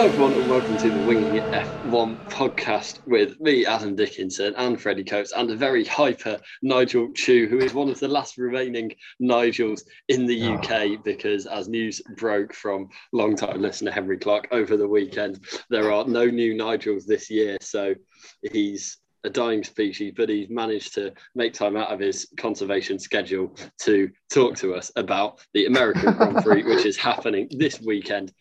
Hello, 0.00 0.12
everyone, 0.12 0.32
and 0.32 0.48
welcome 0.48 0.78
to 0.78 0.88
the 0.88 1.06
Winging 1.06 1.36
It 1.36 1.44
F1 1.52 2.26
podcast 2.30 3.06
with 3.06 3.38
me, 3.38 3.66
Adam 3.66 3.94
Dickinson, 3.94 4.54
and 4.56 4.80
Freddie 4.80 5.04
Coates, 5.04 5.32
and 5.32 5.50
a 5.50 5.54
very 5.54 5.84
hyper 5.84 6.40
Nigel 6.62 7.12
Chu, 7.12 7.46
who 7.48 7.58
is 7.58 7.74
one 7.74 7.90
of 7.90 8.00
the 8.00 8.08
last 8.08 8.38
remaining 8.38 8.92
Nigels 9.20 9.82
in 10.08 10.24
the 10.24 10.42
Oh. 10.46 10.54
Ah. 10.54 10.56
UK. 10.56 11.04
Because, 11.04 11.44
as 11.44 11.68
news 11.68 12.00
broke 12.16 12.54
from 12.54 12.88
long-time 13.12 13.60
listener 13.60 13.90
Henry 13.90 14.16
Clark 14.16 14.48
over 14.52 14.78
the 14.78 14.88
weekend, 14.88 15.44
there 15.68 15.92
are 15.92 16.06
no 16.06 16.24
new 16.24 16.54
Nigels 16.54 17.04
this 17.04 17.28
year. 17.28 17.58
So 17.60 17.94
he's 18.54 18.96
a 19.24 19.30
dying 19.30 19.62
species, 19.64 20.12
but 20.16 20.28
he's 20.28 20.48
managed 20.48 20.94
to 20.94 21.12
make 21.34 21.52
time 21.52 21.76
out 21.76 21.92
of 21.92 22.00
his 22.00 22.28
conservation 22.36 22.98
schedule 22.98 23.54
to 23.82 24.10
talk 24.32 24.56
to 24.56 24.74
us 24.74 24.90
about 24.96 25.40
the 25.54 25.66
American 25.66 26.14
Grand 26.14 26.38
Prix, 26.42 26.62
which 26.64 26.86
is 26.86 26.96
happening 26.96 27.48
this 27.50 27.80
weekend 27.80 28.32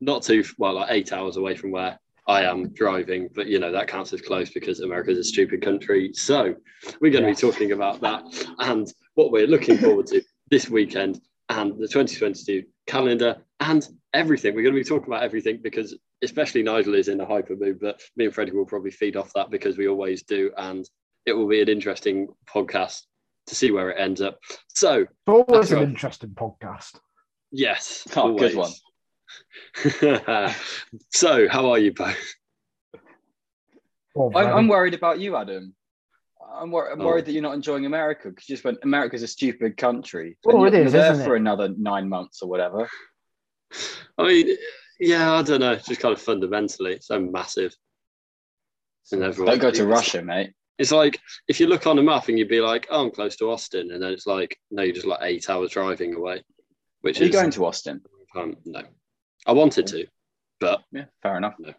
not 0.00 0.22
too 0.22 0.44
well, 0.58 0.74
like 0.74 0.90
eight 0.90 1.12
hours 1.12 1.36
away 1.36 1.54
from 1.54 1.70
where 1.70 1.98
I 2.28 2.42
am 2.42 2.70
driving, 2.70 3.28
but 3.34 3.46
you 3.46 3.58
know 3.58 3.70
that 3.72 3.86
counts 3.88 4.12
as 4.12 4.20
close 4.20 4.50
because 4.50 4.80
America's 4.80 5.18
a 5.18 5.24
stupid 5.24 5.62
country. 5.62 6.10
So 6.12 6.54
we're 7.00 7.12
going 7.12 7.22
to 7.24 7.28
Yes. 7.30 7.40
be 7.40 7.50
talking 7.50 7.72
about 7.72 8.00
that 8.00 8.22
and 8.58 8.92
what 9.14 9.30
we're 9.30 9.46
looking 9.46 9.78
forward 9.78 10.06
to 10.08 10.22
this 10.50 10.68
weekend 10.68 11.20
and 11.48 11.72
the 11.78 11.86
2022 11.86 12.64
calendar 12.86 13.36
and 13.60 13.86
everything. 14.12 14.54
We're 14.54 14.62
going 14.62 14.74
to 14.74 14.80
be 14.80 14.84
talking 14.88 15.06
about 15.06 15.22
everything 15.22 15.60
because 15.62 15.96
especially 16.22 16.62
Nigel 16.62 16.94
is 16.94 17.08
in 17.08 17.20
a 17.20 17.26
hyper 17.26 17.56
mood, 17.56 17.78
but 17.80 18.00
me 18.16 18.24
and 18.26 18.34
Freddie 18.34 18.52
will 18.52 18.66
probably 18.66 18.90
feed 18.90 19.16
off 19.16 19.32
that 19.34 19.50
because 19.50 19.76
we 19.76 19.88
always 19.88 20.22
do, 20.22 20.50
and 20.56 20.88
it 21.26 21.32
will 21.32 21.48
be 21.48 21.60
an 21.60 21.68
interesting 21.68 22.28
podcast 22.48 23.02
to 23.46 23.54
see 23.54 23.70
where 23.70 23.90
it 23.90 24.00
ends 24.00 24.20
up. 24.20 24.38
So 24.68 25.00
It's 25.02 25.10
always 25.26 25.70
an 25.72 25.78
right. 25.78 25.88
interesting 25.88 26.30
podcast. 26.30 26.98
yes, 27.52 28.06
Oh, 28.16 28.34
good 28.36 28.54
one. 28.56 28.70
one. 30.00 30.52
so 31.12 31.48
how 31.48 31.70
are 31.70 31.78
you 31.78 31.92
both? 31.92 32.34
Oh, 34.16 34.32
I'm, 34.34 34.46
I'm 34.56 34.68
worried 34.68 34.94
about 34.94 35.20
you, 35.20 35.36
Adam. 35.36 35.74
I'm, 36.58 36.70
wor- 36.70 36.90
I'm 36.90 37.00
Oh. 37.00 37.06
worried 37.06 37.26
that 37.26 37.32
you're 37.32 37.42
not 37.42 37.54
enjoying 37.54 37.84
America 37.86 38.30
because 38.30 38.48
you 38.48 38.54
just 38.54 38.64
went, 38.64 38.78
America's 38.82 39.22
a 39.22 39.26
stupid 39.28 39.76
country. 39.76 40.38
Well, 40.44 40.64
And 40.64 40.74
it 40.74 40.78
you're, 40.78 40.86
is, 40.86 40.92
you're 40.94 41.02
there 41.02 41.12
isn't 41.12 41.24
for 41.24 41.36
it? 41.36 41.40
another 41.40 41.68
nine 41.76 42.08
months 42.08 42.40
or 42.42 42.48
whatever. 42.48 42.88
I 44.16 44.22
mean, 44.26 44.56
yeah, 44.98 45.32
I 45.32 45.42
don't 45.42 45.60
know. 45.60 45.76
Just 45.76 46.00
kind 46.00 46.12
of 46.12 46.20
fundamentally 46.20 46.98
so 47.00 47.20
massive. 47.20 47.74
And 49.12 49.22
everyone, 49.22 49.52
Don't 49.52 49.60
go 49.62 49.70
to 49.70 49.86
Russia, 49.86 50.22
mate. 50.22 50.52
It's 50.78 50.92
like 50.92 51.18
if 51.48 51.60
you 51.60 51.68
look 51.68 51.86
on 51.86 51.98
a 51.98 52.02
map 52.02 52.28
and 52.28 52.38
you'd 52.38 52.48
be 52.48 52.60
like, 52.60 52.86
"Oh, 52.90 53.04
I'm 53.04 53.10
close 53.10 53.36
to 53.36 53.50
Austin," 53.50 53.92
and 53.92 54.02
then 54.02 54.12
it's 54.12 54.26
like, 54.26 54.58
"No, 54.70 54.82
you're 54.82 54.94
just 54.94 55.06
like 55.06 55.20
eight 55.22 55.48
hours 55.48 55.70
driving 55.70 56.14
away." 56.14 56.42
Which 57.02 57.20
Are 57.20 57.24
you 57.24 57.32
going 57.32 57.50
to 57.52 57.64
Austin? 57.64 58.02
um, 58.34 58.56
no. 58.64 58.82
I 59.46 59.52
wanted 59.52 59.86
to, 59.88 60.06
but 60.60 60.82
Yeah, 60.92 61.04
fair 61.22 61.36
enough. 61.36 61.54
No. 61.58 61.72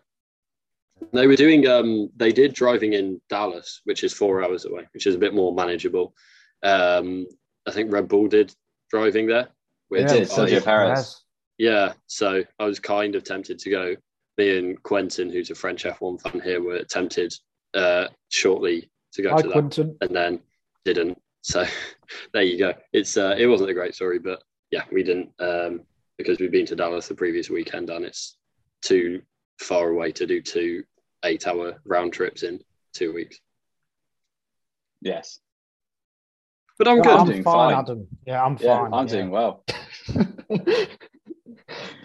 they 1.14 1.28
were 1.28 1.36
doing. 1.36 1.68
Um, 1.68 2.10
they 2.16 2.32
did 2.32 2.54
driving 2.54 2.94
in 2.94 3.22
Dallas, 3.30 3.82
which 3.84 4.04
is 4.04 4.14
four 4.14 4.42
hours 4.44 4.66
away, 4.66 4.88
which 4.94 5.06
is 5.06 5.16
a 5.16 5.20
bit 5.20 5.34
more 5.34 5.54
manageable. 5.54 6.16
Um, 6.64 7.28
I 7.68 7.72
think 7.72 7.92
Red 7.92 8.08
Bull 8.08 8.28
did 8.30 8.56
driving 8.90 9.28
there. 9.28 9.42
It 9.42 9.50
which 9.90 10.08
did, 10.08 10.22
I 10.22 10.26
Sergio 10.26 10.56
was- 10.56 10.64
Perez. 10.64 11.23
Yeah, 11.58 11.94
so 12.06 12.44
I 12.60 12.66
was 12.66 12.80
kind 12.80 13.16
of 13.16 13.24
tempted 13.24 13.60
to 13.60 13.70
go. 13.70 13.96
Me 14.38 14.58
and 14.60 14.82
Quentin, 14.84 15.32
who's 15.32 15.50
a 15.50 15.56
French 15.56 15.84
F1 15.84 16.22
fan 16.22 16.40
here, 16.42 16.62
were 16.62 16.84
tempted 16.84 17.34
uh, 17.74 18.08
shortly 18.30 18.90
to 19.14 19.24
go 19.24 19.32
Hi, 19.32 19.42
to 19.42 19.48
that, 19.48 19.54
Quinton. 19.54 19.98
and 20.02 20.16
then 20.16 20.40
didn't. 20.86 21.20
So 21.42 21.66
there 22.34 22.44
you 22.44 22.58
go. 22.60 22.74
It's 22.94 23.18
uh, 23.18 23.36
it 23.38 23.48
wasn't 23.48 23.72
a 23.72 23.74
great 23.74 23.96
story, 23.96 24.20
but 24.20 24.44
yeah, 24.70 24.84
we 24.92 25.02
didn't 25.02 25.32
um, 25.40 25.82
because 26.18 26.40
we've 26.40 26.52
been 26.52 26.66
to 26.68 26.76
Dallas 26.76 27.08
the 27.08 27.16
previous 27.16 27.50
weekend, 27.50 27.90
and 27.90 28.06
it's 28.06 28.38
too 28.84 29.22
far 29.60 29.90
away 29.90 30.12
to 30.12 30.28
do 30.28 30.42
two 30.42 30.84
eight-hour 31.26 31.82
round 31.86 32.14
trips 32.14 32.44
in 32.44 32.60
two 32.94 33.12
weeks. 33.14 33.40
Yes. 35.02 35.40
But 36.78 36.88
I'm 36.88 36.98
Yeah, 36.98 37.04
good. 37.04 37.20
I'm 37.20 37.26
doing 37.26 37.44
fine, 37.44 37.72
fine. 37.72 37.80
Adam. 37.80 38.08
Yeah, 38.28 38.44
I'm 38.44 38.58
Yeah, 38.62 38.78
fine. 38.84 38.94
I'm 38.94 39.08
yeah. 39.08 39.14
doing 39.14 39.32
well. 39.32 39.64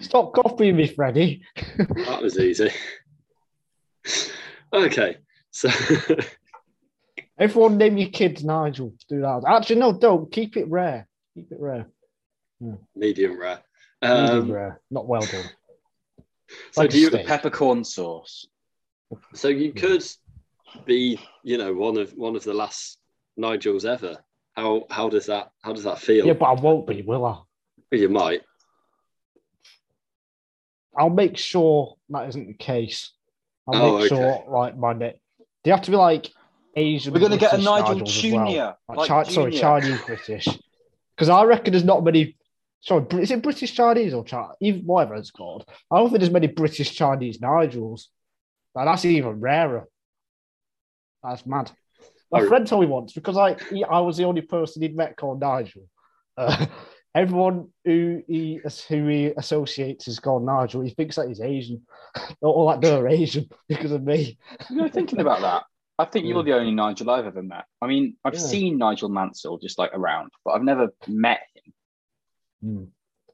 Stop 0.00 0.34
copying 0.34 0.77
me, 0.77 0.87
Freddie. 0.87 1.43
That 1.78 2.21
was 2.23 2.39
easy. 2.39 2.71
okay, 4.73 5.19
so 5.50 5.69
Everyone 7.39 7.77
name 7.78 7.97
your 7.97 8.11
kids 8.11 8.45
Nigel. 8.45 8.95
Do 9.09 9.21
that. 9.21 9.43
Actually, 9.47 9.77
no, 9.77 9.93
don't. 9.99 10.31
Keep 10.31 10.56
it 10.56 10.69
rare. 10.69 11.09
Keep 11.34 11.53
it 11.53 11.59
rare. 11.61 11.87
medium 12.95 13.39
rare. 13.39 13.61
Medium 14.03 14.28
Um, 14.43 14.53
rare. 14.53 14.81
Not 14.91 15.06
well 15.09 15.23
done. 15.23 15.45
so 16.73 16.83
Like 16.83 16.91
do 16.91 17.00
you? 17.00 17.09
steak. 17.09 17.27
Peppercorn 17.27 17.84
sauce. 17.84 18.47
So 19.34 19.49
you 19.49 19.73
could 19.73 20.05
be, 20.84 21.21
you 21.43 21.59
know, 21.59 21.73
one 21.75 21.97
of 21.97 22.12
one 22.12 22.37
of 22.37 22.44
the 22.44 22.55
last 22.55 22.99
Nigels 23.39 23.84
ever. 23.84 24.19
How 24.55 24.84
how 24.91 25.09
does 25.09 25.27
that 25.27 25.50
how 25.62 25.73
does 25.73 25.84
that 25.84 25.99
feel? 25.99 26.27
Yeah, 26.27 26.34
but 26.34 26.47
I 26.47 26.61
won't 26.61 26.87
be, 26.87 27.03
will 27.03 27.25
I? 27.25 27.41
You 27.97 28.09
might. 28.09 28.43
I'll 30.97 31.11
make 31.11 31.37
sure 31.37 31.97
that 32.11 32.29
isn't 32.29 32.47
the 32.47 32.55
case. 32.55 33.13
I'll 33.67 33.75
Oh, 33.77 33.93
make 33.93 34.01
okay. 34.01 34.09
sure, 34.09 34.45
like, 34.49 34.77
my 34.77 34.93
net. 34.93 35.19
They 35.65 35.71
have 35.71 35.83
to 35.83 35.91
be 35.91 35.97
like 35.97 36.31
Asian. 36.77 37.13
We're 37.13 37.21
going 37.21 37.33
to 37.33 37.39
get 37.39 37.55
a 37.55 37.59
Nigel 37.59 37.93
as 37.93 37.99
well. 37.99 38.05
Junior. 38.05 38.75
Like, 38.89 38.99
Like 38.99 39.09
Chi- 39.09 39.23
sorry, 39.33 39.53
Chinese 39.53 40.01
British. 40.07 40.49
Because 41.17 41.29
I 41.29 41.45
reckon 41.45 41.73
there's 41.73 41.85
not 41.85 42.03
many. 42.05 42.37
Sorry, 42.81 43.05
is 43.21 43.31
it 43.31 43.43
British 43.43 43.75
Chinese 43.75 44.13
or 44.13 44.25
Chinese? 44.25 44.57
Even 44.61 44.83
whatever 44.83 45.15
it's 45.15 45.31
called. 45.31 45.65
I 45.91 45.99
don't 45.99 46.09
think 46.11 46.21
there's 46.21 46.33
many 46.33 46.49
British 46.49 46.93
Chinese 46.95 47.39
Nigels. 47.39 48.07
Like, 48.75 48.87
that's 48.87 49.05
even 49.05 49.41
rarer. 49.41 49.87
That's 51.23 51.47
mad. 51.47 51.71
My 52.33 52.41
Oh. 52.41 52.49
friend 52.49 52.67
told 52.67 52.83
me 52.83 52.89
once 52.89 53.13
because 53.13 53.37
I 53.37 53.55
he, 53.71 53.85
I 53.85 54.01
was 54.01 54.17
the 54.17 54.25
only 54.25 54.41
person 54.41 54.83
he'd 54.83 54.97
met 54.97 55.17
called 55.17 55.41
Nigel. 55.41 55.83
Uh, 56.37 56.65
everyone 57.15 57.69
who 57.84 58.23
he 58.27 58.61
who 58.89 59.06
he 59.06 59.27
associates 59.37 60.09
is 60.09 60.19
called 60.21 60.45
Nigel, 60.45 60.81
he 60.83 60.91
thinks 60.91 61.17
that 61.17 61.28
he's 61.28 61.41
Asian. 61.41 61.83
All 62.41 62.69
that 62.69 62.81
they're 62.81 63.09
Asian 63.09 63.49
because 63.69 63.93
of 63.93 64.03
me. 64.03 64.39
You 64.71 64.77
know, 64.77 64.89
thinking 64.89 65.21
about 65.21 65.41
that, 65.43 65.65
I 65.99 66.05
think 66.06 66.27
you're 66.27 66.43
the 66.43 66.55
only 66.55 66.73
Nigel 66.73 67.11
I've 67.11 67.27
ever 67.27 67.43
met. 67.43 67.65
I 67.81 67.87
mean, 67.87 68.17
I've 68.25 68.34
Yeah. 68.34 68.41
seen 68.41 68.78
Nigel 68.78 69.09
Mansell 69.09 69.59
just 69.59 69.78
like 69.78 69.93
around, 69.95 70.31
but 70.45 70.53
I've 70.53 70.62
never 70.65 70.89
met 71.06 71.41
him. 71.55 71.73
Hmm. 72.62 72.84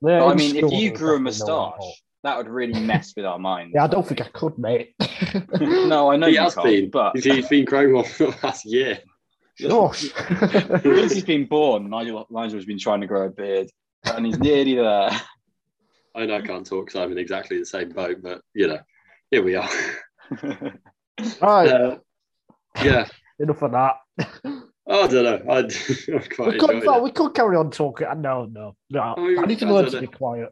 Yeah, 0.07 0.21
But, 0.21 0.29
I 0.29 0.35
mean, 0.35 0.57
if 0.57 0.73
you 0.73 0.91
grew 0.93 1.17
a 1.17 1.19
definitely 1.19 1.39
know 1.47 1.71
that 1.71 1.77
moustache, 1.79 2.03
that 2.25 2.37
would 2.37 2.49
really 2.49 2.81
mess 2.81 3.15
with 3.17 3.25
our 3.25 3.39
minds. 3.39 3.73
Yeah, 3.75 3.85
I 3.85 3.87
don't 3.89 4.07
think 4.07 4.21
I 4.21 4.29
could, 4.29 4.57
mate. 4.59 4.95
no, 5.61 6.11
I 6.11 6.17
know 6.17 6.27
he 6.29 6.35
you 6.35 6.41
has 6.41 6.55
can't, 6.55 6.67
been, 6.67 6.91
but 6.91 7.17
He's- 7.17 7.37
he's 7.37 7.49
been 7.49 7.65
growing 7.65 7.95
one 7.95 8.05
for 8.05 8.27
the 8.27 8.37
last 8.43 8.65
year. 8.65 8.99
Gosh. 9.61 10.11
since 10.83 11.13
he's 11.15 11.25
been 11.25 11.47
born, 11.47 11.91
Nigel 11.91 12.27
Nigel's 12.31 12.65
been 12.65 12.79
trying 12.79 13.01
to 13.01 13.07
grow 13.07 13.27
a 13.27 13.31
beard, 13.31 13.69
and 14.05 14.27
he's 14.27 14.39
nearly 14.39 14.77
there. 14.77 15.11
I 16.15 16.27
know 16.27 16.37
I 16.37 16.41
can't 16.41 16.67
talk 16.67 16.87
because 16.87 17.01
I'm 17.01 17.13
in 17.13 17.19
exactly 17.19 17.59
the 17.59 17.67
same 17.67 17.91
boat, 17.91 18.19
but 18.23 18.41
you 18.55 18.67
know, 18.69 18.79
here 19.31 19.43
we 19.43 19.55
are. 19.55 19.69
right, 21.41 21.69
Uh, 21.69 21.99
yeah, 22.83 23.07
enough 23.39 23.63
of 23.63 23.73
that. 23.73 23.97
I 24.91 25.07
don't 25.07 25.13
know. 25.25 25.43
I'd, 25.53 25.73
I've 26.15 26.31
quite 26.31 26.53
We 26.55 26.59
could, 26.59 26.71
enjoyed 26.71 26.97
it. 26.97 27.03
we 27.03 27.11
could 27.13 27.35
carry 27.35 27.57
on 27.57 27.71
talking. 27.71 28.07
No, 28.17 28.47
no, 28.47 28.75
no. 28.91 29.01
I 29.01 29.21
mean, 29.21 29.39
I 29.39 29.45
need 29.45 29.59
to 29.59 29.67
learn 29.67 29.85
don't 29.85 29.93
to 29.93 30.01
be 30.01 30.09
know. 30.21 30.49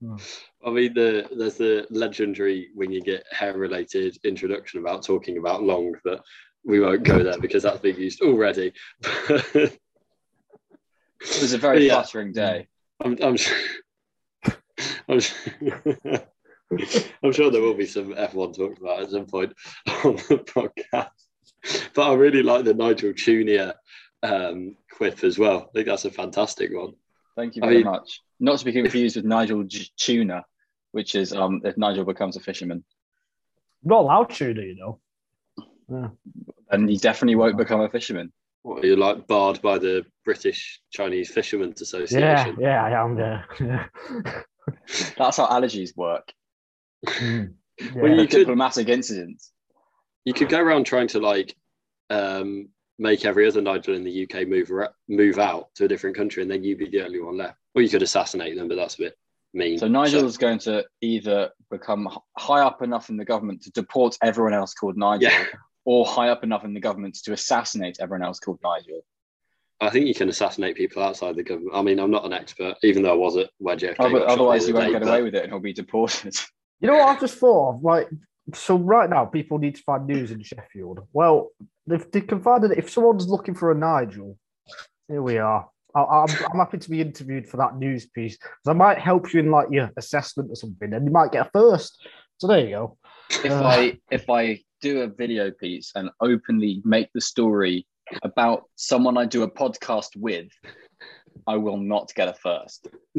Quiet. 0.00 0.40
I 0.66 0.70
mean, 0.70 0.94
the 0.94 1.28
there's 1.36 1.56
the 1.56 1.86
legendary 1.90 2.68
when 2.74 2.90
you 2.90 3.00
get 3.00 3.24
hair-related 3.32 4.18
introduction 4.24 4.80
about 4.80 5.04
talking 5.04 5.38
about 5.38 5.62
long, 5.62 5.94
but 6.04 6.22
we 6.64 6.80
won't 6.80 7.04
go 7.04 7.22
there 7.22 7.38
because 7.38 7.62
that's 7.62 7.80
been 7.80 7.96
used 7.96 8.20
already. 8.22 8.72
It 11.22 11.42
was 11.42 11.52
a 11.52 11.58
very 11.58 11.86
Yeah. 11.86 11.94
flattering 12.02 12.32
day. 12.32 12.68
I'm, 13.02 13.16
I'm, 13.22 13.36
sure, 13.36 13.56
I'm, 15.08 15.20
sure, 15.20 15.36
I'm 17.22 17.32
sure 17.32 17.50
there 17.50 17.60
will 17.62 17.74
be 17.74 17.86
some 17.86 18.14
F1 18.14 18.56
talked 18.56 18.78
about 18.78 19.02
at 19.02 19.10
some 19.10 19.26
point 19.26 19.52
on 20.04 20.16
the 20.16 20.42
podcast. 20.46 21.08
But 21.94 22.10
I 22.10 22.14
really 22.14 22.42
like 22.42 22.64
the 22.64 22.72
Nigel 22.74 23.12
Junior 23.12 23.74
um, 24.22 24.76
quip 24.90 25.22
as 25.24 25.38
well. 25.38 25.68
I 25.68 25.72
think 25.74 25.86
that's 25.88 26.04
a 26.06 26.10
fantastic 26.10 26.70
one. 26.74 26.92
Thank 27.36 27.56
you 27.56 27.62
I 27.62 27.66
very 27.66 27.76
mean- 27.78 27.86
much. 27.92 28.20
Not 28.40 28.58
to 28.58 28.64
be 28.64 28.72
confused 28.72 29.16
with 29.16 29.24
Nigel 29.24 29.62
J- 29.64 29.86
Tuna, 29.96 30.44
which 30.92 31.14
is 31.14 31.32
um, 31.32 31.60
if 31.64 31.76
Nigel 31.76 32.04
becomes 32.04 32.36
a 32.36 32.40
fisherman, 32.40 32.82
I'm 33.84 33.88
not 33.90 34.00
allowed 34.00 34.30
to, 34.30 34.54
do 34.54 34.60
you 34.62 34.76
know? 34.76 34.98
Yeah. 35.90 36.08
and 36.70 36.88
he 36.88 36.96
definitely 36.96 37.34
won't 37.34 37.56
become 37.58 37.80
a 37.80 37.88
fisherman. 37.88 38.32
What, 38.62 38.84
you're 38.84 38.96
like 38.96 39.26
barred 39.26 39.60
by 39.62 39.78
the 39.78 40.04
British 40.24 40.80
Chinese 40.92 41.30
Fishermen's 41.30 41.80
Association. 41.82 42.56
Yeah, 42.60 42.66
yeah, 42.68 42.84
I 42.84 43.02
am. 43.04 43.18
Yeah. 43.18 43.42
yeah. 43.60 43.86
That's 45.18 45.36
how 45.38 45.46
allergies 45.48 45.96
work. 45.96 46.32
Mm, 47.06 47.54
Well, 47.96 48.08
yeah. 48.08 48.20
you 48.20 48.28
could- 48.28 48.38
Diplomatic 48.40 48.88
incidents. 48.88 49.52
You 50.24 50.34
could 50.34 50.48
go 50.50 50.60
around 50.60 50.84
trying 50.84 51.08
to 51.08 51.18
like 51.18 51.56
um, 52.10 52.68
make 52.98 53.24
every 53.24 53.48
other 53.48 53.62
Nigel 53.62 53.94
in 53.94 54.04
the 54.04 54.24
UK 54.30 54.46
move 54.46 54.70
ar- 54.70 54.94
move 55.08 55.38
out 55.38 55.74
to 55.76 55.86
a 55.86 55.88
different 55.88 56.14
country, 56.16 56.42
and 56.42 56.50
then 56.50 56.62
you'd 56.62 56.78
be 56.78 56.88
the 56.90 57.02
only 57.04 57.20
one 57.20 57.38
left. 57.38 57.56
Or 57.74 57.82
you 57.82 57.88
could 57.88 58.02
assassinate 58.02 58.56
them, 58.56 58.68
but 58.68 58.76
that's 58.76 58.94
a 58.96 58.98
bit 58.98 59.14
mean? 59.54 59.78
So 59.78 59.88
Nigel's 59.88 60.36
going 60.36 60.58
to 60.60 60.84
either 61.00 61.50
become 61.70 62.08
high 62.38 62.60
up 62.62 62.82
enough 62.82 63.10
in 63.10 63.16
the 63.16 63.24
government 63.24 63.62
to 63.62 63.70
deport 63.72 64.16
everyone 64.22 64.54
else 64.54 64.74
called 64.74 64.96
Nigel, 64.96 65.30
Yeah. 65.30 65.44
or 65.84 66.04
high 66.06 66.28
up 66.28 66.42
enough 66.44 66.64
in 66.64 66.74
the 66.74 66.80
government 66.80 67.16
to 67.24 67.32
assassinate 67.32 67.98
everyone 68.00 68.24
else 68.24 68.38
called 68.40 68.58
Nigel. 68.62 69.02
I 69.80 69.88
think 69.88 70.06
you 70.06 70.14
can 70.14 70.28
assassinate 70.28 70.76
people 70.76 71.02
outside 71.02 71.36
the 71.36 71.42
government. 71.42 71.74
I 71.74 71.80
mean, 71.82 71.98
I'm 72.00 72.10
not 72.10 72.26
an 72.26 72.32
expert, 72.34 72.74
even 72.82 73.02
though 73.02 73.12
I 73.12 73.16
was 73.16 73.36
at 73.38 73.50
where 73.58 73.76
JFK. 73.76 73.96
Oh, 74.00 74.10
but 74.12 74.22
otherwise, 74.24 74.62
the 74.62 74.66
he 74.68 74.72
won't 74.74 74.86
day, 74.86 74.92
get 74.92 75.02
but- 75.02 75.08
away 75.08 75.22
with 75.22 75.34
it, 75.34 75.42
and 75.44 75.52
he'll 75.52 75.60
be 75.60 75.72
deported. 75.72 76.34
You 76.82 76.88
know 76.88 76.94
what 76.96 77.08
I've 77.10 77.20
just 77.20 77.36
thought 77.36 77.74
of? 77.74 77.82
Like, 77.84 78.08
so 78.54 78.74
right 78.78 79.10
now, 79.10 79.26
people 79.26 79.58
need 79.58 79.74
to 79.74 79.82
find 79.82 80.06
news 80.06 80.30
in 80.30 80.42
Sheffield. 80.42 81.06
Well, 81.12 81.50
if 81.86 82.10
they 82.10 82.22
can 82.22 82.40
find 82.40 82.64
it, 82.64 82.78
if 82.78 82.88
someone's 82.88 83.28
looking 83.28 83.54
for 83.54 83.70
a 83.70 83.74
Nigel, 83.74 84.38
here 85.06 85.20
we 85.20 85.36
are. 85.36 85.68
I, 85.94 86.00
I'm, 86.02 86.28
I'm 86.52 86.58
happy 86.58 86.78
to 86.78 86.90
be 86.90 87.00
interviewed 87.00 87.48
for 87.48 87.56
that 87.58 87.76
news 87.76 88.06
piece 88.06 88.36
because 88.36 88.50
I 88.66 88.72
might 88.72 88.98
help 88.98 89.32
you 89.32 89.40
in 89.40 89.50
like 89.50 89.68
your 89.70 89.90
assessment 89.96 90.50
or 90.50 90.56
something, 90.56 90.92
and 90.92 91.04
you 91.04 91.10
might 91.12 91.32
get 91.32 91.46
a 91.46 91.50
first. 91.50 91.98
So 92.38 92.46
there 92.46 92.60
you 92.60 92.70
go. 92.70 92.98
if 93.44 93.50
Uh. 93.52 93.62
I 93.64 93.98
if 94.10 94.28
I 94.30 94.60
do 94.80 95.02
a 95.02 95.08
video 95.08 95.50
piece 95.50 95.92
and 95.94 96.10
openly 96.20 96.80
make 96.84 97.08
the 97.12 97.20
story 97.20 97.86
about 98.22 98.64
someone 98.76 99.16
I 99.18 99.26
do 99.26 99.42
a 99.42 99.50
podcast 99.50 100.16
with, 100.16 100.48
I 101.46 101.56
will 101.56 101.76
not 101.76 102.12
get 102.14 102.28
a 102.28 102.34
first. 102.34 102.88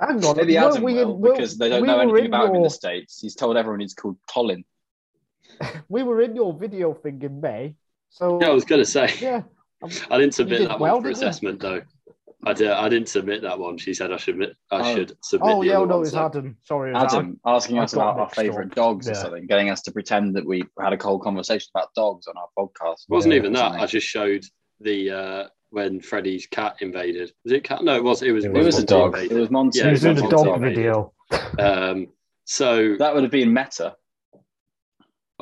Hang 0.00 0.24
on, 0.24 0.36
Maybe 0.36 0.54
weren't 0.54 0.72
Adam 0.74 0.82
we 0.84 0.94
will, 0.94 1.02
in- 1.14 1.20
weren't- 1.20 1.34
because 1.36 1.58
they 1.58 1.68
don't 1.68 1.82
we 1.82 1.88
know 1.88 1.98
anything 2.00 2.20
in 2.26 2.26
about 2.26 2.50
him 2.50 2.56
in 2.56 2.62
the 2.62 2.70
states. 2.70 3.20
He's 3.20 3.34
told 3.34 3.56
everyone 3.56 3.80
he's 3.80 3.94
called 3.94 4.16
Colin. 4.32 4.64
We 5.88 6.02
were 6.04 6.20
in 6.22 6.36
your 6.36 6.52
video 6.56 6.94
thing 6.94 7.20
in 7.22 7.40
May, 7.40 7.74
so 8.10 8.38
Yeah, 8.40 8.48
I 8.48 8.50
was 8.52 8.64
going 8.64 8.80
to 8.80 8.86
say. 8.86 9.12
yeah. 9.20 9.42
I 10.10 10.18
didn't 10.18 10.34
submit 10.34 10.58
did 10.60 10.70
that 10.70 10.80
well, 10.80 10.94
one 10.94 11.02
for 11.02 11.08
didn't 11.08 11.22
you? 11.22 11.28
assessment, 11.28 11.60
though. 11.60 11.82
I 12.44 12.52
did. 12.52 12.68
I 12.70 12.88
didn't 12.88 13.08
submit 13.08 13.42
that 13.42 13.58
one. 13.58 13.78
She 13.78 13.92
said 13.94 14.12
I 14.12 14.16
should. 14.16 14.34
Admit, 14.34 14.54
I 14.70 14.80
Oh. 14.92 14.94
should 14.94 15.16
submit. 15.24 15.50
Oh 15.54 15.60
the 15.60 15.68
yeah, 15.68 15.76
other 15.78 15.86
no, 15.86 15.94
one, 15.96 16.02
it's 16.02 16.12
so- 16.12 16.24
Adam. 16.24 16.56
Sorry, 16.64 16.90
it 16.90 16.94
was 16.94 17.12
Adam 17.14 17.40
asking 17.44 17.78
us 17.78 17.92
about 17.94 18.16
our 18.16 18.26
mixed 18.26 18.38
up. 18.38 18.44
favourite 18.44 18.74
dogs 18.74 19.08
or 19.08 19.14
something, 19.14 19.46
getting 19.48 19.70
us 19.70 19.82
to 19.82 19.92
pretend 19.92 20.36
that 20.36 20.46
we 20.46 20.62
had 20.80 20.92
a 20.92 21.02
whole 21.02 21.18
conversation 21.18 21.68
about 21.74 21.92
dogs 21.94 22.28
on 22.28 22.34
our 22.36 22.46
podcast. 22.56 23.02
It 23.02 23.10
wasn't 23.10 23.34
Yeah, 23.34 23.38
even 23.40 23.52
that. 23.54 23.72
I 23.72 23.86
just 23.86 24.06
showed 24.06 24.44
the 24.80 25.10
uh, 25.10 25.46
when 25.70 26.00
Freddie's 26.00 26.46
cat 26.46 26.76
invaded. 26.80 27.32
Was 27.44 27.52
it 27.52 27.64
cat? 27.64 27.82
No, 27.82 27.96
it 27.96 28.04
was. 28.04 28.22
It 28.22 28.30
was. 28.30 28.44
It 28.44 28.54
It 28.56 28.64
was 28.64 28.76
a 28.76 28.78
Monty 28.78 28.86
dog. 28.86 29.16
It 29.18 29.32
was 29.32 29.50
Monty. 29.50 29.78
He 29.80 29.84
Yeah, 29.84 29.90
was 29.90 30.04
in 30.04 30.10
it's 30.12 30.20
the 30.22 30.28
Monty 30.28 30.44
dog 30.44 30.56
invaded. 30.56 30.76
video. 30.76 31.12
Um, 31.58 32.06
so 32.44 32.96
That 32.98 33.14
would 33.14 33.24
have 33.24 33.32
been 33.32 33.52
meta. 33.52 33.96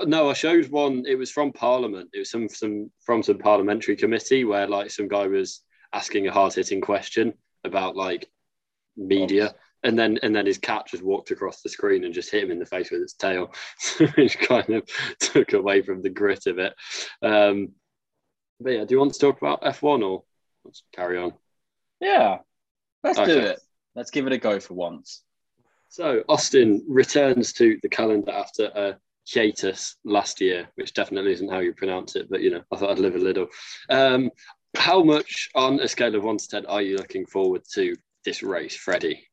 No, 0.05 0.29
I 0.29 0.35
showed 0.35 0.69
one. 0.69 1.05
It 1.07 1.17
was 1.17 1.31
from 1.31 1.53
Parliament. 1.53 2.11
It 2.13 2.19
was 2.21 2.31
some 2.31 2.49
some 2.49 2.91
from 3.05 3.23
some 3.23 3.39
parliamentary 3.39 3.97
committee 3.97 4.45
where 4.45 4.67
like 4.67 4.91
some 4.91 5.09
guy 5.09 5.27
was 5.27 5.63
asking 5.93 6.27
a 6.27 6.33
hard 6.33 6.55
hitting 6.55 6.81
question 6.81 7.33
about 7.65 7.97
like 7.97 8.29
media. 8.97 9.55
And 9.83 9.97
then, 9.97 10.19
and 10.23 10.35
then 10.35 10.47
his 10.47 10.59
cat 10.59 10.87
just 10.89 11.03
walked 11.03 11.31
across 11.31 11.61
the 11.61 11.69
screen 11.69 12.05
and 12.05 12.13
just 12.13 12.31
hit 12.31 12.43
him 12.43 12.51
in 12.51 12.59
the 12.59 12.67
face 12.67 12.91
with 12.91 13.03
its 13.03 13.13
tail, 13.13 13.53
which 14.17 14.39
kind 14.41 14.69
of 14.71 14.89
took 15.21 15.53
away 15.53 15.83
from 15.83 16.03
the 16.03 16.11
grit 16.11 16.47
of 16.47 16.59
it. 16.59 16.75
Um, 17.23 17.73
but 18.59 18.71
yeah, 18.71 18.85
do 18.85 18.95
you 18.95 18.99
want 18.99 19.13
to 19.13 19.21
talk 19.21 19.41
about 19.41 19.63
F1 19.63 20.03
or 20.03 20.25
let's 20.65 20.83
carry 20.93 21.19
on? 21.19 21.35
Yeah, 22.01 22.39
let's 23.05 23.19
do 23.19 23.39
it. 23.39 23.61
Let's 23.95 24.11
give 24.11 24.27
it 24.27 24.33
a 24.33 24.39
go 24.39 24.61
for 24.61 24.75
once. 24.75 25.23
So 25.89 26.25
Austin 26.29 26.85
returns 26.89 27.53
to 27.55 27.79
the 27.83 27.89
calendar 27.89 28.33
after 28.33 28.65
a 28.65 28.97
hiatus 29.33 29.97
last 30.05 30.41
year, 30.41 30.69
which 30.77 30.95
definitely 30.95 31.33
isn't 31.33 31.51
how 31.51 31.59
you 31.59 31.73
pronounce 31.73 32.17
it, 32.17 32.29
but 32.31 32.41
you 32.41 32.51
know, 32.51 32.63
I 32.73 32.77
thought 32.77 32.91
I'd 32.91 32.99
live 32.99 33.17
a 33.17 33.19
little. 33.19 33.49
Um, 33.91 34.31
how 34.77 35.03
much 35.03 35.49
on 35.55 35.81
a 35.81 35.89
scale 35.89 36.15
of 36.15 36.25
one 36.25 36.37
to 36.37 36.49
ten 36.49 36.67
are 36.67 36.83
you 36.83 36.97
looking 36.97 37.27
forward 37.27 37.63
to 37.75 37.97
this 38.25 38.43
race, 38.43 38.77
Freddie? 38.77 39.27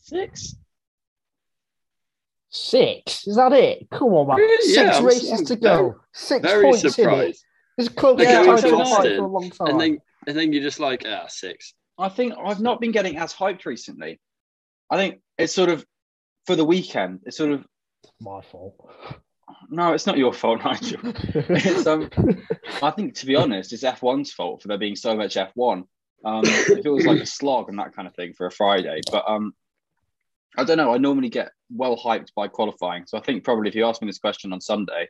Six. 0.00 0.56
Six? 2.50 3.26
Is 3.26 3.36
that 3.36 3.52
it? 3.52 3.88
Come 3.90 4.08
on, 4.14 4.28
man. 4.28 4.36
Really? 4.36 4.68
Six 4.68 5.00
Yeah, 5.00 5.04
races 5.04 5.42
to 5.48 5.56
go. 5.56 6.00
Six 6.12 6.46
Very 6.46 6.64
points 6.64 6.82
in 6.82 6.88
it. 6.88 6.94
surprised. 6.94 7.44
This 7.76 7.88
club 7.88 8.20
yeah, 8.20 8.44
going 8.44 8.56
to 8.56 8.68
to 8.68 8.76
Austin, 8.76 9.16
for 9.16 9.24
a 9.24 9.28
long 9.28 9.50
time. 9.50 9.68
And 9.68 9.80
then, 9.80 9.98
and 10.28 10.38
then 10.38 10.52
you're 10.52 10.62
just 10.62 10.78
like, 10.78 11.04
ah, 11.08 11.26
six. 11.26 11.74
I 11.98 12.08
think 12.08 12.34
I've 12.42 12.60
not 12.60 12.80
been 12.80 12.92
getting 12.92 13.16
as 13.18 13.34
hyped 13.34 13.66
recently. 13.66 14.20
I 14.90 14.96
think 14.96 15.20
it's 15.38 15.52
sort 15.52 15.70
of 15.70 15.84
for 16.46 16.56
the 16.56 16.64
weekend. 16.64 17.20
It's 17.24 17.36
sort 17.36 17.52
of 17.52 17.64
My 18.20 18.40
fault. 18.42 18.74
no, 19.70 19.92
it's 19.92 20.06
not 20.06 20.18
your 20.18 20.32
fault, 20.32 20.60
Nigel. 20.64 21.00
Um, 21.86 22.10
I 22.82 22.90
think 22.90 23.14
to 23.16 23.26
be 23.26 23.36
honest, 23.36 23.72
it's 23.72 23.82
F1's 23.82 24.32
fault 24.32 24.62
for 24.62 24.68
there 24.68 24.78
being 24.78 24.96
so 24.96 25.16
much 25.16 25.34
F1. 25.34 25.84
Um, 26.24 26.42
it 26.44 26.82
feels 26.82 27.04
like 27.04 27.20
a 27.20 27.26
slog 27.26 27.68
and 27.68 27.78
that 27.78 27.94
kind 27.94 28.08
of 28.08 28.14
thing 28.14 28.32
for 28.32 28.46
a 28.46 28.50
Friday. 28.50 29.00
But 29.10 29.24
um, 29.28 29.54
I 30.56 30.64
don't 30.64 30.78
know. 30.78 30.94
I 30.94 30.98
normally 30.98 31.28
get 31.28 31.52
well 31.70 31.96
hyped 31.96 32.28
by 32.34 32.48
qualifying, 32.48 33.04
so 33.06 33.18
I 33.18 33.20
think 33.20 33.44
probably 33.44 33.68
if 33.68 33.74
you 33.74 33.84
ask 33.84 34.00
me 34.00 34.06
this 34.06 34.18
question 34.18 34.52
on 34.52 34.60
Sunday, 34.60 35.08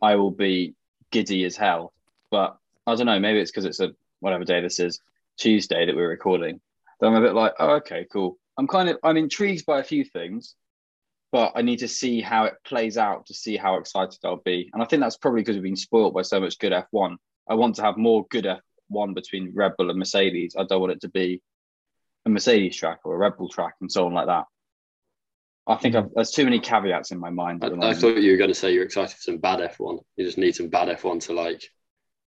I 0.00 0.16
will 0.16 0.30
be 0.30 0.74
giddy 1.10 1.44
as 1.44 1.56
hell. 1.56 1.92
But 2.30 2.56
I 2.86 2.94
don't 2.94 3.06
know. 3.06 3.18
Maybe 3.18 3.40
it's 3.40 3.50
because 3.50 3.64
it's 3.64 3.80
a 3.80 3.92
whatever 4.20 4.44
day 4.44 4.60
this 4.60 4.78
is, 4.78 5.00
Tuesday 5.36 5.84
that 5.86 5.96
we're 5.96 6.08
recording. 6.08 6.60
That 7.00 7.08
I'm 7.08 7.14
a 7.14 7.20
bit 7.20 7.34
like, 7.34 7.54
oh, 7.58 7.74
okay, 7.76 8.06
cool. 8.12 8.38
I'm 8.56 8.68
kind 8.68 8.88
of 8.88 8.98
I'm 9.02 9.16
intrigued 9.16 9.66
by 9.66 9.80
a 9.80 9.84
few 9.84 10.04
things, 10.04 10.54
but 11.32 11.52
I 11.56 11.62
need 11.62 11.78
to 11.78 11.88
see 11.88 12.20
how 12.20 12.44
it 12.44 12.54
plays 12.64 12.98
out 12.98 13.26
to 13.26 13.34
see 13.34 13.56
how 13.56 13.78
excited 13.78 14.18
I'll 14.22 14.36
be. 14.36 14.70
And 14.72 14.82
I 14.82 14.86
think 14.86 15.00
that's 15.00 15.16
probably 15.16 15.40
because 15.40 15.56
we've 15.56 15.62
been 15.62 15.76
spoiled 15.76 16.12
by 16.12 16.22
so 16.22 16.38
much 16.38 16.58
good 16.58 16.72
F1. 16.72 17.16
I 17.48 17.54
want 17.54 17.76
to 17.76 17.82
have 17.82 17.96
more 17.96 18.26
good 18.30 18.46
F1 18.46 19.14
between 19.14 19.52
Red 19.54 19.72
Bull 19.78 19.88
and 19.88 19.98
Mercedes. 19.98 20.54
I 20.56 20.64
don't 20.64 20.80
want 20.80 20.92
it 20.92 21.00
to 21.00 21.08
be 21.08 21.40
a 22.26 22.28
Mercedes 22.28 22.76
track 22.76 23.00
or 23.04 23.14
a 23.14 23.18
Red 23.18 23.38
Bull 23.38 23.48
track 23.48 23.74
and 23.80 23.90
so 23.90 24.06
on 24.06 24.12
like 24.12 24.26
that. 24.26 24.44
I 25.66 25.76
think 25.76 25.94
I've, 25.94 26.12
there's 26.14 26.32
too 26.32 26.44
many 26.44 26.58
caveats 26.58 27.12
in 27.12 27.18
my 27.18 27.30
mind. 27.30 27.64
I, 27.64 27.90
I 27.90 27.94
thought 27.94 28.16
you 28.16 28.32
were 28.32 28.36
going 28.36 28.50
to 28.50 28.54
say 28.54 28.74
you're 28.74 28.84
excited 28.84 29.16
for 29.16 29.22
some 29.22 29.38
bad 29.38 29.60
F1. 29.60 30.00
You 30.16 30.24
just 30.24 30.38
need 30.38 30.54
some 30.54 30.68
bad 30.68 30.88
F1 30.88 31.26
to 31.26 31.32
like 31.32 31.62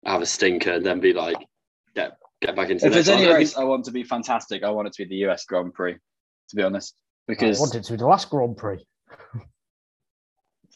have 0.07 0.23
a 0.23 0.27
stinker 0.27 0.75
and 0.75 0.87
then 0.87 1.01
be 1.01 1.13
like, 1.13 1.37
get 1.95 2.17
get 2.41 2.55
back 2.55 2.71
into 2.71 2.87
if 2.87 2.93
the 2.93 2.95
there's 2.95 3.09
any 3.09 3.27
race 3.27 3.57
I 3.57 3.65
want 3.65 3.87
to 3.87 3.91
be 3.91 4.05
fantastic, 4.05 4.63
I 4.63 4.71
want 4.71 4.89
it 4.89 4.95
to 4.95 5.05
be 5.05 5.09
the 5.09 5.31
US 5.31 5.45
Grand 5.45 5.75
Prix, 5.75 5.95
to 5.95 6.57
be 6.57 6.63
honest. 6.63 6.95
I 7.29 7.33
Because 7.33 7.59
wanted 7.59 7.83
to 7.85 7.93
be 7.93 7.97
the 7.97 8.07
last 8.07 8.31
Grand 8.31 8.57
Prix. 8.57 8.85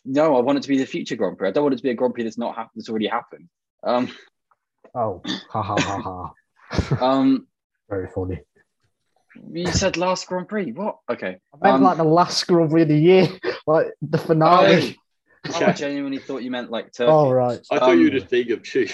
no, 0.05 0.37
I 0.37 0.41
want 0.41 0.59
it 0.59 0.63
to 0.63 0.69
be 0.69 0.79
the 0.79 0.87
future 0.87 1.15
Grand 1.17 1.39
Prix. 1.39 1.49
I 1.49 1.53
don't 1.53 1.63
want 1.63 1.75
it 1.75 1.79
to 1.79 1.83
be 1.83 1.91
a 1.91 1.95
Grand 1.95 2.15
Prix 2.15 2.25
that's 2.25 2.39
not 2.39 2.57
hap- 2.57 2.71
that's 2.75 2.89
already 2.89 3.07
happened. 3.07 3.49
Um, 3.85 4.09
Oh, 4.93 5.23
ha 5.51 5.63
ha 5.63 5.77
ha 5.79 6.33
ha. 6.71 7.01
um, 7.01 7.47
Very 7.89 8.09
funny. 8.13 8.41
you 9.53 9.69
said 9.69 9.97
last 9.97 10.27
Grand 10.27 10.49
Prix. 10.49 10.73
What? 10.73 10.97
Okay. 11.09 11.39
I 11.55 11.57
meant 11.63 11.77
Um, 11.77 11.83
like 11.85 11.97
the 11.99 12.05
last 12.05 12.45
Grand 12.49 12.71
Prix 12.71 12.83
of 12.83 12.89
the 12.89 12.99
year, 12.99 13.29
like 13.69 13.87
the 14.03 14.19
finale. 14.19 14.99
Oh, 15.55 15.65
I 15.65 15.73
genuinely 15.73 16.19
thought 16.19 16.43
you 16.43 16.51
meant 16.51 16.71
like 16.73 16.93
Turkey. 16.93 17.11
Oh, 17.13 17.31
right. 17.31 17.61
I 17.71 17.79
thought 17.79 17.93
you 17.93 18.05
were 18.11 18.11
um, 18.11 18.19
just 18.19 18.31
being 18.31 18.53
obtuse. 18.53 18.93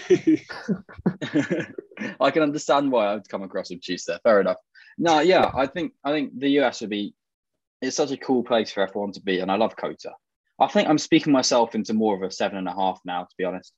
I 2.21 2.31
can 2.31 2.43
understand 2.43 2.93
why 2.93 3.15
I'd 3.15 3.29
come 3.29 3.43
across 3.43 3.73
obtuse 3.73 4.05
there. 4.05 4.21
Fair 4.23 4.43
enough. 4.43 4.59
No, 4.99 5.21
yeah, 5.21 5.51
I 5.55 5.67
think 5.67 5.93
I 6.05 6.13
think 6.13 6.39
the 6.39 6.61
US 6.61 6.83
would 6.83 6.91
be. 6.91 7.15
It's 7.87 7.97
such 7.97 8.11
a 8.11 8.17
cool 8.17 8.43
place 8.43 8.71
for 8.73 8.83
everyone 8.83 9.13
to 9.13 9.21
be, 9.21 9.41
and 9.41 9.51
I 9.51 9.57
love 9.57 9.77
COTA. 9.77 10.13
I 10.61 10.67
think 10.69 10.89
I'm 10.89 10.99
speaking 10.99 11.33
myself 11.33 11.75
into 11.75 11.95
more 11.95 12.17
of 12.17 12.23
a 12.23 12.31
seven 12.31 12.59
and 12.59 12.69
a 12.69 12.73
half 12.73 13.01
now, 13.05 13.23
to 13.25 13.35
be 13.39 13.45
honest. 13.45 13.73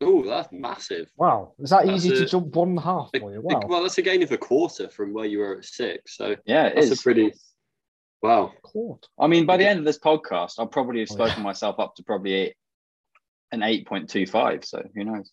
oh, 0.00 0.24
that's 0.24 0.48
massive. 0.52 1.08
Wow. 1.16 1.52
Is 1.58 1.70
that 1.70 1.86
That's 1.86 2.04
easy 2.06 2.16
to 2.16 2.26
jump 2.26 2.54
one 2.54 2.70
and 2.70 2.78
a 2.78 2.82
half 2.82 3.10
for 3.18 3.32
you? 3.32 3.40
Wow. 3.42 3.62
Well, 3.66 3.82
that's 3.82 3.98
a 3.98 4.02
gain 4.02 4.22
of 4.22 4.32
a 4.32 4.38
quarter 4.38 4.88
from 4.88 5.12
where 5.12 5.26
you 5.26 5.38
were 5.40 5.58
at 5.58 5.64
six. 5.64 6.16
So 6.16 6.36
Yeah, 6.46 6.66
it 6.66 6.74
that's 6.76 6.86
is. 6.90 7.00
a 7.00 7.02
pretty 7.02 7.32
wow. 8.22 8.52
Court. 8.62 9.06
I 9.18 9.26
mean, 9.26 9.46
by 9.46 9.56
the 9.56 9.66
end 9.68 9.78
of 9.78 9.84
this 9.84 9.98
podcast, 9.98 10.54
I'll 10.58 10.66
probably 10.66 11.00
have 11.00 11.08
Oh, 11.10 11.16
yeah. 11.18 11.26
spoken 11.26 11.42
myself 11.42 11.78
up 11.78 11.94
to 11.96 12.02
probably 12.04 12.32
eight, 12.34 12.54
an 13.52 13.62
eight 13.62 13.86
point 13.86 14.08
two 14.08 14.26
five. 14.26 14.64
So 14.64 14.82
who 14.94 15.04
knows? 15.04 15.30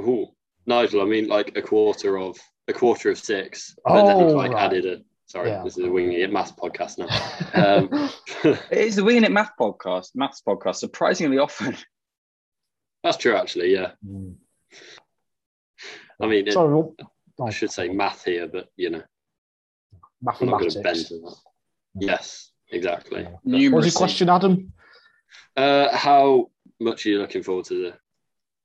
Ooh. 0.00 0.26
Nigel, 0.66 1.00
I 1.02 1.04
mean 1.06 1.26
like 1.28 1.56
a 1.56 1.62
quarter 1.62 2.18
of 2.18 2.36
a 2.68 2.72
quarter 2.72 3.10
of 3.10 3.18
six. 3.18 3.74
But 3.84 4.06
then 4.06 4.18
you 4.20 4.26
Oh, 4.26 4.36
like 4.36 4.52
right. 4.52 4.64
added 4.64 4.86
a 4.86 4.98
sorry, 5.32 5.48
Yeah. 5.48 5.62
this 5.64 5.78
is 5.78 5.84
a 5.86 5.90
winging 5.90 6.20
it 6.20 6.30
maths 6.32 6.52
podcast 6.52 6.98
now. 6.98 7.08
Um, 7.54 8.10
It 8.70 8.78
is 8.88 8.96
the 8.96 9.04
Winging 9.04 9.24
It 9.24 9.32
Math 9.32 9.52
podcast, 9.58 10.10
maths 10.14 10.42
podcast, 10.46 10.76
surprisingly 10.76 11.38
often. 11.38 11.76
that's 13.02 13.16
true 13.16 13.34
actually, 13.36 13.72
yeah. 13.72 13.92
Mm. 14.06 14.34
I 16.20 16.26
mean 16.26 16.46
it, 16.48 16.52
Sorry, 16.52 16.82
I 17.40 17.50
should 17.50 17.70
say 17.72 17.88
math 17.88 18.24
here, 18.24 18.46
but 18.46 18.68
you 18.76 18.90
know, 18.90 19.02
I'm 20.28 20.46
not 20.48 20.62
mathematics. 20.62 20.74
bend 20.76 21.06
to 21.08 21.20
that. 21.20 21.36
Yes, 21.94 22.50
exactly. 22.70 23.22
Yeah. 23.44 23.68
What 23.70 23.76
was 23.78 23.86
your 23.86 23.98
question, 23.98 24.28
Adam? 24.28 24.72
uh, 25.56 25.94
how 25.96 26.50
much 26.80 27.04
are 27.06 27.08
you 27.10 27.18
looking 27.18 27.42
forward 27.42 27.64
to 27.66 27.74
the 27.82 27.94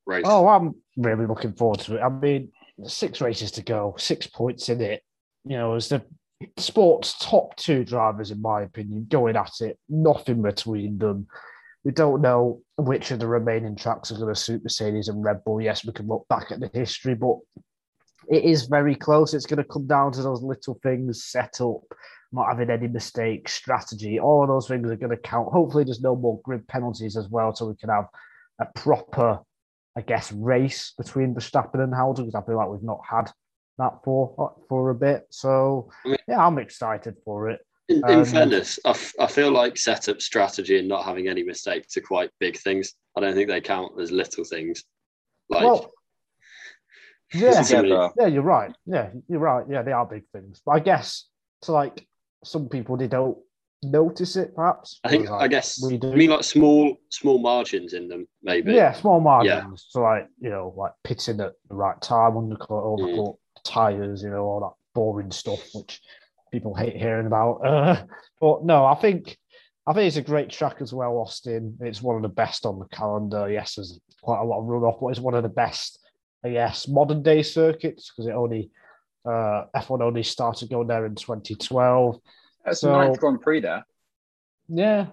race? 0.05 0.25
Oh, 0.27 0.47
I'm 0.47 0.75
really 0.97 1.25
looking 1.25 1.53
forward 1.53 1.79
to 1.81 1.95
it. 1.97 2.01
I 2.01 2.09
mean, 2.09 2.51
six 2.83 3.21
races 3.21 3.51
to 3.51 3.63
go, 3.63 3.95
six 3.97 4.27
points 4.27 4.69
in 4.69 4.81
it. 4.81 5.01
You 5.45 5.57
know, 5.57 5.75
as 5.75 5.89
the 5.89 6.03
sport's 6.57 7.17
top 7.19 7.55
two 7.55 7.83
drivers, 7.83 8.31
in 8.31 8.41
my 8.41 8.61
opinion, 8.61 9.07
going 9.09 9.35
at 9.35 9.61
it, 9.61 9.79
nothing 9.89 10.41
between 10.41 10.97
them. 10.97 11.27
We 11.83 11.91
don't 11.91 12.21
know 12.21 12.61
which 12.77 13.11
of 13.11 13.19
the 13.19 13.27
remaining 13.27 13.75
tracks 13.75 14.11
are 14.11 14.17
going 14.17 14.33
to 14.33 14.39
suit 14.39 14.63
Mercedes 14.63 15.07
and 15.07 15.23
Red 15.23 15.43
Bull. 15.43 15.61
Yes, 15.61 15.85
we 15.85 15.93
can 15.93 16.07
look 16.07 16.27
back 16.27 16.51
at 16.51 16.59
the 16.59 16.69
history, 16.73 17.15
but 17.15 17.37
it 18.29 18.43
is 18.43 18.65
very 18.65 18.95
close. 18.95 19.33
It's 19.33 19.45
going 19.45 19.63
to 19.63 19.63
come 19.63 19.87
down 19.87 20.11
to 20.13 20.21
those 20.21 20.41
little 20.41 20.79
things 20.83 21.25
set 21.25 21.61
up, 21.61 21.81
not 22.31 22.47
having 22.47 22.69
any 22.69 22.87
mistakes, 22.87 23.53
strategy. 23.53 24.19
All 24.19 24.43
of 24.43 24.49
those 24.49 24.67
things 24.67 24.89
are 24.89 24.95
going 24.95 25.15
to 25.15 25.17
count. 25.17 25.49
Hopefully, 25.51 25.85
there's 25.85 26.01
no 26.01 26.15
more 26.15 26.41
grid 26.43 26.67
penalties 26.67 27.15
as 27.15 27.29
well, 27.29 27.55
so 27.55 27.67
we 27.67 27.75
can 27.75 27.89
have 27.89 28.07
a 28.59 28.65
proper, 28.75 29.39
I 29.95 30.01
guess, 30.01 30.31
race 30.33 30.93
between 30.97 31.33
Verstappen 31.33 31.81
and 31.81 31.93
Hamilton 31.93 32.25
because 32.25 32.41
I 32.41 32.45
feel 32.45 32.57
like 32.57 32.69
we've 32.69 32.83
not 32.83 33.01
had 33.09 33.31
that 33.77 34.03
for 34.03 34.53
for 34.69 34.89
a 34.89 34.95
bit. 34.95 35.27
So 35.29 35.89
I 36.05 36.09
mean- 36.09 36.17
yeah, 36.27 36.45
I'm 36.45 36.57
excited 36.57 37.15
for 37.23 37.49
it. 37.49 37.61
In, 37.89 37.97
in 38.09 38.19
Um, 38.19 38.25
fairness, 38.25 38.79
I, 38.83 38.89
f- 38.89 39.13
I 39.17 39.27
feel 39.27 39.49
like 39.49 39.77
setup 39.77 40.21
strategy 40.21 40.77
and 40.77 40.89
not 40.89 41.05
having 41.05 41.29
any 41.29 41.41
mistakes 41.43 41.95
are 41.95 42.01
quite 42.01 42.29
big 42.39 42.57
things. 42.57 42.93
I 43.15 43.21
don't 43.21 43.33
think 43.33 43.47
they 43.47 43.61
count 43.61 43.93
as 44.01 44.11
little 44.11 44.43
things. 44.43 44.83
Like, 45.49 45.63
well, 45.63 45.89
yeah, 47.33 47.61
Together. 47.61 48.09
yeah, 48.19 48.27
you're 48.27 48.41
right. 48.43 48.73
Yeah, 48.85 49.11
you're 49.29 49.39
right. 49.39 49.65
Yeah, 49.69 49.83
they 49.83 49.93
are 49.93 50.05
big 50.05 50.23
things, 50.33 50.61
but 50.65 50.71
I 50.73 50.79
guess 50.79 51.29
to 51.61 51.71
like 51.71 52.05
some 52.43 52.67
people 52.67 52.97
they 52.97 53.07
don't 53.07 53.37
notice 53.83 54.35
it. 54.35 54.53
Perhaps 54.55 54.99
I 55.05 55.09
think, 55.09 55.29
whereas, 55.29 55.41
I 55.43 55.47
guess, 55.47 55.81
we 55.83 55.97
do. 55.97 56.11
I 56.11 56.15
mean, 56.15 56.29
like 56.31 56.43
small, 56.43 56.97
small 57.09 57.39
margins 57.39 57.93
in 57.93 58.09
them, 58.09 58.27
maybe. 58.43 58.73
Yeah, 58.73 58.91
small 58.93 59.21
margins. 59.21 59.85
So 59.89 60.01
like 60.01 60.27
you 60.41 60.49
know, 60.49 60.73
like 60.75 60.91
pitting 61.05 61.39
at 61.39 61.53
the 61.69 61.75
right 61.75 62.01
time, 62.01 62.35
undercut, 62.37 62.69
Mm. 62.69 62.99
overcut, 62.99 63.35
tires, 63.63 64.23
you 64.23 64.29
know, 64.29 64.43
all 64.43 64.59
that 64.61 64.73
boring 64.93 65.31
stuff 65.31 65.59
which 65.73 66.01
people 66.51 66.73
hate 66.75 66.95
hearing 66.95 67.27
about. 67.27 67.61
Uh, 67.65 68.03
but 68.39 68.63
no, 68.65 68.85
I 68.85 68.95
think 68.95 69.37
I 69.87 69.93
think 69.93 70.07
it's 70.07 70.17
a 70.17 70.21
great 70.21 70.49
track 70.49 70.77
as 70.81 70.93
well, 70.93 71.17
Austin. 71.17 71.77
It's 71.81 72.01
one 72.01 72.15
of 72.17 72.21
the 72.21 72.27
best 72.29 72.65
on 72.65 72.77
the 72.79 72.85
calendar. 72.87 73.49
Yes, 73.49 73.75
there's 73.75 73.99
quite 74.21 74.39
a 74.41 74.43
lot 74.43 74.59
of 74.59 74.65
runoff, 74.65 74.99
but 74.99 75.07
it's 75.07 75.19
one 75.19 75.33
of 75.33 75.43
the 75.43 75.49
best, 75.49 75.99
I 76.43 76.49
guess, 76.49 76.87
modern 76.87 77.23
day 77.23 77.41
circuits 77.41 78.11
because 78.11 78.27
it 78.27 78.33
only 78.33 78.69
uh, 79.25 79.65
F1 79.75 80.01
only 80.01 80.23
started 80.23 80.69
going 80.69 80.87
there 80.87 81.05
in 81.05 81.15
2012. 81.15 82.19
That's 82.65 82.81
So- 82.81 82.87
the 82.91 82.97
ninth 82.97 83.19
Grand 83.19 83.41
Prix 83.41 83.61
there. 83.61 83.85
Yeah, 84.69 85.07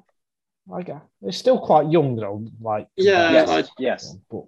I 0.74 0.82
guess 0.82 1.02
it's 1.22 1.38
still 1.38 1.60
quite 1.60 1.90
young 1.90 2.16
though. 2.16 2.44
Like 2.60 2.88
Yeah, 2.96 3.44
compared 3.44 3.66
I- 3.66 3.68
yes. 3.78 4.16
but 4.30 4.42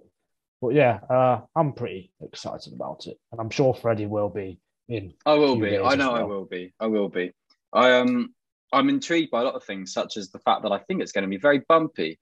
but 0.61 0.73
yeah, 0.73 0.99
uh, 1.09 1.41
I'm 1.55 1.73
pretty 1.73 2.11
excited 2.21 2.73
about 2.73 3.07
it, 3.07 3.17
and 3.31 3.39
I'm 3.41 3.49
sure 3.49 3.73
Freddie 3.73 4.05
will 4.05 4.29
be 4.29 4.59
in. 4.89 5.13
I 5.25 5.33
will 5.35 5.55
be. 5.55 5.77
I 5.77 5.95
know 5.95 6.13
I 6.13 6.23
will 6.23 6.45
be. 6.45 6.73
I 6.79 6.87
will 6.87 7.09
be. 7.09 7.33
I 7.73 7.93
um 7.99 8.33
I'm 8.73 8.89
intrigued 8.89 9.31
by 9.31 9.41
a 9.41 9.45
lot 9.45 9.55
of 9.55 9.63
things, 9.63 9.93
such 9.93 10.17
as 10.17 10.29
the 10.29 10.39
fact 10.39 10.63
that 10.63 10.71
I 10.71 10.79
think 10.79 11.01
it's 11.01 11.11
going 11.11 11.23
to 11.23 11.29
be 11.29 11.37
very 11.37 11.61
bumpy, 11.69 12.19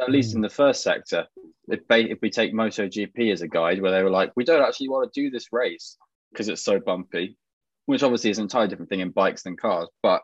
at 0.00 0.10
least 0.10 0.32
Hmm. 0.32 0.38
in 0.38 0.42
the 0.42 0.48
first 0.48 0.82
sector. 0.82 1.26
If 1.68 1.86
they, 1.86 2.04
if 2.04 2.18
we 2.22 2.30
take 2.30 2.54
MotoGP 2.54 3.30
as 3.30 3.42
a 3.42 3.48
guide, 3.48 3.82
where 3.82 3.92
they 3.92 4.02
were 4.02 4.10
like, 4.10 4.32
we 4.36 4.44
don't 4.44 4.62
actually 4.62 4.88
want 4.88 5.12
to 5.12 5.20
do 5.20 5.30
this 5.30 5.48
race 5.52 5.98
because 6.32 6.48
it's 6.48 6.62
so 6.64 6.80
bumpy, 6.80 7.36
which 7.86 8.02
obviously 8.02 8.30
is 8.30 8.38
an 8.38 8.44
entirely 8.44 8.68
different 8.68 8.88
thing 8.88 9.00
in 9.00 9.10
bikes 9.10 9.42
than 9.42 9.56
cars. 9.56 9.88
But 10.02 10.22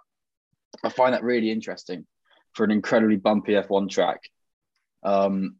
I 0.82 0.88
find 0.88 1.12
that 1.12 1.22
really 1.22 1.50
interesting 1.50 2.06
for 2.54 2.64
an 2.64 2.70
incredibly 2.70 3.16
bumpy 3.16 3.52
F1 3.52 3.90
track. 3.90 4.20
Um, 5.02 5.56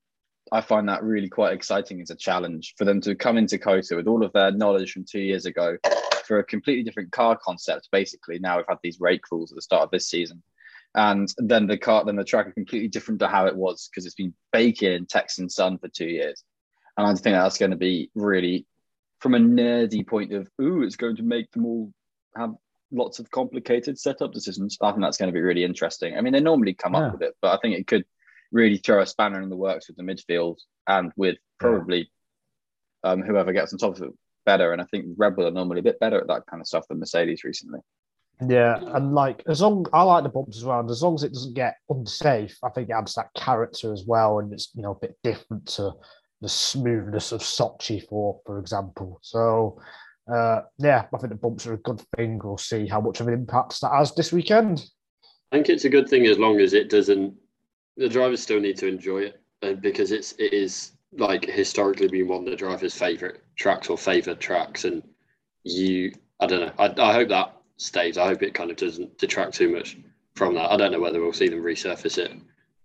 I 0.52 0.60
find 0.60 0.88
that 0.88 1.02
really 1.02 1.28
quite 1.28 1.52
exciting 1.54 2.00
as 2.00 2.10
a 2.10 2.14
challenge 2.16 2.74
for 2.76 2.84
them 2.84 3.00
to 3.02 3.14
come 3.14 3.38
into 3.38 3.58
COTA 3.58 3.96
with 3.96 4.06
all 4.06 4.24
of 4.24 4.32
their 4.32 4.52
knowledge 4.52 4.92
from 4.92 5.04
two 5.04 5.20
years 5.20 5.46
ago 5.46 5.76
for 6.26 6.38
a 6.38 6.44
completely 6.44 6.82
different 6.84 7.12
car 7.12 7.36
concept. 7.42 7.88
Basically, 7.90 8.38
now 8.38 8.58
we've 8.58 8.66
had 8.68 8.78
these 8.82 9.00
rake 9.00 9.30
rules 9.30 9.50
at 9.52 9.56
the 9.56 9.62
start 9.62 9.82
of 9.82 9.90
this 9.90 10.08
season, 10.08 10.42
and 10.94 11.32
then 11.38 11.66
the 11.66 11.78
car, 11.78 12.04
then 12.04 12.16
the 12.16 12.24
track 12.24 12.46
is 12.46 12.54
completely 12.54 12.88
different 12.88 13.20
to 13.20 13.28
how 13.28 13.46
it 13.46 13.56
was 13.56 13.88
because 13.88 14.06
it's 14.06 14.14
been 14.14 14.34
baking 14.52 14.92
in 14.92 15.06
Texan 15.06 15.48
sun 15.48 15.78
for 15.78 15.88
two 15.88 16.06
years, 16.06 16.44
and 16.96 17.06
I 17.06 17.10
think 17.14 17.34
that's 17.34 17.58
going 17.58 17.72
to 17.72 17.76
be 17.76 18.10
really, 18.14 18.66
from 19.20 19.34
a 19.34 19.38
nerdy 19.38 20.06
point 20.06 20.32
of, 20.32 20.48
ooh, 20.60 20.82
it's 20.82 20.96
going 20.96 21.16
to 21.16 21.22
make 21.22 21.50
them 21.52 21.66
all 21.66 21.92
have 22.36 22.54
lots 22.92 23.18
of 23.18 23.30
complicated 23.30 23.98
setup 23.98 24.32
decisions. 24.32 24.78
I 24.80 24.90
think 24.90 25.02
that's 25.02 25.16
going 25.16 25.30
to 25.30 25.34
be 25.34 25.40
really 25.40 25.64
interesting. 25.64 26.16
I 26.16 26.20
mean, 26.20 26.32
they 26.32 26.40
normally 26.40 26.74
come 26.74 26.94
Yeah. 26.94 27.06
up 27.06 27.12
with 27.14 27.22
it, 27.22 27.34
but 27.40 27.52
I 27.52 27.58
think 27.60 27.76
it 27.76 27.86
could 27.86 28.04
really 28.54 28.78
throw 28.78 29.02
a 29.02 29.06
spanner 29.06 29.42
in 29.42 29.50
the 29.50 29.56
works 29.56 29.88
with 29.88 29.96
the 29.96 30.02
midfield 30.02 30.56
and 30.88 31.12
with 31.16 31.36
probably 31.58 32.10
um, 33.02 33.20
whoever 33.20 33.52
gets 33.52 33.72
on 33.72 33.78
top 33.78 33.96
of 33.96 34.02
it 34.02 34.10
better. 34.46 34.72
And 34.72 34.80
I 34.80 34.86
think 34.86 35.06
Red 35.18 35.36
Bull 35.36 35.48
are 35.48 35.50
normally 35.50 35.80
a 35.80 35.84
bit 35.84 36.00
better 36.00 36.18
at 36.18 36.28
that 36.28 36.46
kind 36.48 36.60
of 36.60 36.66
stuff 36.66 36.86
than 36.88 37.00
Mercedes 37.00 37.44
recently. 37.44 37.80
Yeah, 38.48 38.78
and 38.94 39.14
like 39.14 39.42
as 39.46 39.60
long 39.60 39.86
I 39.92 40.02
like 40.02 40.24
the 40.24 40.28
bumps 40.28 40.56
as 40.56 40.64
well, 40.64 40.80
and 40.80 40.90
as 40.90 41.02
long 41.02 41.14
as 41.14 41.22
it 41.22 41.32
doesn't 41.32 41.54
get 41.54 41.76
unsafe, 41.88 42.56
I 42.64 42.68
think 42.70 42.88
it 42.88 42.94
adds 42.94 43.14
that 43.14 43.32
character 43.36 43.92
as 43.92 44.04
well, 44.06 44.40
and 44.40 44.52
it's 44.52 44.70
you 44.74 44.82
know 44.82 44.92
a 44.92 45.06
bit 45.06 45.16
different 45.22 45.66
to 45.74 45.92
the 46.40 46.48
smoothness 46.48 47.30
of 47.32 47.42
Sochi, 47.42 48.06
for 48.08 48.40
for 48.46 48.58
example. 48.58 49.18
So. 49.22 49.80
Uh, 50.26 50.62
yeah, 50.78 51.04
I 51.12 51.18
think 51.18 51.28
the 51.28 51.38
bumps 51.38 51.66
are 51.66 51.74
a 51.74 51.76
good 51.76 52.00
thing. 52.16 52.40
We'll 52.42 52.56
see 52.56 52.86
how 52.86 52.98
much 52.98 53.20
of 53.20 53.28
an 53.28 53.34
impact 53.34 53.78
that 53.82 53.92
has 53.92 54.14
this 54.14 54.32
weekend. 54.32 54.82
I 55.52 55.56
think 55.56 55.68
it's 55.68 55.84
a 55.84 55.90
good 55.90 56.08
thing 56.08 56.24
as 56.24 56.38
long 56.38 56.60
as 56.60 56.72
it 56.72 56.88
doesn't. 56.88 57.34
The 57.96 58.08
drivers 58.08 58.42
still 58.42 58.60
need 58.60 58.76
to 58.78 58.88
enjoy 58.88 59.18
it 59.22 59.40
uh, 59.62 59.72
because 59.74 60.10
it's 60.12 60.32
it 60.32 60.52
is 60.52 60.92
like 61.12 61.44
historically 61.44 62.08
been 62.08 62.28
one 62.28 62.40
of 62.44 62.50
the 62.50 62.56
drivers' 62.56 62.96
favorite 62.96 63.40
tracks 63.56 63.88
or 63.88 63.96
favorite 63.96 64.40
tracks, 64.40 64.84
and 64.84 65.02
you 65.62 66.12
I 66.40 66.46
don't 66.46 66.60
know. 66.60 66.72
I, 66.78 67.10
I 67.10 67.12
hope 67.12 67.28
that 67.28 67.56
stays. 67.76 68.18
I 68.18 68.26
hope 68.26 68.42
it 68.42 68.54
kind 68.54 68.70
of 68.70 68.76
doesn't 68.76 69.16
detract 69.18 69.54
too 69.54 69.70
much 69.70 69.96
from 70.34 70.54
that. 70.54 70.70
I 70.72 70.76
don't 70.76 70.90
know 70.90 71.00
whether 71.00 71.20
we'll 71.20 71.32
see 71.32 71.48
them 71.48 71.62
resurface 71.62 72.18
it 72.18 72.32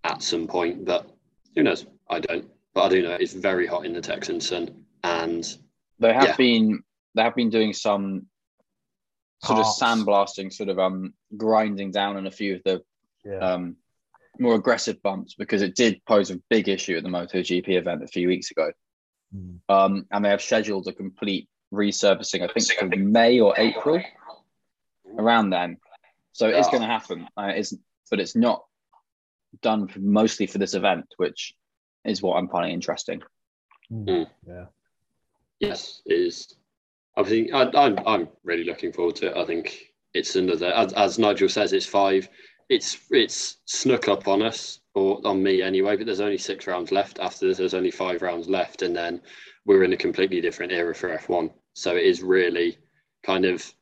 at 0.04 0.22
some 0.22 0.46
point, 0.46 0.84
but 0.84 1.10
who 1.54 1.64
knows? 1.64 1.86
I 2.08 2.20
don't. 2.20 2.48
But 2.72 2.82
I 2.84 2.88
do 2.90 3.02
know 3.02 3.14
it's 3.18 3.32
very 3.32 3.66
hot 3.66 3.84
in 3.84 3.92
the 3.92 4.00
Texan 4.00 4.40
sun, 4.40 4.84
and 5.02 5.44
They 5.98 6.12
have 6.14 6.28
Yeah. 6.28 6.36
been 6.36 6.82
they 7.16 7.22
have 7.22 7.34
been 7.34 7.50
doing 7.50 7.72
some 7.72 8.26
sort 9.42 9.58
of 9.58 9.66
sandblasting, 9.66 10.52
sort 10.52 10.68
of 10.68 10.78
um 10.78 11.12
grinding 11.36 11.90
down 11.90 12.16
on 12.16 12.28
a 12.28 12.30
few 12.30 12.54
of 12.54 12.62
the 12.62 12.82
Yeah, 13.24 13.38
um 13.38 13.76
more 14.40 14.54
aggressive 14.54 15.02
bumps 15.02 15.34
because 15.34 15.62
it 15.62 15.76
did 15.76 16.04
pose 16.06 16.30
a 16.30 16.40
big 16.48 16.68
issue 16.68 16.96
at 16.96 17.02
the 17.02 17.08
MotoGP 17.08 17.68
event 17.68 18.02
a 18.02 18.08
few 18.08 18.26
weeks 18.28 18.50
ago. 18.50 18.72
Mm. 19.36 19.60
Um, 19.68 20.06
and 20.10 20.24
they 20.24 20.30
have 20.30 20.42
scheduled 20.42 20.88
a 20.88 20.92
complete 20.92 21.48
resurfacing, 21.72 22.42
I 22.42 22.52
think, 22.52 22.66
for 22.78 22.96
May 22.96 23.40
or 23.40 23.54
April, 23.56 24.02
around 25.18 25.50
then. 25.50 25.76
So 26.32 26.48
it's 26.48 26.68
going 26.68 26.82
to 26.82 26.88
happen. 26.88 27.28
Uh, 27.36 27.52
it's, 27.54 27.74
but 28.10 28.20
it's 28.20 28.34
not 28.34 28.64
done 29.62 29.86
for, 29.88 29.98
mostly 30.00 30.46
for 30.46 30.58
this 30.58 30.74
event, 30.74 31.06
which 31.16 31.54
is 32.04 32.22
what 32.22 32.36
I'm 32.36 32.48
finding 32.48 32.72
interesting. 32.72 33.22
Mm. 33.92 34.26
yeah. 34.46 34.66
Yes, 35.58 36.00
it 36.06 36.14
is. 36.14 36.56
I 37.16 37.22
think 37.22 37.52
I, 37.52 37.70
I'm 37.74 37.98
I'm 38.06 38.28
really 38.44 38.64
looking 38.64 38.92
forward 38.92 39.16
to 39.16 39.26
it. 39.26 39.36
I 39.36 39.44
think 39.44 39.92
it's 40.14 40.34
another, 40.36 40.72
as, 40.72 40.92
as 40.94 41.18
Nigel 41.18 41.48
says, 41.48 41.72
it's 41.72 41.86
five. 41.86 42.28
It's 42.70 42.98
it's 43.10 43.58
snuck 43.66 44.08
up 44.08 44.28
on 44.28 44.40
us 44.42 44.80
or 44.94 45.20
on 45.24 45.42
me 45.42 45.60
anyway. 45.60 45.96
But 45.96 46.06
there's 46.06 46.20
only 46.20 46.38
six 46.38 46.66
rounds 46.66 46.92
left. 46.92 47.18
After 47.18 47.46
this, 47.46 47.58
there's 47.58 47.74
only 47.74 47.90
five 47.90 48.22
rounds 48.22 48.48
left, 48.48 48.82
and 48.82 48.96
then 48.96 49.20
we're 49.66 49.84
in 49.84 49.92
a 49.92 49.98
completely 49.98 50.40
different 50.40 50.72
era 50.72 50.94
for 50.94 51.16
F1. 51.16 51.50
So 51.74 51.96
it 51.96 52.04
is 52.04 52.22
really 52.22 52.78
kind 53.22 53.44
of 53.44 53.74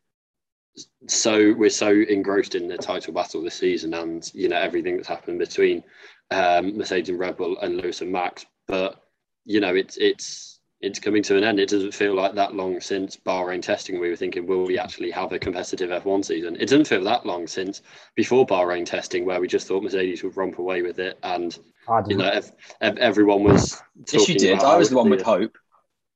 so 1.06 1.54
we're 1.54 1.70
so 1.70 1.90
engrossed 1.90 2.54
in 2.54 2.68
the 2.68 2.78
title 2.78 3.12
battle 3.12 3.42
this 3.42 3.54
season, 3.54 3.94
and 3.94 4.30
you 4.34 4.48
know 4.48 4.58
everything 4.58 4.96
that's 4.96 5.08
happened 5.08 5.38
between 5.38 5.84
um, 6.30 6.76
Mercedes 6.76 7.10
and 7.10 7.18
Red 7.18 7.36
Bull 7.36 7.58
and 7.60 7.76
Lewis 7.76 8.00
and 8.00 8.10
Max. 8.10 8.46
But 8.66 9.02
you 9.44 9.60
know 9.60 9.74
it's 9.74 9.96
it's 9.98 10.57
it's 10.80 11.00
coming 11.00 11.22
to 11.24 11.36
an 11.36 11.44
end. 11.44 11.58
It 11.58 11.68
doesn't 11.68 11.94
feel 11.94 12.14
like 12.14 12.34
that 12.34 12.54
long 12.54 12.80
since 12.80 13.16
Bahrain 13.16 13.60
testing. 13.60 13.98
We 13.98 14.10
were 14.10 14.16
thinking, 14.16 14.46
will 14.46 14.64
we 14.64 14.78
actually 14.78 15.10
have 15.10 15.32
a 15.32 15.38
competitive 15.38 15.90
F1 15.90 16.24
season? 16.24 16.54
It 16.54 16.68
doesn't 16.68 16.86
feel 16.86 17.02
that 17.04 17.26
long 17.26 17.48
since 17.48 17.82
before 18.14 18.46
Bahrain 18.46 18.86
testing, 18.86 19.24
where 19.24 19.40
we 19.40 19.48
just 19.48 19.66
thought 19.66 19.82
Mercedes 19.82 20.22
would 20.22 20.36
romp 20.36 20.58
away 20.58 20.82
with 20.82 21.00
it, 21.00 21.18
and 21.22 21.58
I 21.88 22.02
you 22.06 22.16
know 22.16 22.28
ev- 22.28 22.52
ev- 22.80 22.98
everyone 22.98 23.42
was. 23.42 23.82
Yes, 24.12 24.28
you 24.28 24.36
did. 24.36 24.58
about 24.58 24.74
I 24.74 24.76
was 24.76 24.90
the 24.90 24.96
one 24.96 25.10
with 25.10 25.20
be 25.20 25.24
hope. 25.24 25.58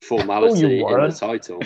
Formality 0.02 0.82
Oh, 0.82 0.94
in 0.94 1.10
the 1.10 1.16
title, 1.16 1.60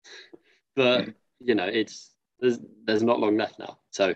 but 0.76 1.08
you 1.40 1.54
know 1.54 1.66
it's 1.66 2.10
there's 2.38 2.58
there's 2.84 3.02
not 3.02 3.20
long 3.20 3.36
left 3.38 3.58
now. 3.58 3.78
So 3.90 4.14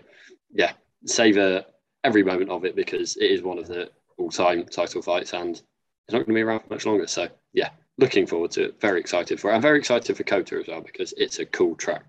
yeah, 0.51 0.73
savor 1.05 1.65
every 2.03 2.23
moment 2.23 2.51
of 2.51 2.65
it 2.65 2.75
because 2.75 3.17
it 3.17 3.31
is 3.31 3.41
one 3.41 3.57
of 3.57 3.67
the 3.67 3.89
all-time 4.17 4.65
title 4.65 5.01
fights, 5.01 5.33
and 5.33 5.51
it's 5.55 5.63
not 6.11 6.19
going 6.19 6.27
to 6.27 6.33
be 6.33 6.41
around 6.41 6.61
for 6.61 6.73
much 6.73 6.85
longer. 6.85 7.07
So 7.07 7.27
yeah, 7.53 7.69
looking 7.97 8.27
forward 8.27 8.51
to 8.51 8.65
it. 8.65 8.81
Very 8.81 8.99
excited 8.99 9.39
for 9.39 9.51
it. 9.51 9.55
I'm 9.55 9.61
very 9.61 9.79
excited 9.79 10.15
for 10.15 10.23
COTA 10.23 10.59
as 10.59 10.67
well 10.67 10.81
because 10.81 11.13
it's 11.17 11.39
a 11.39 11.45
cool 11.45 11.75
track, 11.75 12.03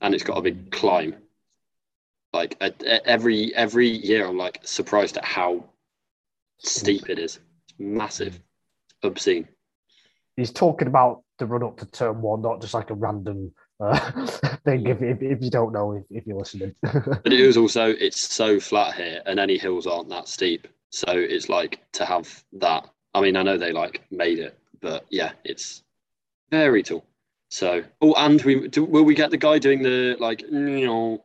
and 0.00 0.14
it's 0.14 0.24
got 0.24 0.38
a 0.38 0.42
big 0.42 0.70
climb. 0.70 1.16
Like 2.32 2.56
a, 2.60 2.72
a- 2.84 3.06
every 3.06 3.54
every 3.54 3.88
year, 3.88 4.26
I'm 4.26 4.36
like 4.36 4.60
surprised 4.64 5.16
at 5.16 5.24
how 5.24 5.64
steep 6.58 7.08
it 7.08 7.18
is. 7.18 7.38
It's 7.68 7.78
massive, 7.78 8.40
obscene. 9.02 9.48
He's 10.36 10.52
talking 10.52 10.88
about 10.88 11.22
the 11.38 11.46
run 11.46 11.62
up 11.62 11.78
to 11.78 11.86
turn 11.86 12.20
one, 12.20 12.42
not 12.42 12.60
just 12.60 12.74
like 12.74 12.90
a 12.90 12.94
random 12.94 13.52
uh, 13.80 13.98
thing. 14.64 14.86
If, 14.86 15.02
if, 15.02 15.22
if 15.22 15.42
you 15.42 15.50
don't 15.50 15.72
know, 15.72 15.92
if, 15.92 16.04
if 16.10 16.26
you're 16.26 16.38
listening, 16.38 16.74
But 16.82 17.32
it 17.32 17.40
is 17.40 17.56
also 17.56 17.86
it's 17.90 18.20
so 18.20 18.60
flat 18.60 18.94
here, 18.94 19.22
and 19.24 19.40
any 19.40 19.56
hills 19.56 19.86
aren't 19.86 20.08
that 20.10 20.28
steep. 20.28 20.68
So 20.90 21.06
it's 21.08 21.48
like 21.48 21.80
to 21.92 22.04
have 22.04 22.44
that. 22.54 22.88
I 23.14 23.20
mean, 23.20 23.36
I 23.36 23.42
know 23.42 23.56
they 23.56 23.72
like 23.72 24.02
made 24.10 24.38
it, 24.38 24.57
but 24.80 25.06
yeah, 25.10 25.32
it's 25.44 25.82
very 26.50 26.82
tall. 26.82 27.04
So, 27.50 27.82
oh, 28.02 28.14
and 28.14 28.42
we 28.42 28.68
do, 28.68 28.84
will 28.84 29.04
we 29.04 29.14
get 29.14 29.30
the 29.30 29.36
guy 29.38 29.58
doing 29.58 29.82
the 29.82 30.16
like 30.18 30.44
No. 30.50 31.22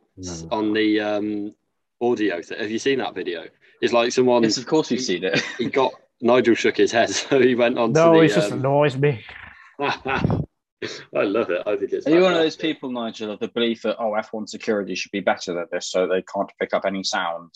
on 0.50 0.72
the 0.72 1.00
um, 1.00 1.54
audio? 2.00 2.40
Th- 2.40 2.60
Have 2.60 2.70
you 2.70 2.78
seen 2.78 2.98
that 2.98 3.14
video? 3.14 3.44
It's 3.82 3.92
like 3.92 4.12
someone 4.12 4.42
Yes, 4.42 4.56
of 4.56 4.66
course 4.66 4.90
we've 4.90 5.00
seen 5.00 5.24
it. 5.24 5.40
he 5.58 5.66
got 5.66 5.92
Nigel 6.22 6.54
shook 6.54 6.76
his 6.76 6.92
head, 6.92 7.10
so 7.10 7.40
he 7.40 7.54
went 7.54 7.78
on. 7.78 7.92
No, 7.92 8.14
to 8.14 8.20
it 8.20 8.28
the, 8.28 8.34
just 8.34 8.52
um, 8.52 8.60
annoys 8.60 8.96
me. 8.96 9.22
I 9.78 11.22
love 11.22 11.50
it. 11.50 11.62
I 11.66 11.76
think 11.76 11.92
it's. 11.92 12.06
Are 12.06 12.10
you 12.10 12.22
one 12.22 12.32
of 12.32 12.38
those 12.38 12.56
people, 12.56 12.90
Nigel, 12.90 13.30
of 13.30 13.40
the 13.40 13.48
belief 13.48 13.82
that 13.82 13.96
oh, 13.98 14.12
F1 14.12 14.48
security 14.48 14.94
should 14.94 15.12
be 15.12 15.20
better 15.20 15.54
than 15.54 15.66
this, 15.72 15.90
so 15.90 16.06
they 16.06 16.22
can't 16.22 16.50
pick 16.60 16.74
up 16.74 16.84
any 16.86 17.02
sound 17.02 17.50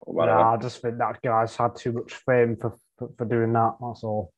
or 0.00 0.14
whatever? 0.14 0.38
Nah, 0.38 0.54
I 0.54 0.56
just 0.56 0.80
think 0.80 0.98
that 0.98 1.20
guy's 1.22 1.56
had 1.56 1.76
too 1.76 1.92
much 1.92 2.12
fame 2.14 2.56
for, 2.56 2.74
for, 2.98 3.10
for 3.16 3.24
doing 3.24 3.52
that. 3.52 3.74
That's 3.80 4.02
all. 4.04 4.32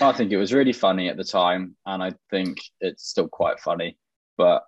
I 0.00 0.12
think 0.12 0.32
it 0.32 0.36
was 0.36 0.52
really 0.52 0.72
funny 0.72 1.08
at 1.08 1.16
the 1.16 1.24
time, 1.24 1.76
and 1.86 2.02
I 2.02 2.12
think 2.30 2.58
it's 2.80 3.08
still 3.08 3.28
quite 3.28 3.60
funny. 3.60 3.96
But 4.36 4.64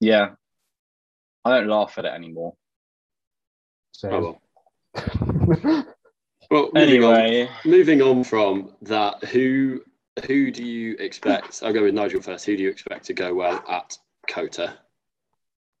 yeah, 0.00 0.30
I 1.44 1.50
don't 1.56 1.68
laugh 1.68 1.96
at 1.98 2.04
it 2.04 2.12
anymore. 2.12 2.54
So, 3.92 4.10
Oh, 4.10 4.40
well. 4.94 5.86
Well, 6.50 6.70
moving 6.74 7.02
on, 7.02 7.14
Anyway, 7.16 7.50
moving 7.64 8.02
on 8.02 8.22
from 8.22 8.74
that, 8.82 9.24
who 9.24 9.80
who 10.26 10.50
do 10.50 10.64
you 10.64 10.94
expect? 10.98 11.62
I'll 11.64 11.72
go 11.72 11.82
with 11.82 11.94
Nigel 11.94 12.20
first. 12.20 12.44
Who 12.44 12.56
do 12.56 12.62
you 12.62 12.68
expect 12.68 13.06
to 13.06 13.14
go 13.14 13.34
well 13.34 13.64
at 13.68 13.96
COTA? 14.28 14.78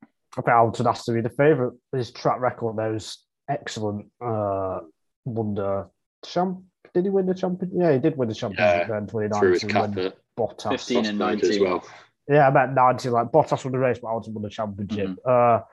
I 0.02 0.06
think 0.34 0.48
Hamilton 0.48 0.86
has 0.86 1.04
to 1.04 1.12
be 1.12 1.20
the 1.20 1.30
favourite. 1.30 1.74
His 1.92 2.10
track 2.10 2.40
record 2.40 2.76
now 2.76 2.92
is 2.92 3.24
excellent. 3.48 4.06
Uh, 4.20 4.80
won 5.24 5.54
the 5.54 5.88
champ. 6.24 6.62
Did 6.94 7.04
he 7.04 7.10
win 7.10 7.26
the 7.26 7.34
champion? 7.34 7.72
Yeah, 7.74 7.92
he 7.92 7.98
did 7.98 8.16
win 8.16 8.28
the 8.28 8.34
championship 8.34 8.88
Yeah, 8.88 8.98
in 8.98 9.06
Through 9.08 9.28
2019 9.28 9.68
cap 9.70 9.96
when 9.96 10.06
at 10.06 10.16
Bottas. 10.38 10.70
15 10.70 11.06
and 11.06 11.18
Rosberg 11.18 11.42
as 11.42 11.48
19. 11.58 11.62
well. 11.64 11.86
Yeah, 12.28 12.48
I 12.48 12.50
meant 12.50 12.74
90. 12.74 13.08
Like 13.10 13.32
Bottas 13.32 13.64
won 13.64 13.72
the 13.72 13.78
race, 13.78 13.98
but 13.98 14.08
Hamilton 14.08 14.34
won 14.34 14.42
the 14.44 14.50
championship. 14.50 15.08
Mm-hmm. 15.08 15.60
Uh, 15.60 15.64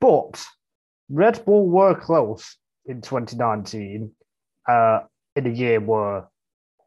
but 0.00 0.42
Red 1.10 1.44
Bull 1.44 1.68
were 1.68 1.94
close 1.94 2.56
in 2.86 3.02
2019 3.02 4.10
uh, 4.68 5.00
in 5.36 5.46
a 5.46 5.50
year 5.50 5.80
where 5.80 6.28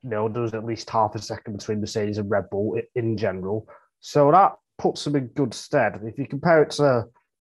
you 0.04 0.10
know 0.10 0.28
there 0.28 0.42
was 0.42 0.54
at 0.54 0.66
least 0.66 0.90
half 0.90 1.16
a 1.16 1.20
second 1.20 1.58
between 1.58 1.80
Mercedes 1.80 2.18
and 2.18 2.30
Red 2.30 2.50
Bull 2.50 2.80
in 2.96 3.16
general. 3.16 3.68
So 4.00 4.32
that 4.32 4.56
puts 4.78 5.04
them 5.04 5.16
in 5.16 5.28
good 5.28 5.54
stead. 5.54 6.02
If 6.04 6.18
you 6.18 6.26
compare 6.28 6.64
it 6.64 6.72
to, 6.72 7.06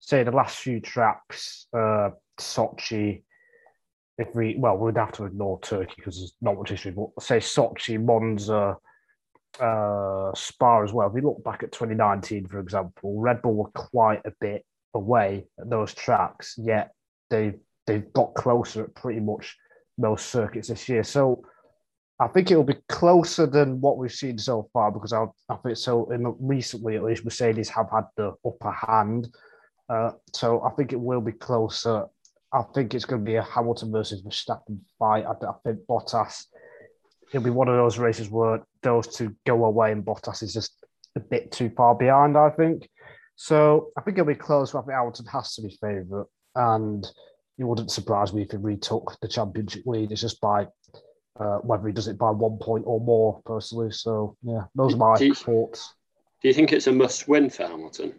say, 0.01 0.23
the 0.23 0.31
last 0.31 0.59
few 0.59 0.81
tracks, 0.81 1.67
uh, 1.73 2.11
Sochi, 2.39 3.23
if 4.19 4.35
we, 4.35 4.57
well, 4.59 4.77
we'd 4.77 4.97
have 4.97 5.13
to 5.13 5.25
ignore 5.25 5.61
Turkey 5.61 5.95
because 5.97 6.19
there's 6.19 6.35
not 6.41 6.57
much 6.57 6.71
history, 6.71 6.93
but 6.93 7.11
say 7.23 7.39
Sochi, 7.39 8.03
Monza, 8.03 8.77
uh, 9.61 10.33
Spa 10.35 10.83
as 10.83 10.93
well. 10.93 11.09
If 11.09 11.15
we 11.15 11.21
look 11.21 11.43
back 11.45 11.63
at 11.63 11.73
2019, 11.73 12.47
for 12.47 12.61
example, 12.61 13.21
Red 13.21 13.43
Bull 13.43 13.55
were 13.55 13.71
quite 13.71 14.23
a 14.25 14.33
bit 14.41 14.65
away 14.95 15.47
at 15.61 15.69
those 15.69 15.95
tracks, 15.95 16.55
yet 16.59 16.93
they 17.31 17.55
they've 17.87 18.13
got 18.13 18.35
closer 18.35 18.85
at 18.85 18.95
pretty 18.95 19.21
much 19.21 19.57
most 19.99 20.27
circuits 20.27 20.69
this 20.69 20.89
year. 20.89 21.05
So 21.05 21.45
I 22.19 22.29
think 22.29 22.51
it'll 22.51 22.65
be 22.65 22.79
closer 22.89 23.47
than 23.47 23.81
what 23.81 23.99
we've 23.99 24.13
seen 24.13 24.39
so 24.39 24.69
far 24.73 24.91
because 24.91 25.13
I, 25.13 25.27
I 25.49 25.57
think 25.57 25.77
so. 25.77 26.11
In 26.11 26.35
recently, 26.41 26.97
at 26.97 27.05
least, 27.05 27.25
Mercedes 27.25 27.69
have 27.71 27.91
had 27.91 28.05
the 28.17 28.33
upper 28.45 28.73
hand. 28.73 29.29
Uh, 29.89 30.13
so 30.35 30.63
I 30.63 30.71
think 30.71 30.93
it 30.93 31.01
will 31.01 31.21
be 31.21 31.33
closer. 31.33 32.07
I 32.57 32.63
think 32.75 32.95
it's 32.95 33.05
going 33.05 33.23
to 33.23 33.31
be 33.31 33.37
a 33.37 33.43
Hamilton 33.43 33.93
versus 33.93 34.23
Verstappen 34.23 34.79
fight. 34.99 35.25
I, 35.27 35.33
I 35.33 35.53
think 35.65 35.81
Bottas. 35.89 36.47
It'll 37.33 37.45
be 37.45 37.51
one 37.51 37.69
of 37.69 37.77
those 37.77 37.99
races 37.99 38.31
where 38.31 38.63
those 38.83 39.09
two 39.09 39.35
go 39.47 39.65
away 39.65 39.93
and 39.93 40.05
Bottas 40.05 40.43
is 40.43 40.53
just 40.55 40.73
a 41.17 41.21
bit 41.21 41.53
too 41.53 41.71
far 41.77 41.95
behind. 41.95 42.37
I 42.37 42.51
think. 42.51 42.89
So 43.35 43.91
I 43.99 44.01
think 44.01 44.17
it'll 44.17 44.27
be 44.29 44.35
close. 44.35 44.75
I 44.75 44.81
think 44.81 44.93
Hamilton 44.93 45.27
has 45.27 45.55
to 45.55 45.63
be 45.63 45.77
favourite, 45.81 46.27
and 46.55 47.05
it 47.59 47.65
wouldn't 47.65 47.91
surprise 47.91 48.33
me 48.33 48.43
if 48.43 48.51
he 48.53 48.57
retook 48.57 49.17
the 49.21 49.29
championship 49.29 49.83
lead. 49.87 50.13
It's 50.13 50.21
just 50.23 50.41
by 50.41 50.67
uh, 51.39 51.59
whether 51.59 51.87
he 51.87 51.93
does 51.93 52.09
it 52.09 52.17
by 52.17 52.31
one 52.31 52.59
point 52.59 52.85
or 52.87 53.01
more, 53.01 53.43
personally. 53.45 53.91
So 53.91 54.37
yeah, 54.43 54.63
those 54.75 54.95
are 54.95 54.99
my 54.99 55.17
Do 55.19 55.27
you- 55.27 55.35
thoughts. 55.35 55.93
Do 56.43 56.49
you 56.49 56.55
think 56.55 56.73
it's 56.73 56.87
a 56.87 56.93
must-win 56.93 57.51
for 57.51 57.67
Hamilton? 57.67 58.15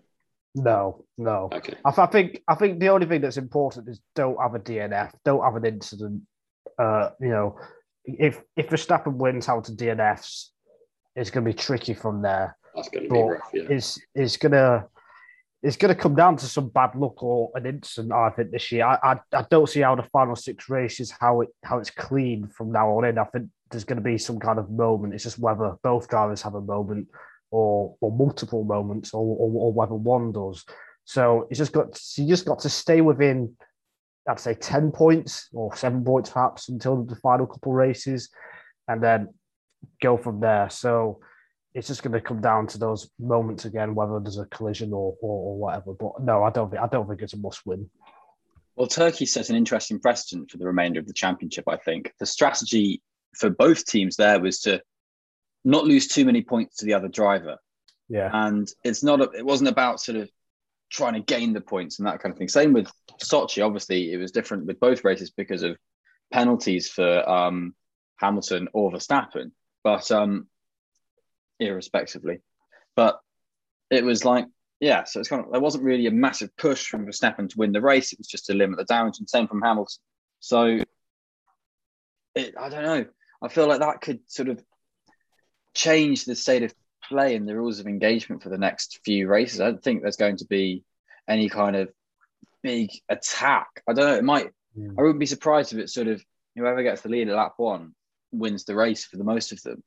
No, 0.58 1.06
no. 1.18 1.50
Okay. 1.54 1.76
I, 1.86 1.94
I 1.96 2.06
think 2.08 2.42
I 2.48 2.56
think 2.56 2.80
the 2.80 2.90
only 2.90 3.06
thing 3.06 3.22
that's 3.22 3.38
important 3.38 3.88
is 3.88 4.00
don't 4.16 4.42
have 4.42 4.56
a 4.56 4.60
DNF, 4.60 5.12
don't 5.24 5.44
have 5.44 5.56
an 5.56 5.66
incident. 5.66 6.24
Uh, 6.78 7.10
you 7.20 7.30
know, 7.30 7.60
if 8.06 8.42
if 8.56 8.70
Verstappen 8.70 9.16
wins 9.16 9.48
out 9.48 9.66
to 9.66 9.72
DNFs, 9.72 10.48
it's 11.16 11.30
going 11.30 11.46
to 11.46 11.52
be 11.52 11.58
tricky 11.58 11.94
from 11.94 12.22
there. 12.22 12.58
That's 12.76 12.90
going 12.90 13.08
to 13.08 13.14
be 13.14 13.22
rough. 13.22 13.50
Yeah. 13.54 13.64
It's 13.70 14.00
it's 14.16 14.38
gonna 14.38 14.88
it's 15.64 15.78
gonna 15.78 15.96
come 15.96 16.16
down 16.16 16.38
to 16.38 16.46
some 16.46 16.70
bad 16.70 16.96
luck 16.96 17.22
or 17.22 17.52
an 17.56 17.66
incident. 17.66 18.14
I 18.14 18.30
think 18.32 18.52
this 18.52 18.72
year. 18.72 18.86
I, 18.86 18.98
I 19.04 19.16
I 19.34 19.46
don't 19.50 19.70
see 19.70 19.82
how 19.82 19.96
the 19.96 20.04
final 20.04 20.36
six 20.36 20.70
races 20.70 21.12
how 21.12 21.42
it 21.42 21.50
how 21.64 21.80
it's 21.80 21.92
clean 21.92 22.48
from 22.48 22.72
now 22.72 22.90
on 22.98 23.06
in. 23.06 23.18
I 23.18 23.26
think 23.26 23.50
there's 23.70 23.84
going 23.84 23.98
to 23.98 24.04
be 24.04 24.18
some 24.18 24.40
kind 24.40 24.60
of 24.60 24.72
moment. 24.72 25.14
It's 25.14 25.24
just 25.24 25.40
whether 25.40 25.76
both 25.84 26.08
drivers 26.08 26.42
have 26.42 26.56
a 26.56 26.62
moment 26.62 27.08
or 27.52 27.96
or 28.02 28.12
multiple 28.12 28.64
moments 28.64 29.14
or 29.14 29.22
or, 29.22 29.52
or 29.68 29.74
whether 29.74 29.96
one 29.96 30.32
does. 30.32 30.66
So 31.06 31.48
it's 31.50 31.58
just 31.58 31.72
got 31.72 32.00
you 32.18 32.28
just 32.28 32.46
got 32.46 32.60
to 32.60 32.70
stay 32.70 33.02
within. 33.02 33.56
I'd 34.28 34.40
say 34.40 34.54
ten 34.56 34.92
points 34.92 35.48
or 35.54 35.76
seven 35.76 36.04
points 36.04 36.30
perhaps 36.30 36.68
until 36.70 37.04
the 37.04 37.16
final 37.16 37.48
couple 37.48 37.74
races, 37.74 38.30
and 38.88 39.02
then 39.02 39.30
go 40.02 40.18
from 40.18 40.40
there. 40.42 40.70
So 40.70 41.20
it's 41.74 41.88
just 41.88 42.04
going 42.04 42.14
to 42.14 42.22
come 42.22 42.42
down 42.42 42.68
to 42.68 42.78
those 42.78 43.10
moments 43.20 43.66
again, 43.66 43.94
whether 43.94 44.20
there's 44.20 44.40
a 44.40 44.46
collision 44.46 44.92
or, 44.94 45.16
or, 45.22 45.52
or 45.52 45.58
whatever. 45.58 45.94
But 45.94 46.24
no, 46.24 46.44
I 46.44 46.50
don't 46.50 46.70
think 46.70 46.82
I 46.82 46.88
don't 46.88 47.08
think 47.08 47.22
it's 47.22 47.34
a 47.34 47.38
must 47.38 47.66
win. 47.66 47.90
Well, 48.76 48.88
Turkey 48.88 49.26
set 49.26 49.50
an 49.50 49.56
interesting 49.56 50.00
precedent 50.00 50.52
for 50.52 50.58
the 50.58 50.68
remainder 50.68 51.00
of 51.00 51.08
the 51.08 51.14
championship, 51.14 51.66
I 51.68 51.78
think. 51.78 52.14
The 52.20 52.26
strategy 52.26 53.02
for 53.36 53.50
both 53.50 53.86
teams 53.86 54.16
there 54.18 54.40
was 54.40 54.60
to 54.62 54.82
not 55.68 55.84
lose 55.84 56.08
too 56.08 56.24
many 56.24 56.42
points 56.42 56.78
to 56.78 56.86
the 56.86 56.94
other 56.94 57.10
driver. 57.10 57.58
Yeah, 58.08 58.30
And 58.32 58.68
it's 58.86 59.04
not, 59.04 59.20
a, 59.20 59.30
it 59.32 59.46
wasn't 59.46 59.70
about 59.70 60.00
sort 60.00 60.18
of 60.18 60.30
trying 60.90 61.16
to 61.16 61.20
gain 61.20 61.52
the 61.52 61.60
points 61.60 62.00
and 62.00 62.08
that 62.08 62.22
kind 62.22 62.32
of 62.32 62.40
thing. 62.40 62.48
Same 62.48 62.72
with 62.72 62.90
Sochi. 63.22 63.66
Obviously, 63.66 64.14
it 64.14 64.18
was 64.18 64.32
different 64.32 64.66
with 64.66 64.80
both 64.80 65.04
races 65.04 65.30
because 65.30 65.64
of 65.64 65.78
penalties 66.32 66.88
for 66.90 67.30
um, 67.30 67.76
Hamilton 68.16 68.70
or 68.72 68.94
Verstappen, 68.94 69.52
but 69.84 70.10
um, 70.10 70.48
irrespectively. 71.60 72.40
But 72.96 73.20
it 73.92 74.06
was 74.06 74.24
like, 74.24 74.46
yeah, 74.80 75.04
so 75.04 75.20
it's 75.20 75.28
kind 75.28 75.44
of 75.44 75.52
there 75.52 75.60
wasn't 75.60 75.84
really 75.84 76.08
a 76.08 76.12
massive 76.12 76.56
push 76.56 76.88
from 76.88 77.06
Verstappen 77.06 77.50
to 77.50 77.58
win 77.58 77.74
the 77.74 77.82
race. 77.82 78.14
It 78.14 78.20
was 78.20 78.28
just 78.28 78.46
to 78.46 78.54
limit 78.54 78.78
the 78.78 78.86
damage, 78.86 79.20
and 79.20 79.30
same 79.30 79.50
from 79.50 79.62
Hamilton. 79.62 80.00
So 80.40 80.80
it, 82.36 82.56
I 82.58 82.70
don't 82.70 82.84
know. 82.84 83.06
I 83.42 83.48
feel 83.50 83.68
like 83.68 83.82
that 83.82 84.00
could 84.00 84.20
sort 84.28 84.48
of 84.48 84.64
change 85.74 86.26
the 86.26 86.36
state 86.36 86.64
of 86.64 86.74
play 87.08 87.36
and 87.36 87.48
the 87.48 87.56
rules 87.56 87.80
of 87.80 87.88
engagement 87.88 88.44
for 88.44 88.50
the 88.50 88.58
next 88.58 89.00
few 89.06 89.28
races. 89.28 89.62
I 89.62 89.66
don't 89.66 89.84
think 89.84 90.02
there's 90.02 90.18
going 90.18 90.38
to 90.38 90.46
be 90.46 90.84
any 91.28 91.50
kind 91.50 91.76
of 91.76 91.90
big 92.64 92.90
attack. 93.10 93.68
I 93.88 93.94
don't 93.94 94.08
know. 94.08 94.16
It 94.18 94.24
might. 94.24 94.52
Mm. 94.78 94.96
I 94.98 95.02
wouldn't 95.02 95.20
be 95.20 95.26
surprised 95.26 95.74
if 95.74 95.80
it's 95.80 95.94
sort 95.94 96.08
of 96.08 96.24
whoever 96.56 96.84
gets 96.84 97.02
the 97.02 97.10
lead 97.10 97.30
at 97.30 97.36
lap 97.36 97.54
one 97.58 97.94
wins 98.32 98.66
the 98.66 98.76
race 98.76 99.06
for 99.06 99.18
the 99.18 99.24
most 99.24 99.52
of 99.52 99.62
them. 99.64 99.84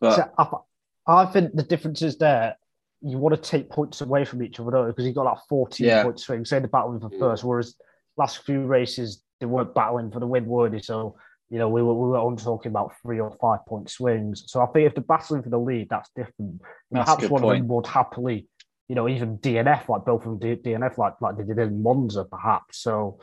But 0.00 0.16
so 0.16 0.62
I, 1.06 1.22
I 1.22 1.26
think 1.26 1.54
the 1.54 1.62
difference 1.62 2.02
is 2.02 2.18
there. 2.18 2.56
You 3.00 3.18
want 3.18 3.34
to 3.34 3.50
take 3.50 3.70
points 3.70 4.00
away 4.00 4.24
from 4.24 4.42
each 4.42 4.60
other, 4.60 4.70
don't 4.70 4.86
you? 4.86 4.92
Because 4.92 5.06
you 5.06 5.12
got 5.12 5.24
like 5.24 5.38
14 5.48 5.86
Yeah. 5.86 6.02
point 6.02 6.20
swing, 6.20 6.44
say 6.44 6.60
the 6.60 6.68
battling 6.68 7.00
for 7.00 7.10
Mm. 7.10 7.18
first, 7.18 7.44
whereas 7.44 7.76
last 8.16 8.44
few 8.44 8.64
races 8.64 9.22
they 9.40 9.46
weren't 9.46 9.74
battling 9.74 10.10
for 10.10 10.20
the 10.20 10.26
win, 10.26 10.46
were 10.46 10.68
they? 10.68 10.80
So 10.80 11.16
you 11.52 11.58
know 11.58 11.68
we 11.68 11.82
were 11.82 11.92
we 11.92 12.08
were 12.08 12.16
only 12.16 12.42
talking 12.42 12.70
about 12.70 12.94
three 13.02 13.20
or 13.20 13.30
five 13.38 13.60
point 13.66 13.90
swings. 13.90 14.44
So 14.46 14.62
I 14.62 14.66
think 14.66 14.86
if 14.86 14.94
they're 14.94 15.04
battling 15.04 15.42
for 15.42 15.50
the 15.50 15.58
lead, 15.58 15.88
that's 15.90 16.08
different. 16.16 16.62
That's 16.90 17.04
Perhaps 17.04 17.28
one 17.28 17.44
of 17.44 17.50
them 17.50 17.68
would 17.68 17.86
happily, 17.86 18.48
you 18.88 18.94
know, 18.94 19.06
even 19.06 19.36
DNF 19.36 19.86
like 19.86 20.06
both 20.06 20.24
of 20.24 20.40
them 20.40 20.56
DNF 20.56 20.96
like 20.96 21.20
like 21.20 21.36
they 21.36 21.44
did 21.44 21.58
in 21.58 21.82
Monza, 21.82 22.24
perhaps. 22.24 22.78
So 22.78 23.18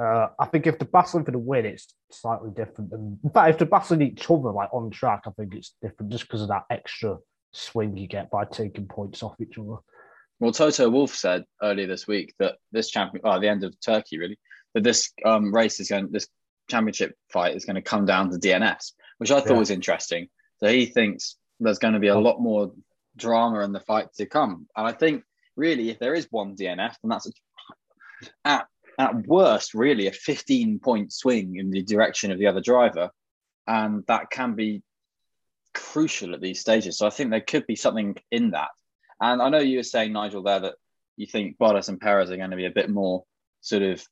uh, 0.00 0.28
I 0.38 0.46
think 0.46 0.68
if 0.68 0.78
they're 0.78 0.86
battling 0.86 1.24
for 1.24 1.32
the 1.32 1.38
win, 1.38 1.66
it's 1.66 1.92
slightly 2.12 2.50
different. 2.54 2.92
And 2.92 3.18
in 3.24 3.30
fact, 3.30 3.50
if 3.50 3.58
they're 3.58 3.66
battling 3.66 4.02
each 4.02 4.30
other 4.30 4.52
like 4.52 4.72
on 4.72 4.90
track, 4.90 5.22
I 5.26 5.30
think 5.30 5.56
it's 5.56 5.74
different 5.82 6.12
just 6.12 6.28
because 6.28 6.42
of 6.42 6.48
that 6.48 6.66
extra 6.70 7.16
swing 7.50 7.96
you 7.96 8.06
get 8.06 8.30
by 8.30 8.44
taking 8.44 8.86
points 8.86 9.20
off 9.24 9.34
each 9.40 9.58
other. 9.58 9.78
Well, 10.38 10.52
Toto 10.52 10.88
Wolff 10.90 11.16
said 11.16 11.42
earlier 11.60 11.88
this 11.88 12.06
week 12.06 12.34
that 12.38 12.56
this 12.70 12.90
champion, 12.90 13.22
well, 13.24 13.34
at 13.34 13.40
the 13.40 13.48
end 13.48 13.64
of 13.64 13.74
Turkey, 13.80 14.18
really, 14.18 14.38
that 14.74 14.84
this 14.84 15.10
um, 15.24 15.52
race 15.52 15.80
is 15.80 15.88
going, 15.88 16.12
this 16.12 16.28
championship 16.68 17.16
fight 17.32 17.56
is 17.56 17.64
going 17.64 17.76
to 17.76 17.82
come 17.82 18.04
down 18.06 18.30
to 18.30 18.38
DNS, 18.38 18.92
which 19.18 19.30
I 19.30 19.40
thought 19.40 19.54
Yeah. 19.54 19.58
was 19.58 19.70
interesting. 19.70 20.28
So 20.58 20.68
he 20.68 20.86
thinks 20.86 21.36
there's 21.60 21.78
going 21.78 21.94
to 21.94 22.00
be 22.00 22.08
a 22.08 22.18
lot 22.18 22.40
more 22.40 22.72
drama 23.16 23.60
in 23.60 23.72
the 23.72 23.80
fight 23.80 24.12
to 24.14 24.26
come, 24.26 24.66
and 24.76 24.86
I 24.86 24.92
think 24.92 25.24
really, 25.56 25.90
if 25.90 25.98
there 25.98 26.14
is 26.14 26.26
one 26.30 26.56
DNF, 26.56 26.96
then 27.02 27.10
that's 27.10 27.28
a, 27.28 27.32
at 28.44 28.66
at 28.98 29.26
worst 29.26 29.74
really 29.74 30.06
a 30.06 30.12
15 30.12 30.78
point 30.78 31.12
swing 31.12 31.56
in 31.56 31.70
the 31.70 31.82
direction 31.82 32.30
of 32.30 32.38
the 32.38 32.46
other 32.46 32.60
driver, 32.60 33.10
and 33.66 34.04
that 34.06 34.30
can 34.30 34.54
be 34.54 34.82
crucial 35.72 36.34
at 36.34 36.40
these 36.40 36.60
stages. 36.60 36.98
So 36.98 37.06
I 37.06 37.10
think 37.10 37.30
there 37.30 37.40
could 37.40 37.66
be 37.66 37.76
something 37.76 38.16
in 38.30 38.52
that. 38.52 38.68
And 39.20 39.42
I 39.42 39.48
know 39.48 39.58
you 39.58 39.78
were 39.78 39.82
saying, 39.82 40.12
Nigel, 40.12 40.42
there 40.42 40.60
that 40.60 40.74
you 41.16 41.26
think 41.26 41.58
Bottas 41.58 41.88
and 41.88 42.00
Perez 42.00 42.30
are 42.30 42.36
going 42.36 42.50
to 42.50 42.56
be 42.56 42.66
a 42.66 42.70
bit 42.70 42.90
more 42.90 43.24
sort 43.60 43.82
of 43.82 44.04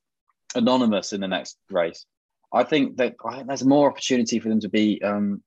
anonymous 0.54 1.12
in 1.12 1.20
the 1.20 1.28
next 1.28 1.58
race. 1.70 2.06
I 2.52 2.64
think 2.64 2.96
that 2.98 3.16
I 3.24 3.36
think 3.36 3.48
there's 3.48 3.64
more 3.64 3.90
opportunity 3.90 4.38
for 4.38 4.48
them 4.48 4.60
to 4.60 4.68
be 4.68 5.02
um, 5.02 5.42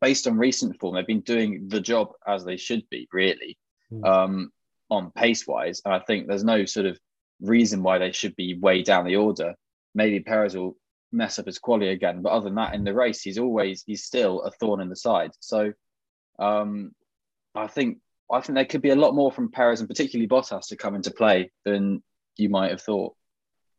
based 0.00 0.26
on 0.26 0.38
recent 0.38 0.78
form. 0.78 0.94
They've 0.94 1.06
been 1.06 1.20
doing 1.20 1.68
the 1.68 1.80
job 1.80 2.12
as 2.26 2.44
they 2.44 2.56
should 2.56 2.88
be, 2.90 3.08
really, 3.12 3.58
mm. 3.92 4.06
um, 4.06 4.52
on 4.88 5.10
pace 5.10 5.46
wise. 5.46 5.82
And 5.84 5.92
I 5.92 5.98
think 6.00 6.26
there's 6.26 6.44
no 6.44 6.64
sort 6.64 6.86
of 6.86 6.98
reason 7.40 7.82
why 7.82 7.98
they 7.98 8.12
should 8.12 8.36
be 8.36 8.54
way 8.54 8.82
down 8.82 9.04
the 9.04 9.16
order. 9.16 9.54
Maybe 9.94 10.20
Perez 10.20 10.56
will 10.56 10.76
mess 11.12 11.38
up 11.38 11.46
his 11.46 11.58
quality 11.58 11.88
again, 11.88 12.22
but 12.22 12.30
other 12.30 12.44
than 12.44 12.54
that, 12.54 12.74
in 12.74 12.84
the 12.84 12.94
race, 12.94 13.20
he's 13.22 13.38
always 13.38 13.82
he's 13.86 14.04
still 14.04 14.42
a 14.42 14.50
thorn 14.50 14.80
in 14.80 14.88
the 14.88 14.96
side. 14.96 15.32
So 15.40 15.72
um, 16.38 16.92
I 17.54 17.66
think 17.66 17.98
I 18.30 18.40
think 18.40 18.54
there 18.54 18.64
could 18.64 18.82
be 18.82 18.90
a 18.90 18.96
lot 18.96 19.14
more 19.14 19.32
from 19.32 19.50
Perez 19.50 19.80
and 19.80 19.88
particularly 19.88 20.28
Bottas 20.28 20.68
to 20.68 20.76
come 20.76 20.94
into 20.94 21.10
play 21.10 21.50
than 21.64 22.02
you 22.36 22.48
might 22.48 22.70
have 22.70 22.82
thought. 22.82 23.14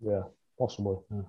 Yeah, 0.01 0.23
possibly. 0.59 0.97
Yeah. 1.09 1.21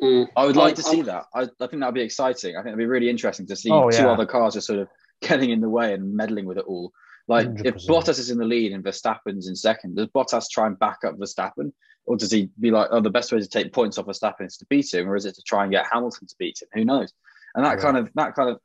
Mm. 0.00 0.28
I 0.36 0.46
would 0.46 0.56
like 0.56 0.76
to 0.76 0.82
see 0.82 1.02
that. 1.02 1.26
I, 1.34 1.42
I 1.42 1.66
think 1.66 1.80
that 1.80 1.86
would 1.86 1.94
be 1.94 2.00
exciting. 2.00 2.56
I 2.56 2.60
think 2.60 2.68
it'd 2.68 2.78
be 2.78 2.86
really 2.86 3.10
interesting 3.10 3.46
to 3.46 3.56
see 3.56 3.70
oh, 3.70 3.90
two 3.90 4.02
yeah. 4.02 4.10
other 4.10 4.26
cars 4.26 4.54
just 4.54 4.66
sort 4.66 4.78
of 4.78 4.88
getting 5.20 5.50
in 5.50 5.60
the 5.60 5.68
way 5.68 5.92
and 5.92 6.14
meddling 6.14 6.46
with 6.46 6.58
it 6.58 6.64
all. 6.66 6.92
Like 7.28 7.46
100%. 7.46 7.66
if 7.66 7.74
Bottas 7.86 8.18
is 8.18 8.30
in 8.30 8.38
the 8.38 8.44
lead 8.44 8.72
and 8.72 8.82
Verstappen's 8.82 9.48
in 9.48 9.54
second, 9.54 9.96
does 9.96 10.08
Bottas 10.08 10.50
try 10.50 10.66
and 10.66 10.78
back 10.78 10.98
up 11.06 11.16
Verstappen, 11.16 11.72
or 12.06 12.16
does 12.16 12.32
he 12.32 12.50
be 12.58 12.70
like, 12.70 12.88
"Oh, 12.90 13.00
the 13.00 13.10
best 13.10 13.30
way 13.30 13.38
to 13.38 13.46
take 13.46 13.72
points 13.72 13.98
off 13.98 14.06
Verstappen 14.06 14.46
is 14.46 14.56
to 14.56 14.66
beat 14.68 14.92
him," 14.92 15.08
or 15.08 15.16
is 15.16 15.26
it 15.26 15.36
to 15.36 15.42
try 15.42 15.62
and 15.62 15.72
get 15.72 15.86
Hamilton 15.92 16.26
to 16.26 16.34
beat 16.38 16.60
him? 16.60 16.68
Who 16.72 16.84
knows? 16.84 17.12
And 17.54 17.64
that 17.64 17.78
yeah. 17.78 17.84
kind 17.84 17.96
of 17.98 18.10
that 18.14 18.34
kind 18.34 18.50
of 18.50 18.58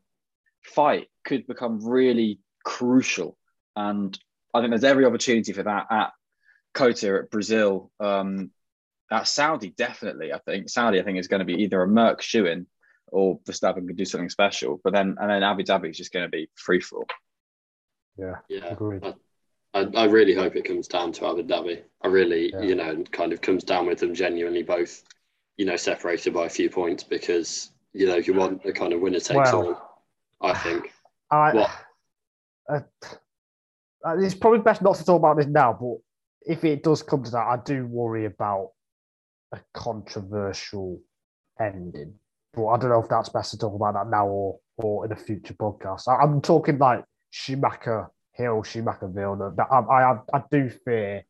fight 0.64 1.08
could 1.26 1.46
become 1.46 1.86
really 1.86 2.40
crucial. 2.64 3.38
And 3.76 4.18
I 4.54 4.62
think 4.62 4.72
there's 4.72 4.84
every 4.84 5.06
opportunity 5.06 5.52
for 5.52 5.64
that 5.64 5.88
at 5.92 6.12
COTA 6.74 7.20
at 7.24 7.30
Brazil. 7.30 7.92
Um, 8.00 8.52
at 9.12 9.28
Saudi, 9.28 9.70
definitely. 9.70 10.34
I 10.34 10.40
think 10.40 10.70
Saudi, 10.70 11.00
I 11.00 11.04
think 11.04 11.20
is 11.20 11.28
going 11.28 11.40
to 11.40 11.46
be 11.46 11.64
either 11.64 11.82
a 11.82 11.88
Merc 11.88 12.22
shoe 12.22 12.46
in 12.46 12.68
or 13.08 13.40
Verstappen 13.42 13.88
can 13.88 13.96
do 13.96 14.06
something 14.06 14.30
special. 14.30 14.80
But 14.84 14.94
then, 14.94 15.16
and 15.20 15.30
then 15.30 15.44
Abu 15.44 15.64
Dhabi 15.64 15.92
is 15.92 15.98
just 15.98 16.12
going 16.12 16.26
to 16.26 16.30
be 16.30 16.50
free 16.56 16.82
for 16.82 17.00
all. 17.00 17.08
Yeah, 18.18 18.36
yeah. 18.50 18.66
Agreed. 18.66 19.04
I, 19.74 19.88
I, 19.96 20.06
really 20.06 20.34
hope 20.34 20.56
it 20.56 20.64
comes 20.64 20.88
down 20.88 21.12
to 21.14 21.28
Abu 21.28 21.44
Dhabi. 21.44 21.82
I 22.02 22.08
really, 22.08 22.52
yeah. 22.52 22.62
you 22.62 22.76
know, 22.76 23.04
kind 23.12 23.34
of 23.34 23.42
comes 23.42 23.64
down 23.64 23.86
with 23.86 24.00
them 24.00 24.14
genuinely 24.14 24.64
both, 24.64 25.04
you 25.58 25.66
know, 25.66 25.76
separated 25.76 26.34
by 26.34 26.46
a 26.46 26.50
few 26.50 26.70
points 26.70 27.04
because 27.04 27.72
you 27.92 28.08
know 28.08 28.16
you 28.16 28.34
want 28.34 28.66
a 28.66 28.72
kind 28.72 28.94
of 28.94 29.02
winner 29.02 29.20
takes 29.20 29.52
well, 29.52 29.68
all. 30.42 30.50
I 30.50 30.54
think. 30.58 30.94
I, 31.32 31.54
what? 31.54 31.72
Uh, 34.08 34.18
it's 34.20 34.36
probably 34.36 34.60
best 34.60 34.84
not 34.84 34.96
to 34.96 35.04
talk 35.04 35.18
about 35.18 35.36
this 35.36 35.48
now, 35.48 35.76
but 35.80 35.98
if 36.46 36.64
it 36.64 36.84
does 36.84 37.02
come 37.02 37.24
to 37.24 37.32
that, 37.32 37.48
I 37.48 37.58
do 37.66 37.88
worry 37.88 38.26
about 38.26 38.74
a 39.52 39.60
controversial 39.74 41.02
ending. 41.60 42.16
But 42.54 42.68
I 42.68 42.78
don't 42.78 42.90
know 42.90 43.02
if 43.02 43.10
that's 43.10 43.30
best 43.30 43.52
to 43.52 43.58
talk 43.58 43.76
about 43.76 43.94
that 43.94 44.10
now 44.10 44.28
or 44.28 44.60
or 44.78 45.06
in 45.06 45.12
a 45.12 45.16
future 45.16 45.54
podcast. 45.54 46.08
I, 46.08 46.24
am 46.24 46.42
talking 46.42 46.78
like 46.78 47.04
Schumacher 47.30 48.10
Hill, 48.34 48.64
Schumacher 48.64 49.08
Villeneuve. 49.08 49.58
I, 49.60 49.80
I, 49.80 50.18
I 50.34 50.44
do 50.52 50.70
fear, 50.70 51.24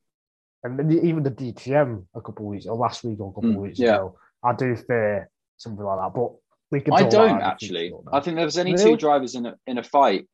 and 0.63 0.91
even 0.91 1.23
the 1.23 1.31
DTM 1.31 2.05
a 2.15 2.21
couple 2.21 2.45
of 2.45 2.51
weeks 2.51 2.65
or 2.65 2.75
last 2.75 3.03
week 3.03 3.19
or 3.19 3.29
a 3.29 3.33
couple 3.33 3.49
mm, 3.49 3.55
of 3.55 3.61
weeks 3.61 3.79
yeah. 3.79 3.95
ago, 3.95 4.17
I 4.43 4.53
do 4.53 4.75
fear 4.75 5.29
something 5.57 5.83
like 5.83 5.99
that. 5.99 6.13
But 6.13 6.31
we 6.71 6.81
can. 6.81 6.93
I 6.93 7.07
don't 7.07 7.41
actually. 7.41 7.93
I 8.11 8.19
think 8.19 8.37
there's 8.37 8.57
only 8.57 8.73
really? 8.73 8.91
two 8.91 8.97
drivers 8.97 9.35
in 9.35 9.45
a 9.45 9.55
in 9.67 9.77
a 9.77 9.83
fight 9.83 10.27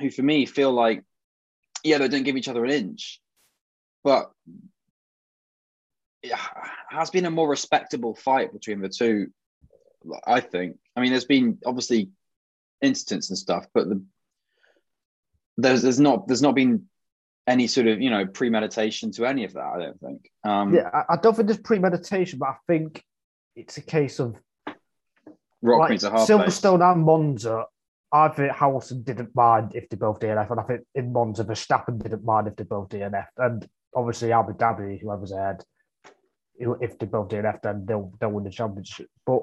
who, 0.00 0.10
for 0.10 0.22
me, 0.22 0.46
feel 0.46 0.72
like 0.72 1.02
yeah, 1.84 1.98
they 1.98 2.08
don't 2.08 2.24
give 2.24 2.36
each 2.36 2.48
other 2.48 2.64
an 2.64 2.70
inch, 2.70 3.20
but 4.04 4.30
has 6.90 7.10
been 7.10 7.26
a 7.26 7.30
more 7.30 7.48
respectable 7.48 8.14
fight 8.14 8.52
between 8.52 8.80
the 8.80 8.88
two. 8.88 9.28
I 10.26 10.40
think. 10.40 10.76
I 10.96 11.00
mean, 11.00 11.10
there's 11.10 11.24
been 11.24 11.58
obviously 11.66 12.10
incidents 12.80 13.30
and 13.30 13.38
stuff, 13.38 13.66
but 13.74 13.88
the, 13.88 14.02
there's 15.56 15.82
there's 15.82 16.00
not 16.00 16.26
there's 16.26 16.42
not 16.42 16.54
been 16.54 16.86
any 17.46 17.66
sort 17.66 17.86
of 17.86 18.00
you 18.00 18.10
know 18.10 18.26
premeditation 18.26 19.10
to 19.12 19.26
any 19.26 19.44
of 19.44 19.54
that. 19.54 19.64
I 19.64 19.78
don't 19.78 20.00
think. 20.00 20.30
Um, 20.44 20.74
yeah, 20.74 21.04
I 21.08 21.16
don't 21.16 21.34
think 21.34 21.48
there's 21.48 21.60
premeditation, 21.60 22.38
but 22.38 22.50
I 22.50 22.56
think 22.66 23.02
it's 23.56 23.76
a 23.78 23.82
case 23.82 24.20
of 24.20 24.36
rock 25.62 25.90
like, 25.90 26.02
a 26.02 26.10
Silverstone 26.10 26.78
place. 26.78 26.94
and 26.94 27.04
Monza. 27.04 27.64
I 28.10 28.28
think 28.28 28.52
Hamilton 28.52 29.02
didn't 29.02 29.34
mind 29.34 29.72
if 29.74 29.88
they 29.88 29.96
both 29.96 30.20
DNF, 30.20 30.50
and 30.50 30.60
I 30.60 30.62
think 30.62 30.80
in 30.94 31.12
Monza 31.12 31.44
Verstappen 31.44 32.02
didn't 32.02 32.24
mind 32.24 32.48
if 32.48 32.56
they 32.56 32.64
both 32.64 32.88
DNF, 32.88 33.26
and 33.36 33.68
obviously 33.94 34.32
Abu 34.32 34.54
Dhabi, 34.54 35.00
whoever's 35.00 35.32
ahead, 35.32 35.62
if 36.58 36.98
they 36.98 37.06
both 37.06 37.28
DNF, 37.28 37.62
then 37.62 37.84
they'll 37.86 38.12
they'll 38.20 38.30
win 38.30 38.44
the 38.44 38.50
championship. 38.50 39.08
But 39.26 39.42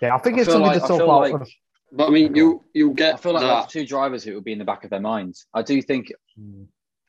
yeah, 0.00 0.14
I 0.14 0.18
think 0.18 0.38
I 0.38 0.42
it's 0.42 0.50
something 0.50 0.66
like, 0.66 0.82
to 0.82 0.88
talk 0.88 1.00
about. 1.00 1.32
Like, 1.32 1.48
but 1.92 2.08
I 2.08 2.10
mean, 2.10 2.34
you 2.34 2.64
you 2.72 2.92
get. 2.94 3.14
I 3.14 3.16
feel 3.16 3.32
like 3.32 3.42
there's 3.42 3.66
two 3.66 3.86
drivers 3.86 4.24
who 4.24 4.34
will 4.34 4.40
be 4.40 4.52
in 4.52 4.58
the 4.58 4.64
back 4.64 4.84
of 4.84 4.90
their 4.90 5.00
minds. 5.00 5.46
I 5.54 5.62
do 5.62 5.80
think. 5.82 6.12
Hmm. 6.38 6.64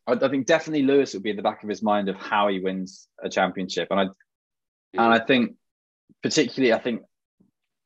I, 0.06 0.14
I, 0.14 0.28
think 0.28 0.48
definitely 0.48 0.84
Lewis 0.84 1.14
will 1.14 1.22
be 1.22 1.30
in 1.30 1.38
the 1.38 1.44
back 1.44 1.64
of 1.64 1.70
his 1.70 1.82
mind 1.82 2.10
of 2.10 2.18
how 2.18 2.50
he 2.50 2.60
wins 2.60 3.08
a 3.24 3.30
championship, 3.30 3.88
and 3.92 4.00
I 4.00 4.04
yeah. 4.94 5.06
and 5.06 5.14
I 5.14 5.20
think 5.20 5.56
particularly, 6.22 6.74
I 6.74 6.80
think 6.80 7.04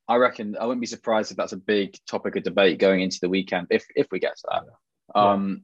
I 0.07 0.15
reckon 0.15 0.55
I 0.59 0.65
wouldn't 0.65 0.81
be 0.81 0.87
surprised 0.87 1.31
if 1.31 1.37
that's 1.37 1.53
a 1.53 1.57
big 1.57 1.95
topic 2.09 2.35
of 2.35 2.43
debate 2.43 2.79
going 2.79 3.01
into 3.01 3.19
the 3.21 3.29
weekend 3.29 3.67
if 3.69 3.85
if 3.95 4.07
we 4.11 4.19
get 4.19 4.37
to 4.37 4.47
that. 4.51 4.63
Yeah. 5.15 5.31
Um, 5.31 5.63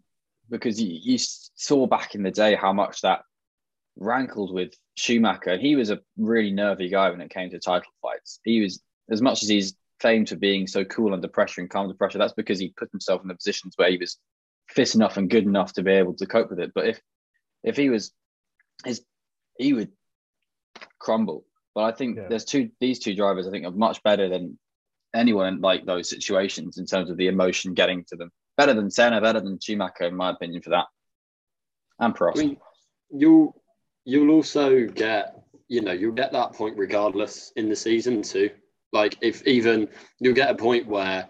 because 0.50 0.80
you, 0.82 1.00
you 1.02 1.18
saw 1.18 1.88
back 1.88 2.16
in 2.16 2.24
the 2.24 2.32
day 2.32 2.54
how 2.54 2.74
much 2.74 3.02
that 3.02 3.22
rankled 3.98 4.54
with 4.54 4.74
Schumacher. 4.96 5.58
He 5.58 5.76
was 5.76 5.90
a 5.90 6.00
really 6.18 6.52
nervy 6.52 6.90
guy 6.90 7.10
when 7.10 7.22
it 7.22 7.30
came 7.30 7.50
to 7.52 7.60
title 7.60 7.92
fights. 8.02 8.40
He 8.44 8.62
was 8.62 8.82
as 9.10 9.22
much 9.22 9.44
as 9.44 9.50
he's 9.50 9.76
famed 10.00 10.30
for 10.30 10.36
being 10.36 10.68
so 10.68 10.84
cool 10.84 11.14
under 11.14 11.28
pressure 11.28 11.62
and 11.62 11.70
calm 11.70 11.84
under 11.84 11.96
pressure. 11.96 12.18
That's 12.18 12.34
because 12.34 12.60
he 12.60 12.74
put 12.78 12.92
himself 12.92 13.22
in 13.22 13.28
the 13.28 13.36
positions 13.36 13.74
where 13.78 13.92
he 13.92 13.98
was 13.98 14.18
fit 14.70 14.96
enough 14.96 15.18
and 15.18 15.30
good 15.30 15.46
enough 15.46 15.74
to 15.74 15.84
be 15.84 15.92
able 15.92 16.14
to 16.16 16.26
cope 16.26 16.50
with 16.50 16.60
it. 16.60 16.72
But 16.74 16.88
if 16.88 17.02
if 17.64 17.78
he 17.78 17.90
was 17.90 18.12
his, 18.86 19.04
he 19.58 19.74
would 19.74 19.92
crumble. 21.00 21.46
But 21.76 21.86
I 21.86 21.92
think 21.92 22.18
yeah. 22.18 22.28
there's 22.30 22.46
two 22.46 22.70
these 22.80 23.00
two 23.00 23.16
drivers. 23.16 23.48
I 23.48 23.52
think 23.52 23.66
are 23.66 23.72
much 23.72 24.04
better 24.04 24.30
than 24.30 24.58
anyone 25.14 25.48
in 25.48 25.62
like 25.62 25.86
those 25.86 26.10
situations 26.10 26.78
in 26.78 26.86
terms 26.86 27.10
of 27.10 27.18
the 27.18 27.28
emotion 27.28 27.74
getting 27.74 28.04
to 28.06 28.16
them. 28.16 28.32
Better 28.58 28.74
than 28.74 28.92
Senna, 28.92 29.22
better 29.22 29.40
than 29.40 29.60
Schumacher, 29.60 30.04
in 30.04 30.16
my 30.16 30.32
opinion, 30.32 30.62
for 30.62 30.72
that. 30.72 30.86
And 32.00 32.16
Prost. 32.16 32.38
I 32.38 32.42
mean, 32.42 32.58
you 33.10 33.54
you'll 34.06 34.32
also 34.32 34.86
get, 34.86 35.44
you 35.68 35.82
know, 35.82 35.92
you'll 35.92 36.14
get 36.14 36.32
that 36.32 36.54
point 36.54 36.78
regardless 36.78 37.52
in 37.56 37.70
the 37.70 37.76
season 37.76 38.22
too. 38.22 38.50
Like 38.92 39.18
if 39.22 39.46
even 39.48 39.88
you'll 40.20 40.36
get 40.36 40.52
a 40.52 40.56
point 40.56 40.88
where, 40.88 41.30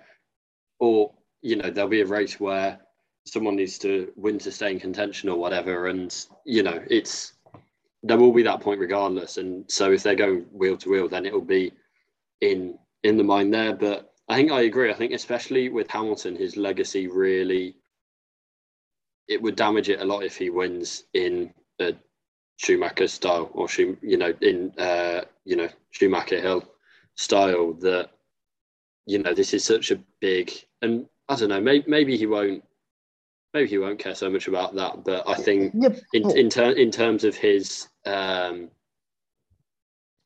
or 0.79 1.13
you 1.41 1.55
know, 1.55 1.69
there'll 1.69 1.89
be 1.89 2.01
a 2.01 2.05
race 2.05 2.39
where 2.39 2.79
someone 3.25 3.55
needs 3.55 3.77
to 3.79 4.11
win 4.15 4.37
to 4.39 4.51
stay 4.51 4.71
in 4.71 4.79
contention 4.79 5.29
or 5.29 5.37
whatever, 5.37 5.87
and 5.87 6.25
you 6.45 6.63
know, 6.63 6.83
it's 6.89 7.33
there 8.03 8.17
will 8.17 8.33
be 8.33 8.43
that 8.43 8.59
point 8.59 8.79
regardless. 8.79 9.37
And 9.37 9.63
so 9.71 9.91
if 9.91 10.03
they 10.03 10.15
go 10.15 10.37
wheel 10.51 10.75
to 10.77 10.89
wheel, 10.89 11.07
then 11.07 11.25
it'll 11.25 11.41
be 11.41 11.71
in 12.41 12.77
in 13.03 13.17
the 13.17 13.23
mind 13.23 13.53
there. 13.53 13.73
But 13.73 14.13
I 14.27 14.35
think 14.35 14.51
I 14.51 14.61
agree. 14.61 14.91
I 14.91 14.95
think 14.95 15.13
especially 15.13 15.69
with 15.69 15.89
Hamilton, 15.89 16.35
his 16.35 16.57
legacy 16.57 17.07
really 17.07 17.75
it 19.29 19.41
would 19.41 19.55
damage 19.55 19.89
it 19.89 20.01
a 20.01 20.05
lot 20.05 20.23
if 20.23 20.35
he 20.35 20.49
wins 20.49 21.05
in 21.13 21.53
a 21.79 21.93
Schumacher 22.57 23.07
style 23.07 23.49
or 23.53 23.67
you 24.01 24.17
know 24.17 24.33
in 24.41 24.71
uh, 24.77 25.21
you 25.45 25.55
know 25.55 25.69
Schumacher 25.91 26.39
Hill 26.39 26.63
style 27.15 27.73
that 27.73 28.11
you 29.05 29.19
know 29.19 29.33
this 29.33 29.53
is 29.53 29.63
such 29.63 29.91
a 29.91 29.99
big 30.19 30.51
and 30.81 31.05
I 31.29 31.35
don't 31.35 31.49
know 31.49 31.61
maybe 31.61 31.85
maybe 31.87 32.17
he 32.17 32.25
won't 32.25 32.63
maybe 33.53 33.69
he 33.69 33.77
won't 33.77 33.99
care 33.99 34.15
so 34.15 34.29
much 34.29 34.47
about 34.47 34.75
that 34.75 35.03
but 35.03 35.27
I 35.27 35.35
think 35.35 35.73
yep. 35.75 35.99
in 36.13 36.37
in, 36.37 36.49
ter- 36.49 36.71
in 36.71 36.91
terms 36.91 37.23
of 37.23 37.35
his 37.35 37.87
um, 38.05 38.69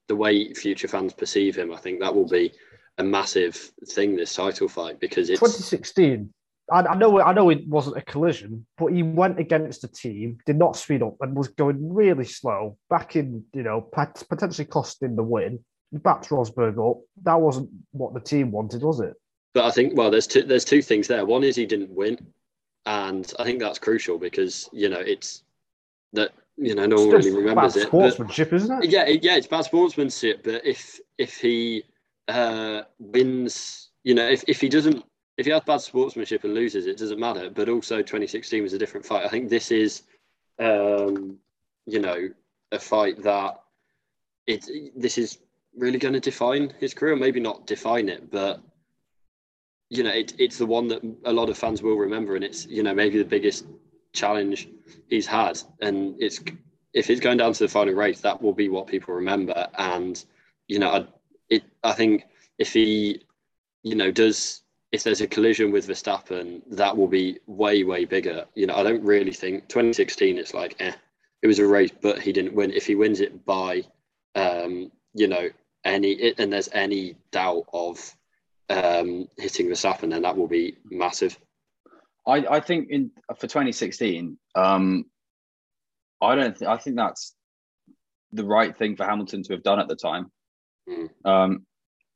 the 0.08 0.16
way 0.16 0.54
future 0.54 0.88
fans 0.88 1.14
perceive 1.14 1.56
him 1.56 1.74
I 1.74 1.78
think 1.78 2.00
that 2.00 2.14
will 2.14 2.28
be 2.28 2.52
a 2.98 3.04
massive 3.04 3.56
thing 3.90 4.16
this 4.16 4.36
title 4.36 4.68
fight 4.68 5.00
because 5.00 5.30
it's 5.30 5.40
2016 5.40 6.34
I, 6.72 6.82
I, 6.82 6.96
know 6.96 7.22
I 7.22 7.34
know 7.34 7.50
it 7.50 7.68
wasn't 7.68 7.98
a 7.98 8.02
collision, 8.02 8.66
but 8.78 8.88
he 8.88 9.04
went 9.04 9.40
against 9.40 9.84
a 9.84 9.88
team, 9.88 10.38
did 10.46 10.58
not 10.58 10.76
speed 10.76 11.02
up, 11.02 11.16
and 11.22 11.36
was 11.36 11.48
going 11.48 11.94
really 11.94 12.26
slow, 12.26 12.78
back 12.90 13.16
in, 13.16 13.44
you 13.54 13.64
know, 13.64 13.82
potentially 13.82 14.66
costing 14.66 15.16
the 15.16 15.24
win. 15.24 15.60
He 15.92 15.98
backed 15.98 16.30
Rosberg 16.30 16.78
up. 16.78 17.02
That 17.24 17.40
wasn't 17.40 17.70
what 17.92 18.14
the 18.14 18.20
team 18.20 18.52
wanted, 18.52 18.82
was 18.82 19.00
it? 19.00 19.14
But 19.54 19.66
I 19.66 19.72
think 19.72 19.96
well, 19.96 20.12
there's 20.12 20.28
two 20.28 20.44
there's 20.44 20.66
two 20.66 20.82
things 20.82 21.08
there. 21.08 21.26
One 21.26 21.44
is 21.44 21.56
he 21.56 21.66
didn't 21.66 21.90
win, 21.90 22.20
and 22.86 23.32
I 23.40 23.44
think 23.44 23.60
that's 23.60 23.80
crucial 23.80 24.18
because 24.18 24.70
you 24.74 24.90
know 24.90 25.00
it's 25.00 25.44
that 26.14 26.32
you 26.58 26.76
know 26.76 26.86
no 26.86 26.98
one 26.98 27.10
really 27.10 27.32
remembers 27.32 27.76
bad 27.76 27.84
it. 27.84 27.88
Sportsmanship, 27.88 28.50
but, 28.50 28.56
isn't 28.58 28.84
it? 28.84 28.90
Yeah, 28.90 29.08
yeah, 29.08 29.38
it's 29.38 29.48
bad 29.48 29.64
sportsmanship. 29.64 30.44
But 30.44 30.66
if 30.66 31.00
if 31.18 31.38
he 31.38 31.84
uh, 32.28 32.82
wins, 33.00 33.90
you 34.04 34.14
know, 34.14 34.28
if 34.28 34.44
if 34.48 34.60
he 34.60 34.70
doesn't 34.70 35.04
if 35.38 35.46
he 35.46 35.52
has 35.52 35.62
bad 35.64 35.82
sportsmanship 35.82 36.44
and 36.44 36.54
loses, 36.54 36.88
it 36.88 36.98
doesn't 36.98 37.20
matter. 37.20 37.50
But 37.50 37.70
also, 37.70 37.98
2016 37.98 38.64
was 38.64 38.74
a 38.74 38.78
different 38.78 39.06
fight. 39.06 39.26
I 39.26 39.30
think 39.30 39.50
this 39.50 39.72
is, 39.72 40.04
um, 40.60 41.38
you 41.86 42.00
know, 42.00 42.30
a 42.72 42.80
fight 42.80 43.22
that 43.24 43.62
it 44.48 44.66
this 44.96 45.18
is 45.18 45.38
really 45.78 46.00
going 46.00 46.16
to 46.16 46.20
define 46.20 46.74
his 46.80 46.94
career. 46.94 47.16
Maybe 47.16 47.40
not 47.40 47.68
define 47.68 48.10
it, 48.10 48.32
but 48.32 48.62
you 49.90 50.04
know, 50.04 50.10
it, 50.10 50.34
it's 50.38 50.58
the 50.58 50.66
one 50.66 50.88
that 50.90 51.02
a 51.26 51.32
lot 51.32 51.50
of 51.50 51.58
fans 51.58 51.82
will 51.82 51.96
remember, 51.96 52.36
and 52.36 52.44
it's 52.44 52.66
you 52.66 52.84
know 52.84 52.94
maybe 52.94 53.18
the 53.18 53.26
biggest 53.26 53.66
challenge 54.14 54.68
he's 55.08 55.28
had, 55.28 55.60
and 55.82 56.16
it's 56.20 56.40
if 56.94 57.10
it's 57.10 57.22
going 57.22 57.38
down 57.38 57.54
to 57.54 57.64
the 57.64 57.70
final 57.70 57.94
race, 57.94 58.22
that 58.22 58.42
will 58.42 58.54
be 58.54 58.70
what 58.70 58.88
people 58.88 59.14
remember. 59.14 59.68
And 59.78 60.24
you 60.68 60.80
know, 60.80 60.90
I, 60.90 61.06
it 61.50 61.64
I 61.84 61.94
think 61.94 62.26
if 62.58 62.74
he, 62.74 63.24
you 63.84 63.96
know, 63.96 64.12
does 64.12 64.64
if 64.92 65.04
there's 65.04 65.22
a 65.22 65.28
collision 65.28 65.72
with 65.72 65.88
Verstappen, 65.88 66.62
that 66.72 66.96
will 66.96 67.08
be 67.08 67.40
way 67.46 67.84
way 67.84 68.06
bigger. 68.06 68.46
You 68.56 68.68
know, 68.68 68.76
I 68.76 68.84
don't 68.84 69.04
really 69.04 69.34
think 69.34 69.68
2016. 69.68 70.38
It's 70.38 70.54
like, 70.54 70.76
eh, 70.80 70.94
it 71.42 71.48
was 71.48 71.60
a 71.60 71.68
race, 71.68 71.92
but 72.02 72.20
he 72.20 72.32
didn't 72.32 72.56
win. 72.56 72.72
If 72.72 72.86
he 72.86 72.96
wins 72.96 73.20
it 73.20 73.46
by, 73.46 73.84
um, 74.36 74.92
you 75.14 75.28
know, 75.28 75.50
any 75.84 76.34
and 76.38 76.52
there's 76.52 76.70
any 76.72 77.18
doubt 77.32 77.66
of 77.74 78.16
um, 78.70 79.28
hitting 79.38 79.68
Verstappen, 79.68 80.10
then 80.10 80.22
that 80.22 80.38
will 80.38 80.48
be 80.48 80.78
massive. 80.90 81.38
I, 82.26 82.46
I 82.50 82.60
think 82.60 82.90
in 82.90 83.12
for 83.38 83.48
2016, 83.48 84.38
um, 84.56 85.06
I 86.22 86.36
don't. 86.36 86.58
Th- 86.58 86.70
I 86.70 86.78
think 86.78 86.96
that's 86.96 87.36
the 88.32 88.44
right 88.46 88.76
thing 88.76 88.96
for 88.96 89.06
Hamilton 89.06 89.44
to 89.44 89.54
have 89.54 89.64
done 89.64 89.80
at 89.80 89.88
the 89.88 89.96
time. 89.96 90.32
Mm. 90.90 91.10
Um, 91.26 91.66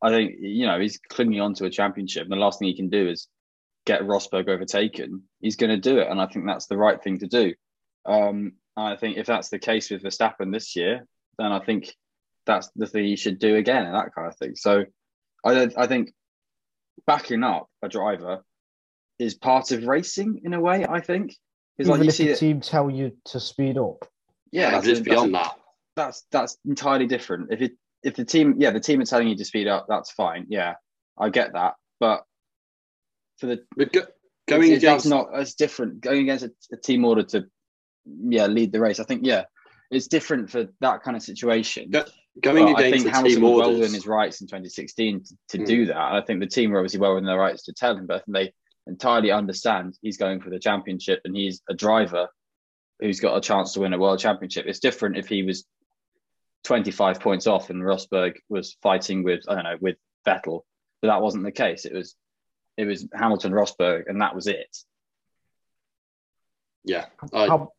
I 0.01 0.09
think 0.09 0.35
you 0.39 0.65
know 0.65 0.79
he's 0.79 0.99
clinging 1.09 1.41
on 1.41 1.53
to 1.55 1.65
a 1.65 1.69
championship, 1.69 2.23
and 2.23 2.31
the 2.31 2.37
last 2.37 2.59
thing 2.59 2.67
he 2.67 2.75
can 2.75 2.89
do 2.89 3.09
is 3.09 3.27
get 3.85 4.01
Rosberg 4.01 4.47
overtaken. 4.49 5.23
He's 5.39 5.55
going 5.55 5.69
to 5.69 5.77
do 5.77 5.99
it, 5.99 6.07
and 6.07 6.19
I 6.21 6.27
think 6.27 6.45
that's 6.45 6.67
the 6.67 6.77
right 6.77 7.01
thing 7.01 7.19
to 7.19 7.27
do. 7.27 7.53
Um, 8.05 8.53
I 8.75 8.95
think 8.95 9.17
if 9.17 9.27
that's 9.27 9.49
the 9.49 9.59
case 9.59 9.89
with 9.89 10.03
Verstappen 10.03 10.51
this 10.51 10.75
year, 10.75 11.05
then 11.37 11.51
I 11.51 11.59
think 11.59 11.95
that's 12.45 12.69
the 12.75 12.87
thing 12.87 13.05
he 13.05 13.15
should 13.15 13.39
do 13.39 13.55
again, 13.55 13.85
and 13.85 13.95
that 13.95 14.13
kind 14.15 14.27
of 14.27 14.37
thing. 14.37 14.55
So, 14.55 14.85
I 15.45 15.69
I 15.77 15.87
think 15.87 16.13
backing 17.05 17.43
up 17.43 17.69
a 17.81 17.89
driver 17.89 18.43
is 19.19 19.35
part 19.35 19.71
of 19.71 19.85
racing 19.85 20.41
in 20.43 20.53
a 20.53 20.59
way. 20.59 20.85
I 20.85 20.99
think 20.99 21.35
because 21.77 21.89
like 21.89 22.01
you 22.01 22.09
if 22.09 22.15
see 22.15 22.25
the 22.25 22.31
it, 22.31 22.39
team 22.39 22.61
tell 22.61 22.89
you 22.89 23.11
to 23.25 23.39
speed 23.39 23.77
up. 23.77 24.05
Yeah, 24.51 24.71
that's 24.71 24.85
just 24.85 25.03
beyond 25.03 25.33
that. 25.35 25.55
That's 25.95 26.25
that's 26.31 26.57
entirely 26.65 27.07
different. 27.07 27.51
If 27.51 27.61
it 27.61 27.73
if 28.03 28.15
the 28.15 28.25
team, 28.25 28.55
yeah, 28.57 28.71
the 28.71 28.79
team 28.79 29.01
are 29.01 29.05
telling 29.05 29.27
you 29.27 29.35
to 29.35 29.45
speed 29.45 29.67
up, 29.67 29.85
that's 29.87 30.11
fine. 30.11 30.45
Yeah, 30.49 30.75
I 31.17 31.29
get 31.29 31.53
that. 31.53 31.75
But 31.99 32.23
for 33.39 33.47
the 33.47 33.63
but 33.75 33.93
go, 33.93 34.01
going 34.47 34.73
against 34.73 34.85
that's 34.85 35.05
not 35.05 35.29
it's 35.33 35.53
different. 35.53 36.01
Going 36.01 36.21
against 36.21 36.45
a, 36.45 36.51
a, 36.71 36.77
team 36.77 37.05
order 37.05 37.23
to 37.23 37.45
yeah 38.05 38.47
lead 38.47 38.71
the 38.71 38.79
race, 38.79 38.99
I 38.99 39.03
think 39.03 39.25
yeah, 39.25 39.43
it's 39.89 40.07
different 40.07 40.49
for 40.49 40.67
that 40.79 41.03
kind 41.03 41.15
of 41.15 41.23
situation. 41.23 41.91
Go, 41.91 42.05
going 42.41 42.73
but 42.73 42.79
against 42.79 43.05
I 43.05 43.11
think 43.11 43.15
Hamilton 43.15 43.41
was 43.41 43.59
well 43.59 43.73
within 43.73 43.93
his 43.93 44.07
rights 44.07 44.41
in 44.41 44.47
2016 44.47 45.23
to, 45.23 45.35
to 45.49 45.57
mm. 45.57 45.65
do 45.65 45.85
that. 45.87 45.97
I 45.97 46.21
think 46.21 46.39
the 46.39 46.47
team 46.47 46.71
were 46.71 46.79
obviously 46.79 46.99
well 46.99 47.13
within 47.13 47.27
their 47.27 47.37
rights 47.37 47.63
to 47.63 47.73
tell 47.73 47.95
him, 47.95 48.07
but 48.07 48.15
I 48.15 48.19
think 48.19 48.35
they 48.35 48.53
entirely 48.87 49.31
understand 49.31 49.97
he's 50.01 50.17
going 50.17 50.41
for 50.41 50.49
the 50.49 50.59
championship 50.59 51.21
and 51.25 51.35
he's 51.35 51.61
a 51.69 51.73
driver 51.73 52.27
who's 52.99 53.19
got 53.19 53.35
a 53.35 53.41
chance 53.41 53.73
to 53.73 53.81
win 53.81 53.93
a 53.93 53.99
world 53.99 54.19
championship. 54.19 54.65
It's 54.67 54.79
different 54.79 55.17
if 55.17 55.27
he 55.27 55.43
was 55.43 55.65
25 56.63 57.19
points 57.19 57.47
off 57.47 57.69
and 57.69 57.81
Rosberg 57.81 58.37
was 58.49 58.77
fighting 58.81 59.23
with 59.23 59.41
I 59.47 59.55
don't 59.55 59.63
know 59.63 59.77
with 59.79 59.97
Vettel, 60.25 60.61
but 61.01 61.07
that 61.07 61.21
wasn't 61.21 61.43
the 61.43 61.51
case. 61.51 61.85
It 61.85 61.93
was 61.93 62.15
it 62.77 62.85
was 62.85 63.07
Hamilton 63.13 63.51
Rosberg 63.51 64.03
and 64.07 64.21
that 64.21 64.35
was 64.35 64.47
it. 64.47 64.77
Yeah, 66.83 67.05
I, 67.33 67.47
oh, 67.47 67.71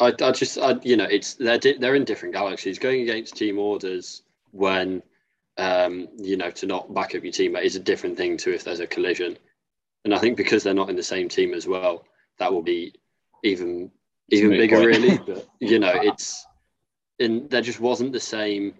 I, 0.00 0.06
I 0.20 0.32
just 0.32 0.58
I, 0.58 0.76
you 0.82 0.96
know 0.96 1.04
it's 1.04 1.34
they're 1.34 1.58
they're 1.58 1.94
in 1.94 2.04
different 2.04 2.34
galaxies. 2.34 2.78
Going 2.78 3.02
against 3.02 3.36
team 3.36 3.58
orders 3.58 4.22
when 4.52 5.02
um, 5.56 6.08
you 6.18 6.36
know 6.36 6.50
to 6.50 6.66
not 6.66 6.92
back 6.92 7.14
up 7.14 7.24
your 7.24 7.32
teammate 7.32 7.64
is 7.64 7.76
a 7.76 7.80
different 7.80 8.16
thing 8.16 8.36
to 8.38 8.54
if 8.54 8.64
there's 8.64 8.80
a 8.80 8.86
collision. 8.86 9.38
And 10.04 10.14
I 10.14 10.18
think 10.18 10.36
because 10.36 10.62
they're 10.62 10.72
not 10.74 10.88
in 10.88 10.96
the 10.96 11.02
same 11.02 11.28
team 11.28 11.52
as 11.52 11.66
well, 11.66 12.04
that 12.38 12.52
will 12.52 12.62
be 12.62 12.94
even 13.44 13.90
even 14.30 14.50
bigger, 14.50 14.76
point. 14.76 14.86
really. 14.86 15.18
But 15.26 15.48
you 15.58 15.78
know, 15.78 15.92
it's 15.94 16.46
and 17.20 17.48
there 17.50 17.60
just 17.60 17.80
wasn't 17.80 18.12
the 18.12 18.20
same. 18.20 18.74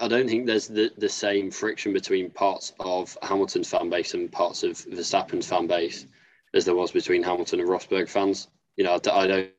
I 0.00 0.08
don't 0.08 0.26
think 0.26 0.46
there's 0.46 0.66
the, 0.66 0.90
the 0.96 1.08
same 1.08 1.50
friction 1.50 1.92
between 1.92 2.30
parts 2.30 2.72
of 2.80 3.16
Hamilton's 3.22 3.68
fan 3.68 3.90
base 3.90 4.14
and 4.14 4.32
parts 4.32 4.62
of 4.62 4.72
Verstappen's 4.72 5.46
fan 5.46 5.66
base 5.66 6.06
as 6.54 6.64
there 6.64 6.74
was 6.74 6.90
between 6.90 7.22
Hamilton 7.22 7.60
and 7.60 7.68
Rosberg 7.68 8.08
fans. 8.08 8.48
You 8.76 8.84
know, 8.84 8.98
I, 9.12 9.26
don't 9.26 9.50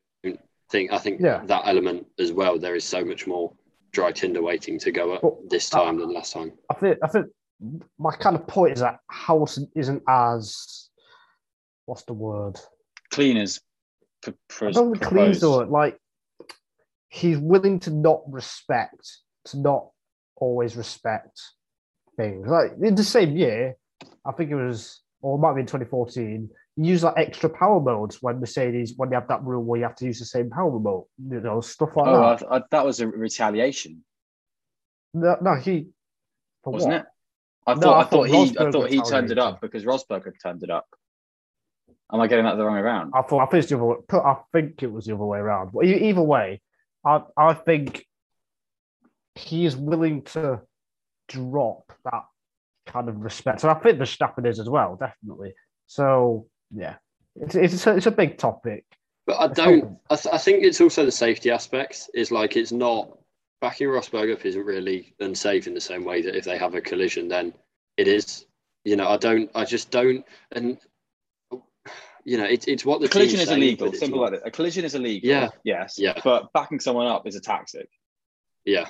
think 0.71 0.91
I 0.91 0.97
think 0.97 1.21
yeah. 1.21 1.43
that 1.45 1.67
element 1.67 2.07
as 2.17 2.31
well. 2.31 2.57
There 2.57 2.75
is 2.75 2.83
so 2.83 3.05
much 3.05 3.27
more 3.27 3.53
dry 3.91 4.11
tinder 4.11 4.41
waiting 4.41 4.79
to 4.79 4.91
go 4.91 5.13
up 5.13 5.23
this 5.47 5.69
time 5.69 5.99
than 5.99 6.11
last 6.11 6.33
time. 6.33 6.53
I 6.71 6.73
think 6.73 6.97
I 7.03 7.07
think 7.07 7.27
my 7.99 8.15
kind 8.15 8.35
of 8.35 8.47
point 8.47 8.73
is 8.73 8.79
that 8.79 8.99
Hamilton 9.11 9.69
isn't 9.75 10.01
as 10.09 10.89
what's 11.85 12.03
the 12.03 12.13
word 12.13 12.59
clean 13.11 13.37
as. 13.37 13.61
Pr- 14.23 14.31
pr- 14.49 14.67
I 14.67 14.71
don't 14.71 14.99
clean 14.99 15.33
the 15.33 15.47
like 15.47 15.99
he's 17.13 17.37
willing 17.37 17.79
to 17.79 17.91
not 17.91 18.21
respect, 18.27 19.19
to 19.45 19.59
not 19.59 19.87
always 20.35 20.75
respect 20.75 21.39
things. 22.17 22.47
Like 22.47 22.71
in 22.81 22.95
the 22.95 23.03
same 23.03 23.37
year, 23.37 23.77
I 24.25 24.31
think 24.31 24.49
it 24.49 24.55
was, 24.55 25.01
or 25.21 25.37
it 25.37 25.41
might 25.41 25.53
be 25.53 25.61
in 25.61 25.67
2014, 25.67 26.49
you 26.75 26.85
use 26.85 27.03
like 27.03 27.13
extra 27.17 27.49
power 27.49 27.79
modes 27.79 28.17
when 28.21 28.39
Mercedes, 28.39 28.95
when 28.97 29.11
they 29.11 29.15
have 29.15 29.27
that 29.27 29.43
rule 29.43 29.63
where 29.63 29.79
you 29.79 29.85
have 29.85 29.95
to 29.97 30.05
use 30.05 30.17
the 30.17 30.25
same 30.25 30.49
power 30.49 30.79
mode, 30.79 31.03
you 31.29 31.39
know, 31.39 31.61
stuff 31.61 31.95
like 31.95 32.07
oh, 32.07 32.19
that. 32.19 32.43
I, 32.49 32.57
I, 32.57 32.61
that 32.71 32.85
was 32.85 32.99
a 32.99 33.07
retaliation. 33.07 34.03
No, 35.13 35.37
no 35.39 35.55
he. 35.55 35.89
Wasn't 36.65 36.93
what? 36.93 37.01
it? 37.01 37.05
I 37.67 37.73
thought, 37.75 37.83
no, 37.83 37.93
I, 37.93 38.01
I, 38.01 38.05
thought, 38.05 38.27
he, 38.27 38.57
I 38.57 38.71
thought 38.71 38.89
he 38.89 39.01
turned 39.01 39.29
it 39.29 39.37
up 39.37 39.61
because 39.61 39.85
Rosberg 39.85 40.25
had 40.25 40.33
turned 40.41 40.63
it 40.63 40.71
up. 40.71 40.87
Am 42.11 42.19
I 42.19 42.27
getting 42.27 42.45
that 42.45 42.57
the 42.57 42.65
wrong 42.65 42.75
way 42.75 42.81
around? 42.81 43.11
I 43.13 43.21
thought 43.21 43.41
I 43.41 43.45
think 43.45 43.61
it's 43.61 43.69
the 43.69 43.77
other 43.77 43.85
way. 43.85 43.97
I 44.11 44.35
think 44.51 44.81
it 44.81 44.91
was 44.91 45.05
the 45.05 45.13
other 45.13 45.25
way 45.25 45.37
around. 45.37 45.71
But 45.73 45.85
either 45.85 46.21
way, 46.21 46.61
I 47.05 47.21
I 47.37 47.53
think 47.53 48.05
he 49.35 49.65
is 49.65 49.75
willing 49.75 50.23
to 50.23 50.61
drop 51.27 51.91
that 52.05 52.23
kind 52.85 53.09
of 53.09 53.21
respect. 53.21 53.63
and 53.63 53.71
I 53.71 53.75
think 53.75 53.97
the 53.97 54.03
Verstappen 54.03 54.45
is 54.45 54.59
as 54.59 54.69
well, 54.69 54.95
definitely. 54.95 55.53
So 55.87 56.47
yeah, 56.71 56.95
it's 57.35 57.55
it's 57.55 57.87
a, 57.87 57.95
it's 57.95 58.05
a 58.05 58.11
big 58.11 58.37
topic. 58.37 58.85
But 59.25 59.39
I 59.39 59.47
don't. 59.47 59.97
I, 60.09 60.15
th- 60.15 60.33
I 60.33 60.37
think 60.37 60.63
it's 60.63 60.81
also 60.81 61.05
the 61.05 61.11
safety 61.11 61.49
aspects. 61.49 62.09
Is 62.13 62.31
like 62.31 62.57
it's 62.57 62.71
not 62.71 63.17
backing 63.61 63.87
Rosberg 63.87 64.33
up 64.33 64.45
isn't 64.45 64.65
really 64.65 65.15
unsafe 65.19 65.67
in 65.67 65.73
the 65.73 65.81
same 65.81 66.03
way 66.03 66.21
that 66.21 66.35
if 66.35 66.43
they 66.43 66.57
have 66.57 66.75
a 66.75 66.81
collision, 66.81 67.27
then 67.29 67.53
it 67.97 68.07
is. 68.07 68.45
You 68.83 68.97
know, 68.97 69.07
I 69.07 69.17
don't. 69.17 69.49
I 69.55 69.63
just 69.63 69.91
don't. 69.91 70.25
And 70.51 70.77
you 72.25 72.37
know, 72.37 72.45
it's 72.45 72.67
it's 72.67 72.85
what 72.85 73.01
the 73.01 73.07
collision 73.07 73.39
is 73.39 73.51
illegal. 73.51 73.91
Simple 73.93 74.21
like 74.21 74.31
that. 74.31 74.47
A 74.47 74.51
collision 74.51 74.85
is 74.85 74.95
illegal. 74.95 75.29
Yeah. 75.29 75.49
Yes. 75.63 75.95
Yeah. 75.97 76.19
But 76.23 76.51
backing 76.53 76.79
someone 76.79 77.07
up 77.07 77.27
is 77.27 77.35
a 77.35 77.41
tactic. 77.41 77.89
Yeah. 78.65 78.87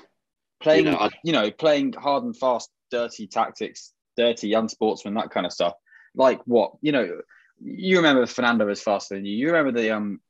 Playing, 0.61 0.85
you 0.85 0.91
know, 0.91 1.09
you 1.23 1.33
know, 1.33 1.51
playing 1.51 1.93
hard 1.93 2.23
and 2.23 2.37
fast, 2.37 2.69
dirty 2.89 3.27
tactics, 3.27 3.91
dirty 4.15 4.47
young 4.47 4.69
sportsman, 4.69 5.15
that 5.15 5.31
kind 5.31 5.45
of 5.45 5.51
stuff. 5.51 5.73
Like 6.15 6.41
what 6.45 6.73
you 6.81 6.91
know, 6.91 7.21
you 7.61 7.97
remember 7.97 8.25
Fernando 8.25 8.65
was 8.65 8.81
faster 8.81 9.15
than 9.15 9.25
you. 9.25 9.35
You 9.35 9.47
remember 9.47 9.79
the 9.79 9.91
um, 9.95 10.21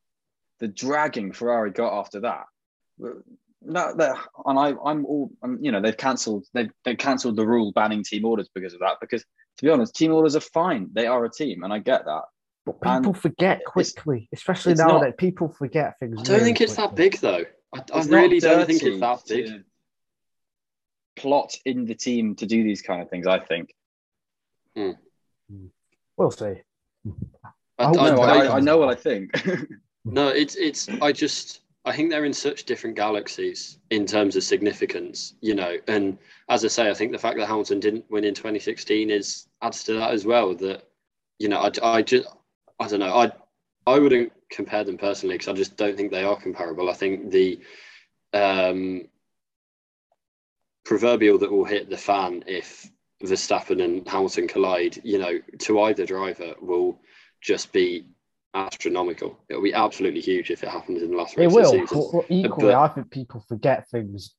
the 0.59 0.67
dragging 0.67 1.33
Ferrari 1.33 1.71
got 1.71 1.99
after 1.99 2.21
that. 2.21 2.45
That, 2.99 3.97
that 3.97 4.17
and 4.45 4.59
I, 4.59 4.73
I'm 4.85 5.05
all, 5.05 5.31
I'm, 5.41 5.57
you 5.63 5.71
know, 5.71 5.81
they've 5.81 5.95
cancelled, 5.95 6.45
they've 6.53 6.71
they've 6.83 6.97
cancelled 6.97 7.35
the 7.35 7.47
rule 7.47 7.71
banning 7.71 8.03
team 8.03 8.25
orders 8.25 8.49
because 8.53 8.73
of 8.73 8.79
that. 8.79 8.97
Because 8.99 9.23
to 9.57 9.65
be 9.65 9.69
honest, 9.69 9.95
team 9.95 10.13
orders 10.13 10.35
are 10.35 10.41
fine. 10.41 10.89
They 10.93 11.07
are 11.07 11.23
a 11.23 11.31
team, 11.31 11.63
and 11.63 11.71
I 11.71 11.79
get 11.79 12.05
that. 12.05 12.23
But 12.65 12.79
people 12.79 13.07
and 13.07 13.17
forget 13.17 13.65
quickly, 13.65 14.29
especially 14.33 14.75
now 14.75 14.99
that 14.99 15.17
people 15.17 15.49
forget 15.49 15.99
things. 15.99 16.19
I 16.19 16.23
don't 16.23 16.33
really 16.33 16.45
think 16.45 16.61
it's 16.61 16.75
quickly. 16.75 16.87
that 16.87 16.95
big 16.95 17.19
though. 17.19 17.43
I, 17.75 17.99
I 17.99 18.03
really 18.05 18.39
don't 18.39 18.65
think 18.65 18.83
it's 18.83 18.99
that 18.99 19.21
big. 19.27 19.63
Plot 21.15 21.55
in 21.65 21.85
the 21.85 21.93
team 21.93 22.35
to 22.35 22.45
do 22.45 22.63
these 22.63 22.81
kind 22.81 23.01
of 23.01 23.09
things. 23.09 23.27
I 23.27 23.39
think. 23.39 23.73
Hmm. 24.75 24.91
We'll 26.17 26.31
see. 26.31 26.61
I, 27.77 27.85
I, 27.85 27.91
know, 27.91 28.21
I, 28.21 28.55
I 28.55 28.59
know 28.59 28.77
what 28.77 28.89
I 28.89 28.95
think. 28.95 29.31
no, 30.05 30.29
it's 30.29 30.55
it's. 30.55 30.87
I 31.01 31.11
just 31.11 31.61
I 31.85 31.91
think 31.91 32.09
they're 32.09 32.25
in 32.25 32.33
such 32.33 32.63
different 32.63 32.95
galaxies 32.95 33.79
in 33.89 34.05
terms 34.05 34.35
of 34.35 34.43
significance, 34.43 35.35
you 35.41 35.53
know. 35.53 35.77
And 35.87 36.17
as 36.49 36.63
I 36.63 36.69
say, 36.69 36.89
I 36.89 36.93
think 36.93 37.11
the 37.11 37.19
fact 37.19 37.37
that 37.37 37.47
Hamilton 37.47 37.79
didn't 37.79 38.09
win 38.09 38.23
in 38.23 38.33
2016 38.33 39.09
is 39.09 39.47
adds 39.61 39.83
to 39.85 39.93
that 39.93 40.11
as 40.11 40.25
well. 40.25 40.55
That 40.55 40.87
you 41.39 41.49
know, 41.49 41.59
I, 41.59 41.71
I 41.83 42.01
just 42.01 42.27
I 42.79 42.87
don't 42.87 42.99
know. 42.99 43.13
I 43.13 43.31
I 43.85 43.99
wouldn't 43.99 44.31
compare 44.49 44.83
them 44.83 44.97
personally 44.97 45.35
because 45.35 45.49
I 45.49 45.53
just 45.53 45.77
don't 45.77 45.97
think 45.97 46.11
they 46.11 46.23
are 46.23 46.39
comparable. 46.39 46.89
I 46.89 46.93
think 46.93 47.31
the 47.31 47.59
um, 48.33 49.07
proverbial 50.85 51.37
that 51.39 51.51
will 51.51 51.65
hit 51.65 51.89
the 51.89 51.97
fan 51.97 52.43
if 52.47 52.89
Verstappen 53.23 53.83
and 53.83 54.07
Hamilton 54.07 54.47
collide, 54.47 54.99
you 55.03 55.17
know, 55.17 55.39
to 55.59 55.81
either 55.81 56.05
driver 56.05 56.53
will 56.61 56.99
just 57.41 57.71
be 57.71 58.05
astronomical. 58.53 59.39
It'll 59.49 59.63
be 59.63 59.73
absolutely 59.73 60.21
huge 60.21 60.51
if 60.51 60.63
it 60.63 60.69
happens 60.69 61.01
in 61.01 61.11
the 61.11 61.17
last 61.17 61.35
race 61.37 61.51
It 61.51 61.55
will. 61.55 61.81
of 61.81 61.89
the 61.89 61.95
season. 61.95 62.23
Equally, 62.29 62.71
But- 62.73 62.75
I 62.75 62.87
think 62.89 63.11
people 63.11 63.43
forget 63.47 63.89
things 63.89 64.35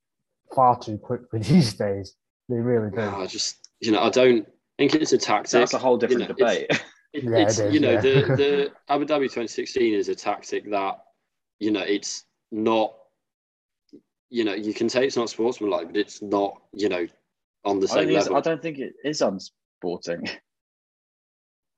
far 0.55 0.79
too 0.79 0.99
quickly 0.99 1.41
these 1.43 1.75
days. 1.75 2.15
They 2.49 2.57
really 2.57 2.91
do. 2.91 3.01
I 3.01 3.27
just, 3.27 3.71
you 3.81 3.93
know, 3.93 4.01
I 4.03 4.11
don't 4.11 4.47
think 4.79 4.95
it's 4.95 5.13
a 5.13 5.19
tactic. 5.19 5.53
That's 5.53 5.73
a 5.73 5.79
whole 5.79 5.97
different 5.97 6.23
you 6.23 6.29
know, 6.29 6.35
debate. 6.35 6.83
It- 7.15 7.25
Yeah, 7.25 7.37
it's 7.39 7.59
it 7.59 7.69
is, 7.69 7.75
you 7.75 7.81
know 7.81 7.93
yeah. 7.93 8.01
the 8.01 8.13
the 8.43 8.73
Abu 8.89 9.05
Dhabi 9.07 9.23
2016 9.25 9.95
is 9.95 10.09
a 10.09 10.15
tactic 10.15 10.69
that 10.71 10.99
you 11.61 11.71
know 11.71 11.81
it's 11.83 12.25
not 12.51 12.95
you 14.31 14.45
know 14.45 14.55
you 14.55 14.75
can 14.75 14.89
say 14.89 15.07
it's 15.07 15.17
not 15.17 15.31
sportsmanlike, 15.31 15.87
but 15.89 15.97
it's 15.97 16.21
not 16.21 16.61
you 16.73 16.89
know 16.89 17.07
on 17.65 17.81
the 17.81 17.89
same 17.89 17.99
think 18.01 18.11
it's- 18.11 18.25
level. 18.25 18.37
I 18.39 18.41
don't 18.41 18.61
think 18.61 18.79
it 18.79 18.95
is 19.05 19.23
unsporting. 19.23 20.29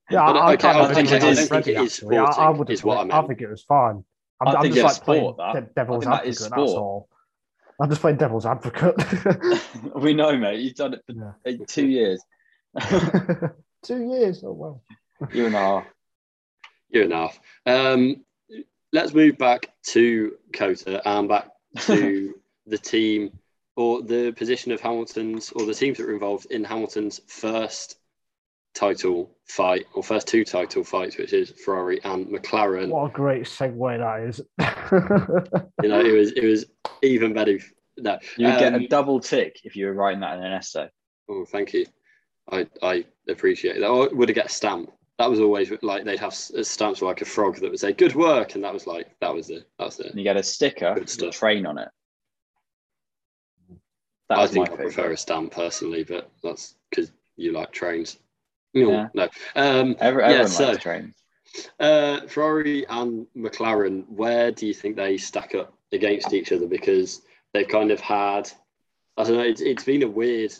Yeah, 0.08 0.24
But, 0.26 0.36
I, 0.36 0.38
I 0.38 0.52
okay, 0.54 0.62
can't 0.62 0.76
I 0.90 0.94
think 0.94 1.10
it 1.12 1.22
is- 1.24 1.38
against 1.38 1.52
I 1.52 1.60
think 1.62 1.76
it 1.76 1.80
is 1.82 1.92
actually. 1.94 2.16
I, 2.18 2.24
I 2.24 2.48
would 2.50 2.70
is 2.70 2.82
what 2.84 3.12
I 3.12 3.18
I 3.18 3.26
think 3.26 3.40
it 3.40 3.48
was 3.50 3.62
fine. 3.64 4.04
I'm, 4.40 4.48
I 4.48 4.52
I'm 4.54 4.62
think 4.62 4.74
just 4.74 4.84
it's 5.00 5.08
like 5.08 5.18
sport, 5.18 5.36
playing 5.36 5.54
that. 5.54 5.74
devil's 5.74 6.06
I 6.06 6.10
think 6.10 6.22
that 6.22 6.28
is 6.28 6.42
advocate. 6.42 6.58
That's 6.58 6.70
sport. 6.72 6.82
all. 6.82 7.08
I'm 7.80 7.88
just 7.90 8.00
playing 8.00 8.16
devil's 8.16 8.46
advocate. 8.46 8.94
we 9.96 10.14
know, 10.14 10.36
mate. 10.36 10.60
You've 10.60 10.74
done 10.74 10.94
it 10.94 11.02
for 11.06 11.34
Yeah. 11.44 11.56
two 11.66 11.86
years. 11.86 12.22
Two 13.84 14.02
years. 14.10 14.42
Oh 14.44 14.52
well. 14.52 14.82
You 15.32 15.46
and 15.46 15.54
a 15.54 15.58
half. 15.58 15.86
You're 16.90 17.04
enough. 17.04 17.38
Um, 17.66 18.24
let's 18.92 19.12
move 19.12 19.38
back 19.38 19.72
to 19.88 20.36
COTA 20.52 21.06
and 21.08 21.28
back 21.28 21.48
to 21.80 22.34
the 22.66 22.78
team 22.78 23.30
or 23.76 24.02
the 24.02 24.32
position 24.32 24.72
of 24.72 24.80
Hamilton's 24.80 25.50
or 25.52 25.66
the 25.66 25.74
teams 25.74 25.98
that 25.98 26.06
were 26.06 26.14
involved 26.14 26.46
in 26.50 26.64
Hamilton's 26.64 27.20
first 27.28 27.98
title 28.74 29.34
fight 29.48 29.86
or 29.94 30.02
first 30.02 30.28
two 30.28 30.44
title 30.44 30.84
fights, 30.84 31.16
which 31.18 31.32
is 31.32 31.50
Ferrari 31.64 32.00
and 32.04 32.26
McLaren. 32.26 32.88
What 32.88 33.10
a 33.10 33.12
great 33.12 33.44
segue 33.44 33.98
that 33.98 34.28
is. 34.28 34.40
You 35.82 35.88
know, 35.90 36.00
it 36.00 36.12
was 36.12 36.32
it 36.32 36.44
was 36.44 36.66
even 37.02 37.32
better. 37.32 37.52
if- 37.52 37.72
No, 37.98 38.18
You 38.36 38.46
would 38.48 38.58
get 38.58 38.72
a 38.72 38.76
Um, 38.76 38.86
double 38.88 39.20
tick 39.20 39.60
if 39.64 39.74
you 39.76 39.86
were 39.86 39.94
writing 39.94 40.20
that 40.20 40.38
in 40.38 40.44
an 40.44 40.52
essay. 40.52 40.88
Oh, 41.28 41.44
thank 41.44 41.72
you. 41.72 41.86
I 42.50 42.66
I 42.82 43.04
appreciate 43.28 43.80
that. 43.80 43.88
Or 43.88 44.08
would 44.14 44.28
have 44.28 44.36
get 44.36 44.46
a 44.46 44.50
stamp. 44.50 44.90
That 45.18 45.30
was 45.30 45.40
always 45.40 45.72
like 45.82 46.04
they'd 46.04 46.18
have 46.20 46.34
stamps 46.34 47.00
like 47.00 47.22
a 47.22 47.24
frog 47.24 47.56
that 47.56 47.70
would 47.70 47.80
say 47.80 47.92
"good 47.92 48.14
work," 48.14 48.54
and 48.54 48.64
that 48.64 48.74
was 48.74 48.86
like 48.86 49.18
that 49.20 49.34
was 49.34 49.46
the 49.46 49.64
that 49.78 49.84
was 49.86 49.96
the. 49.96 50.08
And 50.08 50.18
you 50.18 50.24
get 50.24 50.36
a 50.36 50.42
sticker 50.42 50.92
with 50.94 51.22
a 51.22 51.30
train 51.30 51.64
on 51.64 51.78
it. 51.78 51.88
That 54.28 54.38
I 54.38 54.46
think 54.46 54.68
my 54.68 54.74
I 54.74 54.76
prefer 54.76 55.12
a 55.12 55.16
stamp 55.16 55.52
personally, 55.52 56.04
but 56.04 56.30
that's 56.42 56.74
because 56.90 57.12
you 57.36 57.52
like 57.52 57.72
trains. 57.72 58.18
No, 58.74 58.90
Yeah. 58.90 59.08
no. 59.14 59.28
Um, 59.54 59.96
Every, 60.00 60.22
yeah, 60.22 60.28
everyone 60.28 60.48
so 60.48 60.66
likes 60.70 60.82
trains. 60.82 61.14
uh, 61.80 62.26
Ferrari 62.26 62.84
and 62.88 63.26
McLaren, 63.36 64.06
where 64.08 64.50
do 64.50 64.66
you 64.66 64.74
think 64.74 64.96
they 64.96 65.16
stack 65.16 65.54
up 65.54 65.72
against 65.92 66.32
each 66.34 66.52
other? 66.52 66.66
Because 66.66 67.22
they've 67.54 67.68
kind 67.68 67.90
of 67.90 68.00
had, 68.00 68.50
I 69.16 69.24
don't 69.24 69.36
know, 69.36 69.42
it's, 69.42 69.60
it's 69.60 69.84
been 69.84 70.02
a 70.02 70.08
weird, 70.08 70.52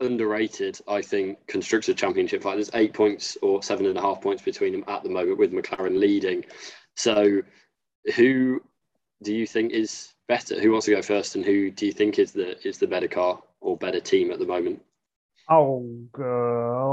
underrated, 0.00 0.80
I 0.88 1.02
think, 1.02 1.46
constructor 1.46 1.94
championship 1.94 2.42
fight. 2.42 2.56
There's 2.56 2.70
eight 2.74 2.94
points 2.94 3.36
or 3.42 3.62
seven 3.62 3.86
and 3.86 3.98
a 3.98 4.00
half 4.00 4.20
points 4.20 4.42
between 4.42 4.72
them 4.72 4.84
at 4.88 5.02
the 5.02 5.10
moment, 5.10 5.38
with 5.38 5.52
McLaren 5.52 5.98
leading. 5.98 6.44
So, 6.96 7.42
who 8.16 8.60
do 9.22 9.34
you 9.34 9.46
think 9.46 9.72
is 9.72 10.12
better? 10.28 10.60
Who 10.60 10.72
wants 10.72 10.86
to 10.86 10.92
go 10.92 11.02
first, 11.02 11.36
and 11.36 11.44
who 11.44 11.70
do 11.70 11.86
you 11.86 11.92
think 11.92 12.18
is 12.18 12.32
the 12.32 12.56
is 12.66 12.78
the 12.78 12.86
better 12.86 13.08
car 13.08 13.40
or 13.60 13.76
better 13.76 14.00
team 14.00 14.30
at 14.30 14.38
the 14.38 14.46
moment? 14.46 14.82
Oh, 15.48 15.84
uh, 16.18 16.22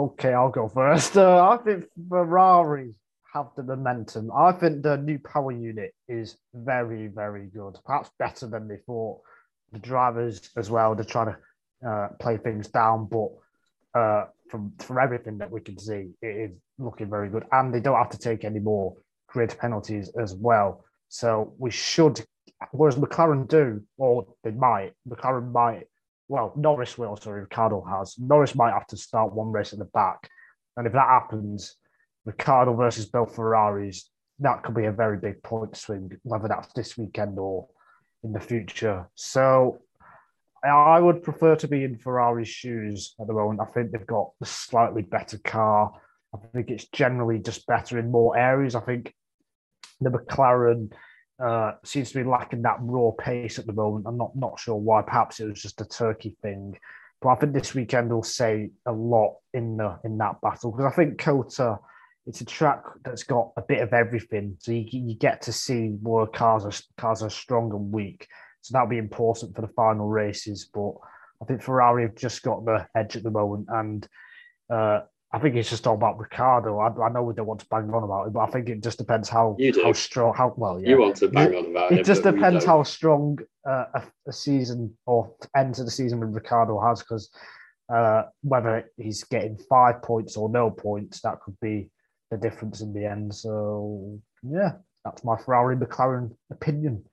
okay, 0.09 0.33
I'll 0.33 0.49
go 0.49 0.67
first. 0.67 1.15
Uh, 1.17 1.47
I 1.47 1.57
think 1.63 1.85
Ferrari 2.09 2.93
have 3.33 3.47
the 3.55 3.63
momentum. 3.63 4.31
I 4.35 4.51
think 4.51 4.81
the 4.81 4.97
new 4.97 5.19
power 5.19 5.51
unit 5.51 5.93
is 6.07 6.37
very, 6.53 7.07
very 7.07 7.45
good. 7.47 7.77
Perhaps 7.85 8.09
better 8.17 8.47
than 8.47 8.67
they 8.67 8.77
thought. 8.85 9.21
The 9.73 9.79
drivers 9.79 10.49
as 10.55 10.71
well, 10.71 10.95
they're 10.95 11.03
trying 11.03 11.27
to 11.27 11.37
uh, 11.85 12.09
play 12.19 12.37
things 12.37 12.67
down, 12.67 13.07
but 13.07 13.29
uh, 13.99 14.25
from 14.49 14.73
from 14.79 14.97
everything 14.97 15.37
that 15.39 15.51
we 15.51 15.61
can 15.61 15.77
see, 15.77 16.09
it 16.21 16.27
is 16.27 16.51
looking 16.77 17.09
very 17.09 17.29
good. 17.29 17.45
And 17.51 17.73
they 17.73 17.79
don't 17.79 17.97
have 17.97 18.09
to 18.11 18.17
take 18.17 18.43
any 18.43 18.59
more 18.59 18.95
grid 19.27 19.55
penalties 19.59 20.09
as 20.21 20.33
well. 20.33 20.83
So 21.09 21.53
we 21.57 21.71
should, 21.71 22.23
whereas 22.71 22.95
McLaren 22.95 23.47
do, 23.47 23.81
or 23.97 24.27
they 24.43 24.51
might, 24.51 24.93
McLaren 25.07 25.51
might 25.51 25.87
well, 26.27 26.53
Norris 26.55 26.97
will, 26.97 27.15
sorry, 27.15 27.41
Ricciardo 27.41 27.81
has. 27.83 28.17
Norris 28.19 28.55
might 28.55 28.73
have 28.73 28.87
to 28.87 28.97
start 28.97 29.33
one 29.33 29.51
race 29.51 29.73
at 29.73 29.79
the 29.79 29.85
back. 29.85 30.29
And 30.75 30.85
if 30.85 30.93
that 30.93 31.07
happens, 31.07 31.75
Ricciardo 32.25 32.75
versus 32.75 33.05
both 33.05 33.35
Ferraris, 33.35 34.09
that 34.39 34.63
could 34.63 34.75
be 34.75 34.85
a 34.85 34.91
very 34.91 35.17
big 35.17 35.41
point 35.41 35.75
swing, 35.75 36.11
whether 36.23 36.47
that's 36.47 36.71
this 36.73 36.97
weekend 36.97 37.39
or 37.39 37.67
in 38.23 38.33
the 38.33 38.39
future. 38.39 39.07
So 39.15 39.79
I- 40.75 40.99
would 40.99 41.23
prefer 41.23 41.55
to 41.57 41.67
be 41.67 41.83
in 41.83 41.97
Ferrari's 41.97 42.47
shoes 42.49 43.15
at 43.19 43.27
the 43.27 43.33
moment. 43.33 43.61
I 43.61 43.65
think 43.65 43.91
they've 43.91 44.05
got 44.05 44.31
a 44.41 44.45
slightly 44.45 45.01
better 45.01 45.37
car. 45.39 45.91
I 46.33 46.37
think 46.53 46.69
it's 46.69 46.87
generally 46.89 47.39
just 47.39 47.65
better 47.67 47.97
in 47.99 48.11
more 48.11 48.37
areas. 48.37 48.75
I 48.75 48.81
think 48.81 49.13
the 50.01 50.09
McLaren 50.09 50.91
uh, 51.43 51.73
seems 51.83 52.11
to 52.11 52.17
be 52.17 52.29
lacking 52.29 52.63
that 52.63 52.77
raw 52.79 53.11
pace 53.17 53.59
at 53.59 53.67
the 53.67 53.73
moment. 53.73 54.05
I'm 54.07 54.17
not 54.17 54.35
not 54.35 54.59
sure 54.59 54.75
why. 54.75 55.01
Perhaps 55.01 55.39
it 55.39 55.47
was 55.47 55.61
just 55.61 55.81
a 55.81 55.85
Turkey 55.85 56.35
thing, 56.41 56.77
but 57.21 57.29
I 57.29 57.35
think 57.35 57.53
this 57.53 57.75
weekend 57.75 58.11
will 58.11 58.23
say 58.23 58.71
a 58.85 58.91
lot 58.91 59.37
in 59.53 59.77
the 59.77 59.99
in 60.03 60.17
that 60.17 60.41
battle 60.41 60.71
because 60.71 60.91
I 60.91 60.95
think 60.95 61.19
COTA. 61.19 61.79
It's 62.25 62.41
a 62.41 62.45
track 62.45 62.83
that's 63.05 63.23
got 63.23 63.51
a 63.55 63.61
bit 63.61 63.79
of 63.79 63.93
everything, 63.93 64.57
so 64.59 64.73
you, 64.73 64.83
you 64.91 65.15
get 65.15 65.43
to 65.43 65.53
see 65.53 65.95
where 66.01 66.25
cars 66.25 66.65
are 66.65 66.73
cars 66.97 67.23
are 67.23 67.29
strong 67.29 67.71
and 67.71 67.89
weak. 67.89 68.27
So 68.67 68.73
that'll 68.73 68.89
be 68.89 68.97
important 68.97 69.55
for 69.55 69.61
the 69.61 69.69
final 69.69 70.09
races. 70.09 70.69
But 70.73 70.91
I 71.41 71.45
think 71.45 71.61
Ferrari 71.61 72.03
have 72.03 72.15
just 72.15 72.43
got 72.43 72.65
the 72.65 72.85
edge 72.95 73.15
at 73.15 73.23
the 73.23 73.31
moment, 73.31 73.67
and 73.69 74.05
uh, 74.69 75.01
I 75.31 75.39
think 75.39 75.55
it's 75.55 75.69
just 75.69 75.87
all 75.87 75.95
about 75.95 76.19
Ricciardo. 76.19 76.77
I, 76.79 76.87
I 77.01 77.09
know 77.09 77.23
we 77.23 77.33
don't 77.33 77.45
want 77.45 77.61
to 77.61 77.67
bang 77.71 77.89
on 77.93 78.03
about 78.03 78.27
it, 78.27 78.33
but 78.33 78.41
I 78.41 78.47
think 78.47 78.67
it 78.67 78.83
just 78.83 78.97
depends 78.97 79.29
how 79.29 79.55
how 79.81 79.93
strong, 79.93 80.33
how 80.35 80.53
well. 80.57 80.81
Yeah, 80.81 80.89
You 80.89 80.99
want 80.99 81.15
to 81.17 81.29
bang 81.29 81.55
on 81.55 81.65
about 81.67 81.93
it? 81.93 81.99
it 81.99 82.05
just 82.05 82.23
depends 82.23 82.65
how 82.65 82.83
strong 82.83 83.39
uh, 83.65 83.85
a, 83.93 84.03
a 84.27 84.33
season 84.33 84.93
or 85.05 85.33
end 85.55 85.75
to 85.75 85.85
the 85.85 85.91
season 85.91 86.19
with 86.19 86.33
Ricciardo 86.35 86.77
has, 86.81 86.99
because 86.99 87.29
uh, 87.93 88.23
whether 88.41 88.91
he's 88.97 89.23
getting 89.23 89.57
five 89.69 90.01
points 90.01 90.35
or 90.35 90.49
no 90.49 90.69
points, 90.69 91.21
that 91.21 91.39
could 91.39 91.57
be 91.61 91.89
the 92.31 92.37
difference 92.37 92.81
in 92.81 92.91
the 92.91 93.05
end. 93.05 93.33
So 93.33 94.19
yeah, 94.43 94.73
that's 95.05 95.23
my 95.23 95.37
Ferrari 95.37 95.77
McLaren 95.77 96.35
opinion. 96.51 97.05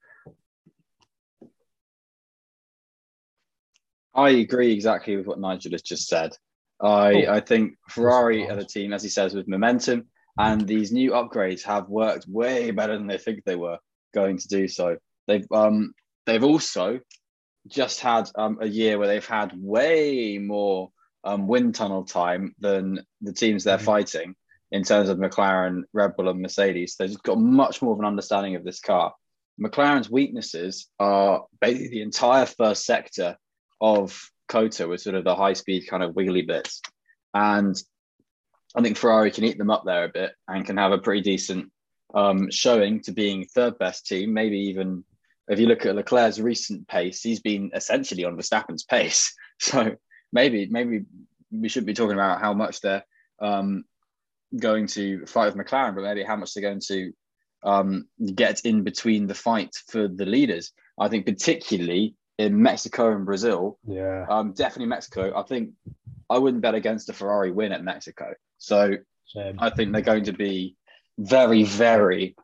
I 4.15 4.31
agree 4.31 4.73
exactly 4.73 5.17
with 5.17 5.27
what 5.27 5.41
Nigel 5.41 5.73
has 5.73 5.83
just 5.83 6.09
said. 6.09 6.33
I, 6.81 7.25
Oh. 7.27 7.33
I 7.35 7.41
think 7.41 7.75
Ferrari 7.89 8.49
are 8.49 8.57
the 8.57 8.65
team, 8.65 8.93
as 8.93 9.03
he 9.03 9.09
says, 9.09 9.35
with 9.35 9.49
momentum, 9.49 10.07
and 10.39 10.67
these 10.67 10.93
new 10.93 11.13
upgrades 11.13 11.63
have 11.63 11.89
worked 11.89 12.27
way 12.29 12.71
better 12.73 12.97
than 12.99 13.07
they 13.07 13.19
think 13.19 13.45
they 13.45 13.57
were 13.57 13.79
going 14.13 14.39
to 14.39 14.49
do 14.49 14.67
so. 14.69 14.97
They've 15.27 15.47
um 15.53 15.95
they've 16.27 16.43
also 16.45 17.01
just 17.69 18.01
had 18.01 18.29
um, 18.35 18.59
a 18.61 18.67
year 18.67 18.99
where 18.99 19.09
they've 19.09 19.27
had 19.27 19.53
way 19.57 20.39
more 20.39 20.91
um, 21.25 21.47
wind 21.47 21.75
tunnel 21.75 22.05
time 22.05 22.55
than 22.59 23.01
the 23.23 23.33
teams 23.33 23.65
they're 23.65 23.79
Mhm. 23.79 23.85
fighting 23.85 24.35
in 24.71 24.83
terms 24.85 25.09
of 25.09 25.17
McLaren, 25.19 25.83
Red 25.95 26.15
Bull, 26.17 26.29
and 26.29 26.43
Mercedes. 26.43 26.97
They've 26.97 27.09
just 27.09 27.23
got 27.23 27.39
much 27.39 27.81
more 27.81 27.93
of 27.95 28.01
an 28.01 28.05
understanding 28.05 28.55
of 28.57 28.65
this 28.65 28.81
car. 28.81 29.15
McLaren's 29.59 30.11
weaknesses 30.11 30.91
are 30.99 31.45
basically 31.61 31.89
the 31.89 32.03
entire 32.03 32.45
first 32.45 32.85
sector 32.85 33.37
of 33.85 34.31
COTA 34.49 34.89
with 34.89 35.03
sort 35.03 35.15
of 35.15 35.25
the 35.25 35.35
high 35.35 35.53
speed 35.53 35.87
kind 35.87 36.03
of 36.03 36.17
wiggly 36.17 36.41
bits. 36.41 36.81
And 37.35 37.77
I 38.75 38.81
think 38.81 38.97
Ferrari 38.97 39.31
can 39.31 39.45
eat 39.45 39.59
them 39.59 39.71
up 39.71 39.83
there 39.85 40.05
a 40.05 40.09
bit 40.09 40.33
and 40.49 40.65
can 40.65 40.79
have 40.79 40.93
a 40.93 40.99
pretty 40.99 41.21
decent 41.21 41.71
um, 42.15 42.51
showing 42.51 43.03
to 43.03 43.13
being 43.13 43.45
third 43.45 43.79
best 43.79 44.07
team. 44.07 44.33
Maybe 44.33 44.59
even 44.71 45.05
if 45.49 45.61
you 45.61 45.67
look 45.67 45.85
at 45.85 45.97
Leclerc's 45.97 46.41
recent 46.41 46.89
pace, 46.89 47.21
he's 47.21 47.41
been 47.41 47.73
essentially 47.75 48.25
on 48.25 48.37
Verstappen's 48.37 48.85
pace. 48.85 49.35
So 49.61 49.95
maybe 50.33 50.67
maybe 50.69 51.05
we 51.53 51.69
should 51.69 51.87
be 51.87 51.95
talking 51.95 52.15
about 52.15 52.41
how 52.41 52.53
much 52.55 52.81
they're 52.81 53.05
um, 53.41 53.85
going 54.59 54.89
to 54.89 55.25
fight 55.27 55.47
with 55.47 55.65
McLaren, 55.65 55.95
but 55.95 56.03
maybe 56.03 56.25
how 56.25 56.35
much 56.35 56.53
they're 56.53 56.69
going 56.69 56.83
to 56.89 57.13
um, 57.63 58.09
get 58.35 58.63
in 58.63 58.83
between 58.83 59.29
the 59.29 59.35
fight 59.35 59.71
for 59.87 60.09
the 60.09 60.27
leaders. 60.27 60.73
I 60.99 61.09
think 61.09 61.25
particularly 61.25 62.17
in 62.39 62.61
Mexico 62.61 63.13
and 63.13 63.25
Brazil, 63.25 63.79
Yeah, 63.87 64.27
um, 64.29 64.53
definitely 64.53 64.87
Mexico. 64.87 65.33
I 65.37 65.43
think 65.43 65.71
I 66.29 66.39
wouldn't 66.39 66.63
bet 66.63 66.75
against 66.75 67.09
a 67.09 67.13
Ferrari 67.13 67.53
win 67.53 67.73
at 67.73 67.85
Mexico. 67.85 68.35
So 68.59 68.97
same. 69.27 69.57
I 69.59 69.71
think 69.71 69.93
they're 69.93 70.03
going 70.03 70.25
to 70.25 70.33
be 70.33 70.77
very, 71.19 71.63
very 71.65 72.37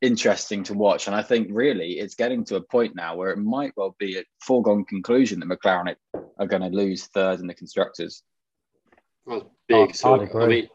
interesting 0.00 0.62
to 0.64 0.74
watch. 0.74 1.06
And 1.06 1.14
I 1.14 1.22
think 1.22 1.48
really 1.50 1.98
it's 1.98 2.14
getting 2.14 2.44
to 2.46 2.56
a 2.56 2.60
point 2.60 2.94
now 2.94 3.16
where 3.16 3.30
it 3.30 3.38
might 3.38 3.72
well 3.76 3.94
be 3.98 4.18
a 4.18 4.24
foregone 4.40 4.84
conclusion 4.84 5.40
that 5.40 5.48
McLaren 5.48 5.94
are 6.38 6.46
going 6.46 6.62
to 6.62 6.68
lose 6.68 7.06
third 7.06 7.40
in 7.40 7.46
the 7.46 7.54
constructors. 7.54 8.22
That's 9.26 9.44
big. 9.68 9.90
I'd 9.90 9.96
So, 9.96 10.14
agree. 10.14 10.44
I 10.44 10.48
mean, 10.48 10.68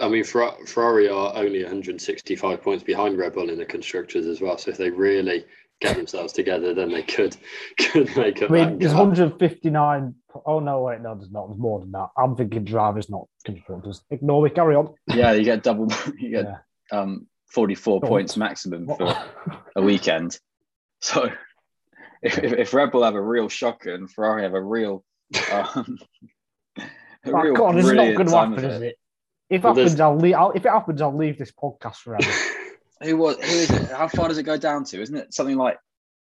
I 0.00 0.08
mean, 0.08 0.22
Ferrari 0.22 1.08
are 1.08 1.34
only 1.34 1.62
165 1.62 2.62
points 2.62 2.84
behind 2.84 3.18
Red 3.18 3.32
Bull 3.32 3.50
in 3.50 3.58
the 3.58 3.66
constructors 3.66 4.26
as 4.26 4.40
well. 4.40 4.56
So 4.56 4.70
if 4.70 4.76
they 4.76 4.90
really 4.90 5.44
get 5.80 5.96
themselves 5.96 6.32
together, 6.32 6.74
then 6.74 6.90
they 6.90 7.02
could 7.02 7.36
could 7.78 8.14
make 8.16 8.42
up. 8.42 8.50
I 8.50 8.54
mean, 8.66 8.78
there's 8.78 8.94
159. 8.94 10.14
Oh 10.46 10.60
no, 10.60 10.82
wait, 10.82 11.00
no, 11.00 11.14
there's 11.14 11.30
not. 11.30 11.48
There's 11.48 11.58
more 11.58 11.80
than 11.80 11.92
that. 11.92 12.08
I'm 12.16 12.36
thinking 12.36 12.64
drivers, 12.64 13.08
not 13.10 13.26
constructors. 13.44 14.02
Ignore 14.10 14.42
me. 14.44 14.50
Carry 14.50 14.76
on. 14.76 14.94
Yeah, 15.08 15.32
you 15.32 15.44
get 15.44 15.62
double. 15.62 15.88
You 16.18 16.30
get 16.30 16.46
Yeah. 16.92 16.98
um, 17.00 17.26
44 17.52 18.00
Don't. 18.00 18.08
points 18.08 18.36
maximum 18.36 18.86
for 18.86 19.16
a 19.76 19.82
weekend. 19.82 20.38
So 21.00 21.30
if, 22.22 22.38
if, 22.38 22.52
if 22.52 22.74
Red 22.74 22.90
Bull 22.92 23.02
have 23.04 23.14
a 23.14 23.22
real 23.22 23.48
shocker 23.48 23.94
and 23.94 24.10
Ferrari 24.10 24.42
have 24.42 24.54
a 24.54 24.62
real, 24.62 25.04
um, 25.52 25.98
a 26.78 26.82
Oh, 27.26 27.32
real 27.32 27.54
God, 27.54 27.76
it's 27.76 27.86
not 27.86 27.94
brilliant 27.94 28.16
going 28.16 28.26
to 28.28 28.32
time 28.32 28.52
happen, 28.52 28.64
is 28.70 28.82
it. 28.82 28.86
it? 28.86 28.96
If 29.50 29.62
Well, 29.64 29.74
happens, 29.74 29.98
I'll 30.00 30.16
leave. 30.16 30.34
I'll, 30.34 30.50
if 30.52 30.64
it 30.66 30.70
happens, 30.70 31.00
I'll 31.02 31.16
leave 31.16 31.38
this 31.38 31.50
podcast 31.52 31.96
forever. 31.96 32.30
Who 33.02 33.16
was? 33.16 33.36
Who 33.36 33.42
is 33.42 33.70
it? 33.70 33.90
How 33.90 34.08
far 34.08 34.28
does 34.28 34.38
it 34.38 34.42
go 34.44 34.56
down 34.56 34.84
to? 34.84 35.00
Isn't 35.00 35.16
it 35.16 35.32
something 35.34 35.56
like 35.56 35.78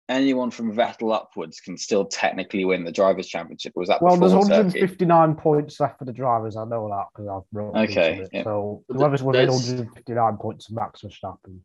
anyone 0.09 0.51
from 0.51 0.73
Vettel 0.75 1.13
upwards 1.15 1.61
can 1.61 1.77
still 1.77 2.05
technically 2.05 2.65
win 2.65 2.85
the 2.85 2.93
drivers' 2.93 3.27
championship? 3.29 3.73
Or 3.77 3.81
was 3.81 3.89
that 3.89 4.03
well, 4.03 4.17
there's 4.17 4.33
before 4.33 4.45
Turkey? 4.49 4.81
159 4.81 5.35
points 5.37 5.81
left 5.81 5.99
for 5.99 6.05
the 6.05 6.13
drivers. 6.13 6.57
I 6.57 6.65
know 6.65 6.89
that 6.89 7.07
because 7.13 7.29
I've 7.29 7.57
wrote. 7.57 7.77
Okay, 7.77 8.21
It. 8.23 8.31
yeah. 8.33 8.45
So 8.45 8.85
But 8.89 8.97
whoever's 8.99 9.23
within 9.23 9.49
there's- 9.49 9.69
159 9.71 10.37
points 10.39 10.69
of 10.69 10.75
Max 10.77 11.03
Verstappen. 11.03 11.61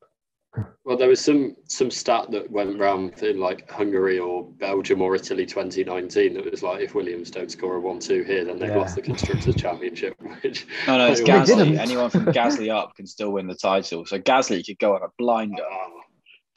Well, 0.91 0.97
there 0.97 1.07
was 1.07 1.21
some 1.23 1.55
some 1.69 1.89
stat 1.89 2.31
that 2.31 2.51
went 2.51 2.77
round 2.77 3.23
in 3.23 3.39
like 3.39 3.71
Hungary 3.71 4.19
or 4.19 4.43
Belgium 4.43 5.01
or 5.01 5.15
Italy 5.15 5.45
2019 5.45 6.33
that 6.33 6.51
was 6.51 6.63
like 6.63 6.81
if 6.81 6.95
Williams 6.95 7.31
don't 7.31 7.49
score 7.49 7.77
a 7.77 7.79
one-two 7.79 8.23
here, 8.23 8.43
then 8.43 8.59
they've 8.59 8.71
Yeah. 8.71 8.75
lost 8.79 8.95
the 8.95 9.01
constructors' 9.01 9.55
championship. 9.55 10.17
Which 10.43 10.67
No, 10.87 10.97
no, 10.97 11.07
it's 11.09 11.21
They 11.21 11.27
Gasly. 11.27 11.77
Anyone 11.77 12.09
from 12.09 12.25
Gasly 12.33 12.69
up 12.75 12.93
can 12.97 13.07
still 13.07 13.31
win 13.31 13.47
the 13.47 13.55
title. 13.55 14.05
So 14.05 14.19
Gasly 14.19 14.65
could 14.65 14.79
go 14.79 14.93
on 14.95 15.01
a 15.01 15.07
blinder 15.17 15.63
oh, 15.63 16.01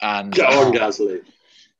and 0.01 0.35
go 0.35 0.43
on, 0.43 0.73
Gasly. 0.73 1.21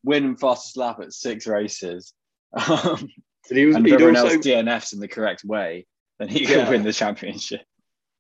win 0.06 0.38
fastest 0.38 0.78
lap 0.78 1.02
at 1.02 1.12
six 1.12 1.48
races. 1.48 2.14
Um, 2.54 3.10
And 3.50 3.58
he 3.60 3.66
was 3.66 3.76
and 3.76 3.86
if 3.86 3.90
he'd 3.92 3.96
everyone 3.96 4.16
also 4.16 4.36
else 4.38 4.46
DNFs 4.46 4.94
in 4.94 5.00
the 5.02 5.10
correct 5.10 5.44
way, 5.44 5.86
then 6.20 6.30
he 6.30 6.46
could 6.46 6.56
Yeah. 6.56 6.70
win 6.70 6.84
the 6.84 6.94
championship. 6.94 7.64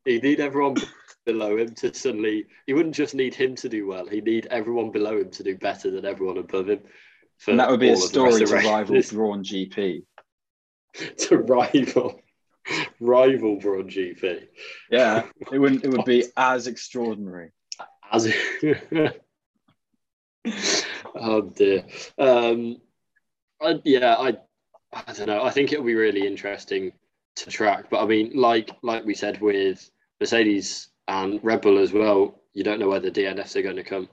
he'd 0.04 0.24
need 0.24 0.42
everyone 0.42 0.76
below 1.26 1.58
him 1.58 1.74
to 1.76 1.94
suddenly. 1.94 2.46
He 2.68 2.74
wouldn't 2.74 2.96
just 2.96 3.16
need 3.16 3.34
him 3.34 3.56
to 3.56 3.70
do 3.70 3.88
well. 3.88 4.08
He'd 4.08 4.26
need 4.26 4.48
everyone 4.52 4.92
below 4.92 5.18
him 5.18 5.32
to 5.32 5.44
do 5.44 5.58
better 5.58 5.92
than 5.92 6.06
everyone 6.06 6.38
above 6.38 6.70
him. 6.70 6.80
for 7.38 7.52
And 7.52 7.60
that 7.60 7.70
would 7.70 7.80
be 7.80 7.90
a 7.90 7.92
all 7.92 7.98
of 7.98 8.02
the 8.02 8.08
story 8.08 8.44
of 8.44 8.50
to 8.50 8.56
rival. 8.56 9.02
Braun 9.12 9.44
GP. 9.44 10.04
to 11.18 11.38
rival 11.38 12.22
rival 13.00 13.58
Braun 13.58 13.90
GP. 13.90 14.48
Yeah, 14.90 15.24
it 15.52 15.60
wouldn't. 15.60 15.84
It 15.84 15.92
would 15.92 16.06
be 16.06 16.26
as 16.38 16.68
extraordinary. 16.68 17.52
As 18.12 18.28
oh 21.16 21.42
dear. 21.42 21.86
Um, 22.18 22.78
I, 23.62 23.80
yeah, 23.84 24.16
I 24.16 24.38
I 24.94 25.14
don't 25.14 25.28
know. 25.28 25.44
I 25.44 25.52
think 25.52 25.74
it'll 25.74 25.86
be 25.86 25.96
really 25.96 26.26
interesting 26.26 26.94
to 27.38 27.50
track. 27.50 27.90
But 27.90 28.04
I 28.04 28.06
mean, 28.06 28.32
like 28.36 28.72
like 28.82 29.06
we 29.06 29.14
said 29.14 29.42
with 29.42 29.90
Mercedes 30.20 30.90
and 31.08 31.39
Red 31.43 31.62
Bull 31.62 31.78
as 31.80 31.93
well, 31.93 32.41
you 32.53 32.64
don't 32.64 32.80
know 32.80 32.88
where 32.88 32.99
the 32.99 33.12
DNFs 33.12 33.56
are 33.56 33.62
going 33.62 33.76
to 33.76 33.84
come 33.84 34.10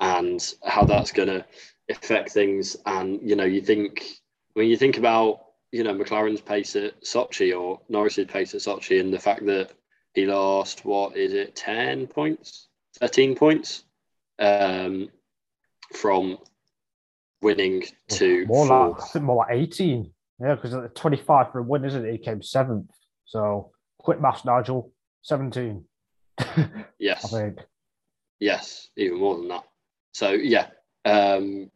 and 0.00 0.54
how 0.64 0.84
that's 0.84 1.12
going 1.12 1.28
to 1.28 1.44
affect 1.90 2.30
things. 2.30 2.76
And 2.86 3.20
you 3.22 3.36
know, 3.36 3.44
you 3.44 3.60
think 3.60 4.04
when 4.54 4.68
you 4.68 4.76
think 4.76 4.98
about 4.98 5.40
you 5.72 5.82
know 5.82 5.94
McLaren's 5.94 6.40
pace 6.40 6.76
at 6.76 7.02
Sochi 7.02 7.58
or 7.58 7.80
Norris's 7.88 8.26
pace 8.26 8.54
at 8.54 8.60
Sochi, 8.60 9.00
and 9.00 9.12
the 9.12 9.18
fact 9.18 9.44
that 9.46 9.70
he 10.14 10.26
lost 10.26 10.84
what 10.84 11.16
is 11.16 11.32
it, 11.32 11.56
ten 11.56 12.06
points, 12.06 12.68
thirteen 12.98 13.34
points, 13.34 13.84
um, 14.38 15.08
from 15.94 16.38
winning 17.42 17.84
to 18.08 18.46
more 18.46 18.66
like, 18.66 19.02
I 19.02 19.06
think 19.06 19.24
more 19.24 19.36
like 19.36 19.56
18. 19.56 20.10
Yeah, 20.40 20.54
because 20.54 20.74
25 20.94 21.52
for 21.52 21.60
a 21.60 21.62
win, 21.62 21.84
isn't 21.84 22.04
it? 22.04 22.12
He 22.12 22.18
came 22.18 22.42
seventh. 22.42 22.90
So 23.24 23.70
quick 23.98 24.20
maths, 24.20 24.44
Nigel. 24.44 24.92
17. 25.22 25.84
I 26.38 26.84
Yes, 26.98 27.30
think. 27.30 27.58
yes, 28.40 28.88
even 28.96 29.18
more 29.18 29.36
than 29.36 29.48
that. 29.48 29.64
So 30.12 30.30
yeah, 30.30 30.68
um, 31.04 31.70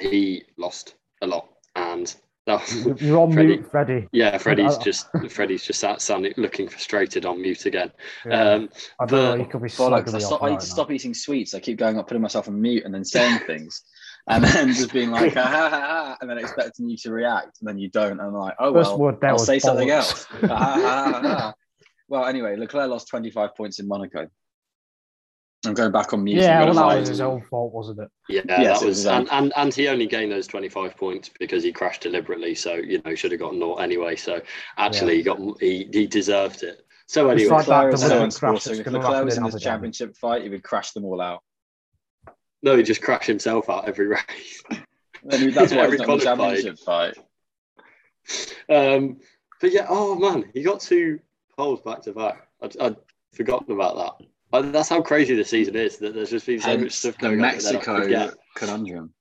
he 0.00 0.44
lost 0.58 0.94
a 1.22 1.26
lot, 1.26 1.48
and 1.76 2.14
that 2.46 2.60
was, 2.60 3.00
You're 3.02 3.20
on 3.20 3.32
Freddie. 3.32 3.48
mute, 3.48 3.70
Freddie. 3.70 4.08
yeah. 4.12 4.36
Freddie's 4.38 4.76
I- 4.78 4.82
just 4.82 5.06
Freddie's 5.30 5.64
just 5.64 5.80
sat 5.80 6.00
sounding 6.02 6.34
looking 6.36 6.68
frustrated 6.68 7.24
on 7.24 7.40
mute 7.40 7.64
again. 7.66 7.90
Yeah. 8.26 8.40
Um, 8.52 8.68
I 9.00 9.06
don't 9.06 9.38
know. 9.38 9.44
but- 9.44 9.50
could 9.50 9.62
be 9.62 9.68
Bollocks! 9.68 10.04
slagging 10.08 10.14
I, 10.14 10.18
stop, 10.18 10.42
I 10.42 10.50
need 10.50 10.60
to 10.60 10.66
stop 10.66 10.90
eating 10.90 11.14
sweets. 11.14 11.54
I 11.54 11.60
keep 11.60 11.78
going 11.78 11.98
up, 11.98 12.06
putting 12.08 12.22
myself 12.22 12.48
on 12.48 12.60
mute, 12.60 12.84
and 12.84 12.92
then 12.94 13.04
saying 13.04 13.38
things, 13.46 13.82
and 14.28 14.44
then 14.44 14.72
just 14.74 14.92
being 14.92 15.10
like, 15.10 15.34
ha, 15.34 15.42
ha, 15.42 15.68
ha, 15.70 15.80
ha, 15.80 16.16
and 16.20 16.28
then 16.28 16.38
expecting 16.38 16.88
you 16.88 16.96
to 16.98 17.12
react, 17.12 17.60
and 17.60 17.68
then 17.68 17.78
you 17.78 17.88
don't. 17.90 18.12
And 18.12 18.20
I'm 18.22 18.34
like, 18.34 18.56
oh 18.58 18.72
First 18.74 18.90
well, 18.90 18.98
word 18.98 19.18
I'll 19.24 19.34
was 19.34 19.46
say 19.46 19.58
something 19.58 19.90
else. 19.90 20.24
Ha, 20.24 20.46
ha, 20.46 20.56
ha, 20.56 21.20
ha, 21.22 21.28
ha. 21.38 21.54
Well, 22.08 22.26
anyway, 22.26 22.56
Leclerc 22.56 22.90
lost 22.90 23.08
25 23.08 23.54
points 23.54 23.78
in 23.78 23.88
Monaco. 23.88 24.28
I'm 25.66 25.74
going 25.74 25.92
back 25.92 26.12
on 26.12 26.24
mute. 26.24 26.42
yeah, 26.42 26.62
I'm 26.62 26.74
well, 26.74 26.88
that 26.88 27.00
was 27.00 27.08
his 27.08 27.20
own 27.20 27.42
fault, 27.42 27.72
wasn't 27.72 28.00
it? 28.00 28.10
yeah, 28.28 28.42
Yes, 28.46 28.80
that 28.80 28.86
was, 28.86 28.96
was, 28.98 29.06
and, 29.06 29.28
and 29.30 29.52
and 29.56 29.74
he 29.74 29.88
only 29.88 30.06
gained 30.06 30.30
those 30.30 30.46
twenty 30.46 30.68
five 30.68 30.94
points 30.96 31.30
because 31.40 31.62
he 31.62 31.72
crashed 31.72 32.02
deliberately. 32.02 32.54
So 32.54 32.74
you 32.74 33.00
know, 33.02 33.10
he 33.10 33.16
should 33.16 33.30
have 33.32 33.40
got 33.40 33.54
naught 33.54 33.76
anyway. 33.76 34.16
So 34.16 34.42
actually, 34.76 35.16
he 35.16 35.22
got 35.22 35.38
he 35.60 35.88
he 35.90 36.06
deserved 36.06 36.62
it. 36.62 36.84
So 37.06 37.28
anyway, 37.30 37.48
like 37.48 37.66
Leclerc 37.66 37.94
is 37.94 38.00
so 38.00 38.08
deliberate 38.08 38.34
crash 38.34 38.52
unsporting. 38.52 38.80
If 38.80 38.86
Leclerc 38.86 39.24
was 39.24 39.36
in 39.36 39.42
in 39.42 39.46
this 39.46 39.54
Abu 39.54 39.60
Dhabi. 39.60 39.62
championship 39.62 40.16
fight, 40.16 40.42
he 40.42 40.48
would 40.50 40.62
crash 40.62 40.90
them 40.92 41.04
all 41.06 41.20
out. 41.20 41.42
no, 42.62 42.76
he 42.76 42.82
just 42.82 43.02
crashed 43.02 43.26
himself 43.26 43.70
out 43.70 43.88
every 43.88 44.06
race. 44.08 44.62
Then 45.22 45.52
That's 45.52 45.72
why 45.72 45.84
Every 45.84 45.98
he's 45.98 46.06
not 46.06 46.12
in 46.12 46.18
the 46.18 46.24
championship 46.24 46.78
fight. 46.78 47.16
Um, 48.68 49.18
but 49.60 49.72
yeah, 49.72 49.86
oh 49.88 50.14
man, 50.16 50.50
he 50.52 50.62
got 50.62 50.80
two 50.80 51.20
poles 51.56 51.80
back 51.82 52.02
to 52.02 52.12
back. 52.12 52.48
I'd, 52.62 52.76
I'd 52.80 52.96
forgotten 53.34 53.72
about 53.74 53.96
that. 53.96 54.26
Uh, 54.52 54.62
That's 54.70 54.88
how 54.88 55.02
crazy 55.02 55.34
the 55.34 55.44
season 55.44 55.76
is. 55.76 55.98
That 55.98 56.14
there's 56.14 56.30
just 56.30 56.46
been 56.46 56.60
so 56.60 56.76
much 56.78 56.92
stuff 56.92 57.14
the 57.16 57.22
going 57.22 57.34
on. 57.34 57.40
that 57.42 57.54
Mexico 57.54 58.02
forget. 58.02 58.34
conundrum. 58.56 59.12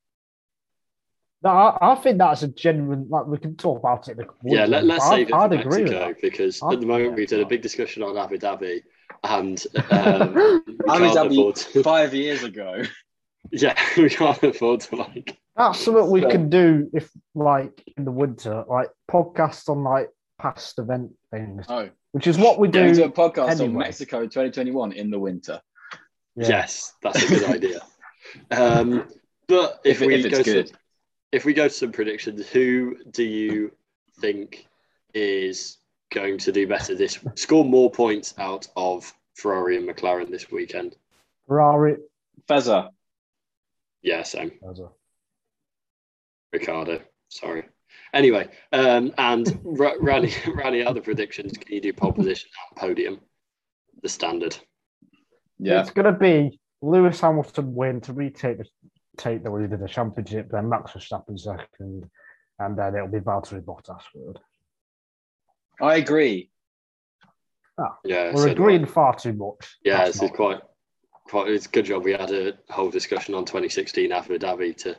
No, 1.43 1.49
I, 1.49 1.91
I 1.91 1.95
think 1.95 2.19
that's 2.19 2.43
a 2.43 2.47
genuine. 2.47 3.07
Like 3.09 3.25
we 3.27 3.37
can 3.37 3.55
talk 3.55 3.79
about 3.79 4.07
it. 4.07 4.11
in 4.11 4.17
the 4.17 4.27
Yeah, 4.45 4.65
let, 4.65 4.85
let's 4.85 5.07
save 5.07 5.27
it 5.29 5.33
I'd, 5.33 5.49
for 5.49 5.55
I'd 5.55 5.59
agree 5.59 5.83
with 5.83 5.91
Mexico 5.91 6.19
because 6.21 6.61
I'd- 6.63 6.75
at 6.75 6.79
the 6.81 6.85
moment 6.87 7.09
yeah, 7.11 7.15
we've 7.15 7.27
done 7.29 7.41
a 7.41 7.45
big 7.47 7.61
discussion 7.61 8.03
on 8.03 8.17
Abu 8.17 8.37
Dhabi, 8.37 8.81
and 9.23 9.61
um, 9.91 10.33
we 10.33 10.89
Abu 10.89 11.05
Dhabi 11.13 11.71
to, 11.73 11.83
five 11.83 12.13
years 12.13 12.43
ago. 12.43 12.83
yeah, 13.51 13.77
we 13.97 14.09
can't 14.09 14.41
afford 14.43 14.81
to 14.81 14.95
like. 14.95 15.37
That's 15.55 15.79
something 15.79 16.09
we 16.09 16.21
So- 16.21 16.29
can 16.29 16.49
do 16.49 16.89
if, 16.93 17.09
like, 17.35 17.83
in 17.97 18.05
the 18.05 18.11
winter, 18.11 18.63
like 18.67 18.89
podcasts 19.11 19.67
on 19.69 19.83
like 19.83 20.09
past 20.39 20.79
event 20.79 21.11
things, 21.31 21.65
Oh, 21.69 21.89
which 22.11 22.27
is 22.27 22.37
what 22.37 22.59
we 22.59 22.67
do. 22.67 22.79
going 22.79 22.95
to 22.95 23.03
a 23.05 23.09
podcast 23.11 23.55
on 23.55 23.61
anyway. 23.61 23.85
Mexico 23.85 24.21
2021 24.21 24.91
in 24.93 25.09
the 25.11 25.19
winter. 25.19 25.61
Yeah. 26.35 26.47
Yes, 26.47 26.93
that's 27.01 27.23
a 27.23 27.27
good 27.27 27.43
idea. 27.49 27.81
Um, 28.51 29.07
but 29.47 29.79
if, 29.83 30.01
If, 30.01 30.07
we 30.07 30.15
if 30.15 30.31
go 30.31 30.37
it's 30.39 30.49
good. 30.49 30.67
to 30.67 30.73
if 31.31 31.45
we 31.45 31.53
go 31.53 31.67
to 31.67 31.73
some 31.73 31.91
predictions, 31.91 32.47
who 32.49 32.95
do 33.11 33.23
you 33.23 33.71
think 34.19 34.67
is 35.13 35.77
going 36.11 36.37
to 36.39 36.51
do 36.51 36.67
better 36.67 36.95
this 36.95 37.19
score 37.35 37.65
more 37.65 37.89
points 37.91 38.33
out 38.37 38.67
of 38.75 39.11
Ferrari 39.35 39.77
and 39.77 39.87
McLaren 39.89 40.29
this 40.31 40.51
weekend? 40.51 40.95
Ferrari. 41.47 41.97
Fezza, 42.47 42.89
Yeah, 44.01 44.23
same. 44.23 44.51
As 44.69 44.79
Ricciardo. 46.51 47.01
Sorry. 47.29 47.63
Anyway, 48.13 48.47
um, 48.71 49.11
and 49.17 49.59
Ra- 49.63 49.95
Rani, 49.99 50.31
Rani, 50.55 50.83
other 50.83 51.01
predictions. 51.01 51.57
Can 51.57 51.73
you 51.73 51.81
do 51.81 51.93
pole 51.93 52.13
position 52.13 52.49
and 52.69 52.79
podium? 52.79 53.19
The 54.01 54.09
standard. 54.09 54.55
yeah. 55.59 55.81
It's 55.81 55.91
going 55.91 56.11
to 56.11 56.19
be 56.19 56.59
Lewis 56.81 57.19
Hamilton 57.21 57.73
win 57.73 58.01
to 58.01 58.13
retake 58.13 58.57
the 58.59 58.65
take 59.17 59.43
the 59.43 59.49
lead 59.51 59.71
in 59.71 59.79
the 59.79 59.87
championship, 59.87 60.49
then 60.51 60.69
Max 60.69 60.91
Verstappen 60.91 61.39
second, 61.39 62.09
and 62.59 62.77
then 62.77 62.95
it'll 62.95 63.07
be 63.07 63.19
Valtteri 63.19 63.63
Bottas 63.63 64.01
third. 64.13 64.39
I 65.81 65.95
agree. 65.97 66.49
Yeah, 68.05 68.31
We're 68.33 68.43
so 68.43 68.49
agreeing 68.49 68.85
far 68.85 69.15
too 69.15 69.33
much. 69.33 69.77
Yeah, 69.83 69.97
That's 69.97 70.19
this 70.19 70.29
is 70.29 70.35
quite 70.35 70.61
quite. 71.27 71.47
It's 71.49 71.65
a 71.65 71.69
good 71.69 71.85
job 71.85 72.03
we 72.03 72.11
had 72.11 72.31
a 72.31 72.53
whole 72.69 72.91
discussion 72.91 73.33
on 73.33 73.45
2016 73.45 74.11
Abu 74.11 74.37
Dhabi 74.37 74.75
to 74.77 74.95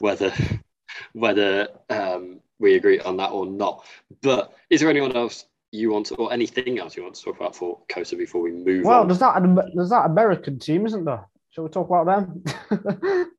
whether 0.00 0.32
whether 1.12 1.68
um, 1.88 2.40
we 2.58 2.74
agree 2.74 3.00
on 3.00 3.16
that 3.18 3.30
or 3.30 3.46
not. 3.46 3.84
But 4.22 4.52
is 4.70 4.80
there 4.80 4.90
anyone 4.90 5.14
else 5.16 5.46
you 5.72 5.90
want 5.90 6.06
to, 6.06 6.14
or 6.16 6.32
anything 6.32 6.78
else 6.78 6.96
you 6.96 7.02
want 7.02 7.14
to 7.14 7.22
talk 7.22 7.36
about 7.36 7.54
for 7.54 7.80
COTA 7.88 8.16
before 8.16 8.40
we 8.40 8.52
move 8.52 8.84
Well, 8.84 9.00
on? 9.00 9.08
there's 9.08 9.20
that 9.20 9.70
there's 9.74 9.90
that 9.90 10.06
American 10.06 10.58
team, 10.58 10.86
isn't 10.86 11.04
there? 11.04 11.26
Shall 11.50 11.64
we 11.64 11.70
talk 11.70 11.88
about 11.90 12.06
them? 12.06 12.44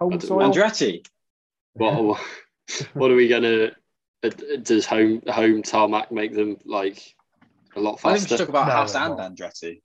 Home 0.00 0.12
I 0.14 0.16
don't- 0.16 0.22
soil. 0.22 0.50
Andretti. 0.52 1.06
What 1.76 2.20
what 2.94 3.10
are 3.10 3.16
we 3.16 3.26
gonna? 3.28 3.72
uh, 4.22 4.30
Does 4.62 4.86
home 4.86 5.22
home 5.28 5.62
tarmac 5.62 6.12
make 6.12 6.32
them 6.32 6.56
like 6.64 7.14
a 7.74 7.80
lot 7.80 7.98
I 8.04 8.12
think 8.12 8.14
we 8.14 8.18
should 8.20 8.28
faster. 8.28 8.36
talk 8.38 8.48
about 8.48 8.68
No, 8.68 8.72
Haas 8.74 8.94
no, 8.94 9.00
and 9.00 9.16
no. 9.16 9.22
Andretti. 9.46 9.80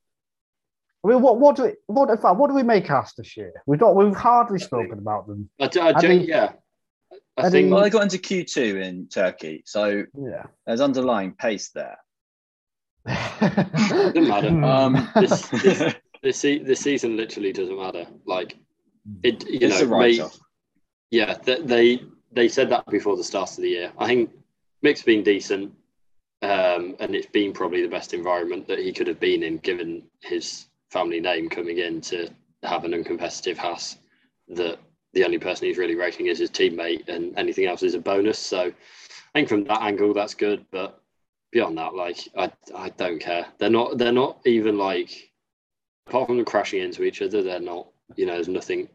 I 1.03 1.07
mean, 1.07 1.21
what 1.23 1.39
what 1.39 1.55
do 1.55 1.63
we 1.63 1.73
what 1.87 2.09
in 2.11 2.17
fact 2.17 2.35
what 2.37 2.47
do 2.49 2.53
we 2.53 2.61
make 2.61 2.85
Haas 2.87 3.13
this 3.15 3.35
year? 3.35 3.51
We've 3.65 3.79
not 3.79 3.95
we've 3.95 4.15
hardly 4.15 4.59
spoken 4.59 4.99
about 4.99 5.25
them. 5.27 5.49
I, 5.59 5.67
do- 5.67 5.81
I, 5.81 5.87
I 5.87 5.93
do- 5.99 6.07
think- 6.07 6.27
yeah. 6.27 6.51
I, 7.37 7.41
I 7.41 7.43
think 7.43 7.53
think- 7.53 7.73
Well, 7.73 7.83
they 7.83 7.89
got 7.89 8.03
into 8.03 8.17
Q2 8.17 8.81
in 8.83 9.07
Turkey, 9.07 9.63
so 9.65 10.03
Yeah. 10.17 10.43
there's 10.65 10.81
underlying 10.81 11.33
pace 11.33 11.69
there. 11.69 11.97
Doesn't 13.05 14.27
matter. 14.27 14.49
Um, 14.63 15.09
This- 15.15 15.47
this- 15.49 15.95
this 16.21 16.41
this 16.41 16.79
season 16.81 17.15
literally 17.15 17.53
doesn't 17.53 17.77
matter. 17.77 18.05
Like 18.25 18.57
it, 19.23 19.47
you 19.47 19.59
it's 19.61 19.79
a 19.81 19.85
know, 19.85 19.91
may- 19.91 20.19
write-off. 20.19 20.37
yeah, 21.11 21.33
th- 21.35 21.65
they 21.65 22.03
they 22.31 22.49
said 22.49 22.69
that 22.69 22.85
before 22.87 23.15
the 23.15 23.23
start 23.23 23.49
of 23.51 23.57
the 23.57 23.69
year. 23.69 23.91
I 23.97 24.05
think 24.07 24.29
Mick's 24.81 25.01
been 25.01 25.23
decent, 25.23 25.71
um, 26.41 26.95
and 26.99 27.15
it's 27.15 27.27
been 27.27 27.53
probably 27.53 27.81
the 27.81 27.87
best 27.87 28.13
environment 28.13 28.67
that 28.67 28.79
he 28.79 28.91
could 28.91 29.07
have 29.07 29.19
been 29.19 29.43
in, 29.43 29.57
given 29.57 30.03
his 30.21 30.67
family 30.91 31.19
name 31.21 31.47
coming 31.49 31.77
in 31.79 32.01
to 32.01 32.29
have 32.63 32.83
an 32.83 32.91
uncompetitive 32.91 33.57
Haas. 33.57 33.97
That 34.49 34.77
the 35.13 35.23
only 35.23 35.39
person 35.39 35.67
he's 35.67 35.77
really 35.77 35.95
racing 35.95 36.27
is 36.27 36.39
his 36.39 36.51
teammate, 36.51 37.07
and 37.09 37.37
anything 37.37 37.65
else 37.65 37.83
is 37.83 37.95
a 37.95 37.99
bonus. 37.99 38.39
So 38.39 38.61
I 38.61 38.73
think 39.33 39.49
from 39.49 39.63
that 39.65 39.81
angle, 39.81 40.13
that's 40.13 40.35
good. 40.35 40.65
But 40.71 41.01
beyond 41.51 41.77
that, 41.77 41.95
like 41.95 42.17
I, 42.37 42.51
I 42.75 42.89
don't 42.89 43.19
care. 43.19 43.47
They're 43.57 43.69
not. 43.69 43.97
They're 43.97 44.11
not 44.11 44.39
even 44.45 44.77
like. 44.77 45.31
Apart 46.07 46.27
from 46.27 46.37
them 46.37 46.45
crashing 46.45 46.81
into 46.81 47.03
each 47.03 47.21
other, 47.21 47.43
they're 47.43 47.59
not. 47.59 47.87
You 48.15 48.25
know, 48.25 48.33
there's 48.33 48.47
nothing 48.47 48.87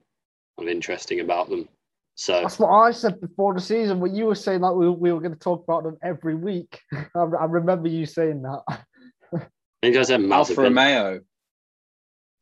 kind 0.58 0.68
of 0.68 0.74
interesting 0.74 1.20
about 1.20 1.48
them. 1.48 1.68
So 2.16 2.40
That's 2.42 2.58
what 2.58 2.70
I 2.70 2.92
said 2.92 3.20
before 3.20 3.54
the 3.54 3.60
season. 3.60 3.98
When 3.98 4.14
you 4.14 4.26
were 4.26 4.34
saying 4.36 4.60
like 4.60 4.74
we, 4.74 4.88
we 4.88 5.12
were 5.12 5.20
going 5.20 5.32
to 5.32 5.38
talk 5.38 5.64
about 5.64 5.82
them 5.82 5.96
every 6.02 6.34
week. 6.34 6.80
I, 6.92 7.20
I 7.20 7.44
remember 7.46 7.88
you 7.88 8.06
saying 8.06 8.42
that. 8.42 8.62
I 8.68 9.46
think 9.82 9.96
I 9.96 10.02
said 10.02 10.20
Alfa 10.20 10.54
Mazepin, 10.54 10.62
Romeo. 10.62 11.20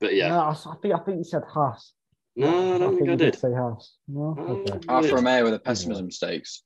but 0.01 0.15
yeah, 0.15 0.29
No, 0.29 0.41
I, 0.41 0.51
I 0.51 0.75
think 0.81 0.95
I 0.95 0.99
think 0.99 1.19
you 1.19 1.25
said 1.25 1.43
Haas. 1.49 1.95
No, 2.37 2.75
I 2.75 2.79
don't 2.79 2.97
think 2.97 3.11
I 3.11 3.15
did. 3.17 3.35
say 3.39 3.53
Haas. 3.53 3.97
No, 4.09 4.35
Oh. 4.39 4.43
okay. 4.61 4.79
Alfa 4.89 5.09
Good. 5.09 5.15
Romeo 5.15 5.45
with 5.45 5.53
the 5.53 5.59
pessimism 5.59 6.11
stakes. 6.11 6.63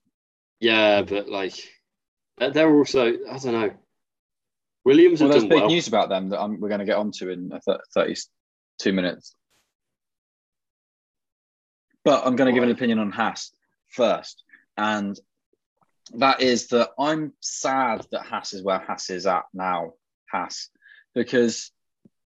Yeah, 0.61 1.03
but 1.03 1.29
like 1.29 1.55
they're- 2.39 2.51
they're 2.51 2.75
also 2.75 3.07
I 3.09 3.39
don't 3.39 3.53
know. 3.53 3.71
Williams 4.85 5.21
Well, 5.21 5.29
have 5.29 5.33
there's 5.33 5.43
done 5.43 5.49
big 5.51 5.61
well. 5.63 5.69
news 5.69 5.89
about 5.89 6.09
them 6.09 6.29
that 6.29 6.41
um, 6.41 6.61
we're 6.61 6.69
going 6.69 6.79
to 6.79 6.85
get 6.87 6.97
onto 6.97 7.29
in 7.31 7.51
uh, 7.53 7.59
th- 7.67 7.81
32 7.93 8.93
minutes. 8.93 9.35
But 12.05 12.25
I'm 12.25 12.37
going 12.37 12.47
to 12.47 12.53
give 12.53 12.63
an 12.63 12.71
opinion 12.71 13.01
on 13.01 13.11
Haas 13.11 13.51
first. 13.91 14.45
And 14.77 15.19
that 16.15 16.41
is 16.41 16.69
that 16.69 16.91
I'm 16.99 17.33
sad 17.41 18.07
that 18.13 18.23
Haas 18.23 18.53
is 18.53 18.63
where 18.63 18.79
Haas 18.79 19.11
is 19.11 19.27
at 19.27 19.43
now, 19.53 19.95
Haas, 20.31 20.71
because 21.15 21.73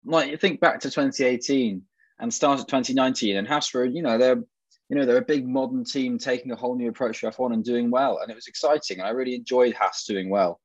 like 0.05 0.31
you 0.31 0.37
think 0.37 0.61
back 0.61 0.81
to 0.81 0.91
2018 0.91 1.83
and 2.21 2.33
start 2.33 2.61
of 2.61 2.67
2019 2.67 3.37
and 3.37 3.49
Haas 3.49 3.73
were, 3.73 3.85
you 3.85 4.03
know, 4.03 4.19
they're 4.19 4.43
you 4.89 4.97
know, 4.97 5.07
they're 5.07 5.19
a 5.19 5.23
big 5.23 5.47
modern 5.47 5.85
team 5.85 6.19
taking 6.19 6.51
a 6.51 6.57
whole 6.57 6.75
new 6.75 6.89
approach 6.89 7.21
to 7.21 7.31
F1 7.31 7.55
and 7.55 7.65
doing 7.65 7.93
well. 7.93 8.19
And 8.19 8.29
it 8.29 8.35
was 8.35 8.49
exciting. 8.49 8.99
And 8.99 9.07
I 9.07 9.13
really 9.13 9.37
enjoyed 9.37 9.73
Haas 9.73 10.05
doing 10.05 10.31
well. 10.31 10.61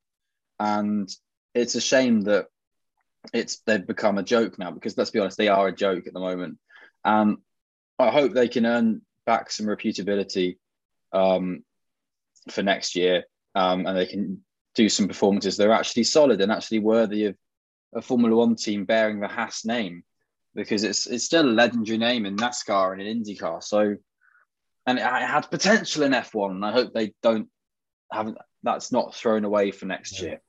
And 0.59 1.07
it's 1.53 1.75
a 1.75 1.81
shame 1.81 2.21
that 2.21 2.47
it's 3.33 3.59
they've 3.67 3.85
become 3.85 4.17
a 4.17 4.23
joke 4.23 4.57
now 4.57 4.71
because 4.71 4.97
let's 4.97 5.11
be 5.11 5.19
honest, 5.19 5.37
they 5.37 5.47
are 5.47 5.67
a 5.67 5.75
joke 5.75 6.07
at 6.07 6.13
the 6.13 6.19
moment. 6.19 6.57
Um, 7.03 7.43
I 7.99 8.09
hope 8.09 8.33
they 8.33 8.47
can 8.47 8.65
earn 8.65 9.01
back 9.27 9.51
some 9.51 9.67
reputability 9.67 10.57
um, 11.13 11.63
for 12.49 12.63
next 12.63 12.95
year, 12.95 13.25
um, 13.53 13.85
and 13.85 13.95
they 13.95 14.05
can 14.05 14.43
do 14.73 14.89
some 14.89 15.07
performances 15.07 15.57
that 15.57 15.67
are 15.67 15.73
actually 15.73 16.03
solid 16.03 16.41
and 16.41 16.51
actually 16.51 16.79
worthy 16.79 17.25
of 17.25 17.35
a 17.93 18.01
Formula 18.01 18.35
One 18.35 18.55
team 18.55 18.85
bearing 18.85 19.19
the 19.19 19.27
Haas 19.27 19.65
name, 19.65 20.03
because 20.55 20.83
it's 20.83 21.05
it's 21.05 21.25
still 21.25 21.45
a 21.45 21.51
legendary 21.51 21.97
name 21.97 22.25
in 22.25 22.35
NASCAR 22.37 22.93
and 22.93 23.01
in 23.01 23.23
IndyCar. 23.23 23.61
So, 23.63 23.95
and 24.87 24.97
it 24.97 25.03
had 25.03 25.49
potential 25.51 26.03
in 26.03 26.13
F1, 26.13 26.51
and 26.51 26.65
I 26.65 26.71
hope 26.71 26.93
they 26.93 27.13
don't 27.21 27.49
haven't. 28.11 28.37
that's 28.63 28.91
not 28.91 29.13
thrown 29.13 29.45
away 29.45 29.71
for 29.71 29.85
next 29.85 30.21
year. 30.21 30.39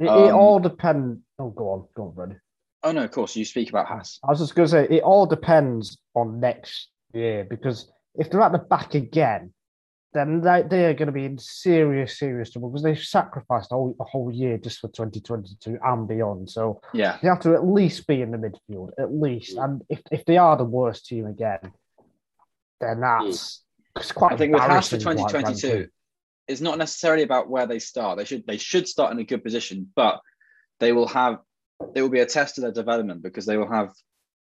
It, 0.00 0.04
it 0.04 0.08
Um, 0.08 0.34
all 0.36 0.58
depends. 0.60 1.20
Oh, 1.38 1.50
go 1.50 1.70
on, 1.70 1.88
go 1.94 2.08
on, 2.08 2.14
Freddie. 2.14 2.40
Oh 2.84 2.92
no, 2.92 3.02
of 3.04 3.10
course 3.10 3.34
you 3.34 3.44
speak 3.44 3.70
about 3.70 3.86
Haas. 3.86 4.20
I 4.22 4.30
was 4.30 4.38
just 4.38 4.54
going 4.54 4.66
to 4.68 4.70
say 4.70 4.86
it 4.88 5.02
all 5.02 5.26
depends 5.26 5.98
on 6.14 6.38
next 6.38 6.88
year 7.12 7.44
because 7.48 7.90
if 8.14 8.30
they're 8.30 8.40
at 8.40 8.52
the 8.52 8.58
back 8.58 8.94
again, 8.94 9.52
then 10.14 10.40
they, 10.40 10.62
they 10.62 10.84
are 10.86 10.94
going 10.94 11.06
to 11.06 11.12
be 11.12 11.26
in 11.26 11.38
serious, 11.38 12.18
serious 12.18 12.50
trouble 12.50 12.70
because 12.70 12.82
they've 12.82 12.98
sacrificed 12.98 13.72
a 13.72 13.74
whole, 13.74 13.94
a 14.00 14.04
whole 14.04 14.32
year 14.32 14.56
just 14.56 14.80
for 14.80 14.88
2022 14.88 15.78
and 15.82 16.08
beyond. 16.08 16.48
So 16.48 16.80
Yeah, 16.94 17.18
they 17.20 17.28
have 17.28 17.40
to 17.40 17.54
at 17.54 17.66
least 17.66 18.06
be 18.06 18.22
in 18.22 18.30
the 18.30 18.38
midfield, 18.38 18.90
at 18.98 19.12
least. 19.12 19.56
Mm. 19.56 19.64
And 19.64 19.82
if, 19.88 20.00
if 20.10 20.24
they 20.24 20.38
are 20.38 20.56
the 20.56 20.64
worst 20.64 21.06
team 21.06 21.26
again, 21.26 21.60
then 22.80 23.00
that's 23.00 23.64
mm. 23.96 24.00
it's 24.00 24.12
quite 24.12 24.32
I 24.32 24.36
think 24.36 24.54
with 24.54 24.62
Haas 24.62 24.88
for 24.88 24.96
embarrassing, 24.96 25.22
quite 25.24 25.42
2022, 25.42 25.68
frankly. 25.68 25.88
it's 26.46 26.60
not 26.60 26.78
necessarily 26.78 27.22
about 27.22 27.50
where 27.50 27.66
they 27.66 27.78
start. 27.78 28.18
They 28.18 28.24
should 28.24 28.46
they 28.46 28.58
should 28.58 28.88
start 28.88 29.12
in 29.12 29.18
a 29.18 29.24
good 29.24 29.44
position, 29.44 29.90
but 29.94 30.20
they 30.80 30.92
will 30.92 31.08
have 31.08 31.38
it 31.94 32.02
will 32.02 32.08
be 32.08 32.20
a 32.20 32.26
test 32.26 32.58
of 32.58 32.62
their 32.62 32.72
development 32.72 33.22
because 33.22 33.46
they 33.46 33.56
will 33.56 33.70
have 33.70 33.92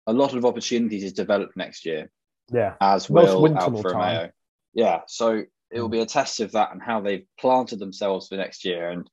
a 0.07 0.13
lot 0.13 0.35
of 0.35 0.45
opportunities 0.45 1.05
to 1.05 1.15
develop 1.15 1.51
next 1.57 1.85
year, 1.85 2.11
Yeah. 2.51 2.75
as 2.81 3.11
will 3.11 3.47
Alfa 3.57 3.83
time. 3.83 3.93
Romeo. 3.93 4.31
Yeah, 4.75 5.01
so 5.07 5.45
it 5.71 5.81
will 5.81 5.89
be 5.89 6.01
a 6.01 6.07
test 6.07 6.41
of 6.41 6.53
that 6.53 6.73
and 6.73 6.83
how 6.83 7.01
they've 7.01 7.27
planted 7.39 7.79
themselves 7.79 8.29
for 8.29 8.37
next 8.37 8.65
year. 8.65 8.91
And 8.91 9.09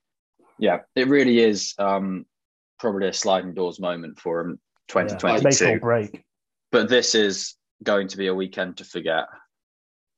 yeah, 0.58 0.80
it 0.96 1.08
really 1.08 1.40
is 1.40 1.74
um, 1.80 2.26
probably 2.80 3.08
a 3.08 3.14
sliding 3.14 3.54
doors 3.54 3.80
moment 3.80 4.20
for 4.20 4.44
them, 4.44 4.60
Yeah. 4.94 5.04
Make 5.04 5.20
2022. 5.20 5.66
or 5.66 5.80
break. 5.80 6.24
But 6.72 6.90
this 6.90 7.16
is 7.16 7.56
going 7.84 8.10
to 8.10 8.18
be 8.18 8.28
a 8.28 8.36
weekend 8.36 8.78
to 8.78 8.84
forget. 8.84 9.26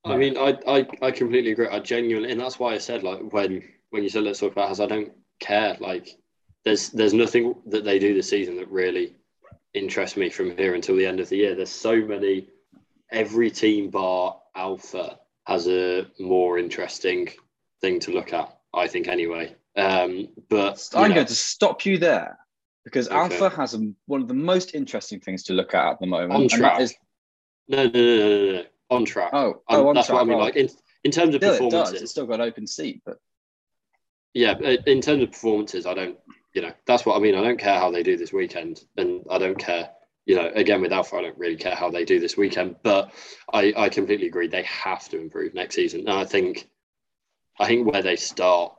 I 0.04 0.18
mean, 0.18 0.36
I, 0.36 0.58
I, 0.68 0.88
I 1.02 1.12
completely 1.12 1.52
agree. 1.52 1.68
I 1.68 1.80
genuinely, 1.80 2.32
and 2.32 2.42
that's 2.42 2.58
why 2.58 2.74
I 2.74 2.80
said 2.80 3.04
like 3.04 3.32
when 3.32 3.64
when 3.92 4.02
you 4.02 4.10
said 4.10 4.24
let's 4.24 4.40
talk 4.40 4.52
about 4.52 4.70
Haas, 4.70 4.80
I 4.80 4.88
don't 4.88 5.12
care. 5.40 5.78
Like, 5.80 6.18
there's 6.66 6.90
there's 6.90 7.14
nothing 7.14 7.54
that 7.68 7.84
they 7.84 8.00
do 8.00 8.16
this 8.16 8.30
season 8.30 8.56
that 8.58 8.70
really 8.70 9.16
interests 9.76 10.18
me 10.18 10.32
from 10.32 10.58
here 10.58 10.74
until 10.74 10.96
the 10.96 11.06
end 11.06 11.20
of 11.20 11.30
the 11.30 11.38
year. 11.38 11.56
There's 11.56 11.70
so 11.70 11.98
many. 11.98 12.48
Every 13.12 13.52
team 13.52 13.90
bar 13.90 14.42
Alfa 14.56 15.20
has 15.46 15.68
a 15.68 16.08
more 16.20 16.58
interesting 16.60 17.30
thing 17.82 18.00
to 18.02 18.12
look 18.12 18.34
at. 18.34 18.58
I 18.74 18.88
think 18.88 19.08
anyway. 19.08 19.56
Um, 19.76 20.30
but 20.50 20.88
I'm 20.94 21.10
know, 21.10 21.16
going 21.16 21.28
to 21.28 21.36
stop 21.36 21.86
you 21.86 21.98
there 21.98 22.38
because 22.84 23.08
Okay. 23.08 23.16
Alfa 23.18 23.50
has 23.56 23.74
a, 23.74 23.92
one 24.06 24.22
of 24.22 24.28
the 24.28 24.34
most 24.34 24.76
interesting 24.76 25.20
things 25.20 25.44
to 25.44 25.54
look 25.54 25.74
at 25.74 25.92
at 25.94 26.00
the 26.00 26.08
moment. 26.08 26.34
On 26.34 26.42
and 26.42 26.50
track. 26.52 26.80
is, 26.82 26.94
no, 27.68 27.86
no, 27.86 27.90
no, 27.92 28.18
no, 28.18 28.46
no, 28.46 28.52
no. 28.54 28.64
on 28.90 29.06
track. 29.06 29.30
oh, 29.34 29.48
Um, 29.48 29.56
oh, 29.70 29.88
on 29.90 29.96
that's 29.96 30.08
track. 30.08 30.16
what 30.16 30.22
I 30.22 30.26
mean. 30.26 30.38
oh, 30.38 30.40
Like 30.40 30.56
in 30.56 30.70
in 31.04 31.12
terms 31.12 31.36
of 31.36 31.42
still 31.42 31.68
it 31.68 31.72
does. 31.72 31.94
It's 31.94 32.12
still 32.12 32.26
got 32.28 32.36
an 32.36 32.42
open 32.42 32.68
seat, 32.68 33.02
but 33.06 33.18
Yeah, 34.34 34.58
in 34.60 35.02
terms 35.02 35.24
of 35.24 35.32
performances, 35.32 35.86
I 35.86 35.94
don't, 35.94 36.18
you 36.54 36.62
know, 36.62 36.72
that's 36.86 37.06
what 37.06 37.16
I 37.18 37.20
mean. 37.20 37.36
I 37.36 37.42
don't 37.42 37.60
care 37.60 37.78
how 37.80 37.92
they 37.92 38.04
do 38.04 38.18
this 38.18 38.32
weekend, 38.34 38.84
and 38.98 39.24
I 39.30 39.38
don't 39.38 39.58
care, 39.58 39.90
you 40.26 40.36
know, 40.36 40.52
again 40.54 40.82
with 40.82 40.94
Alfa, 40.94 41.16
I 41.16 41.22
don't 41.24 41.38
really 41.38 41.56
care 41.56 41.76
how 41.76 41.90
they 41.90 42.06
do 42.06 42.20
this 42.20 42.38
weekend. 42.38 42.76
But 42.84 43.14
I, 43.52 43.74
I 43.76 43.90
completely 43.90 44.28
agree. 44.28 44.48
They 44.48 44.64
have 44.64 45.10
to 45.10 45.20
improve 45.20 45.54
next 45.54 45.76
season, 45.76 46.02
and 46.02 46.12
I 46.12 46.26
think, 46.26 46.70
I 47.60 47.68
think 47.68 47.92
where 47.92 48.04
they 48.04 48.16
start 48.16 48.74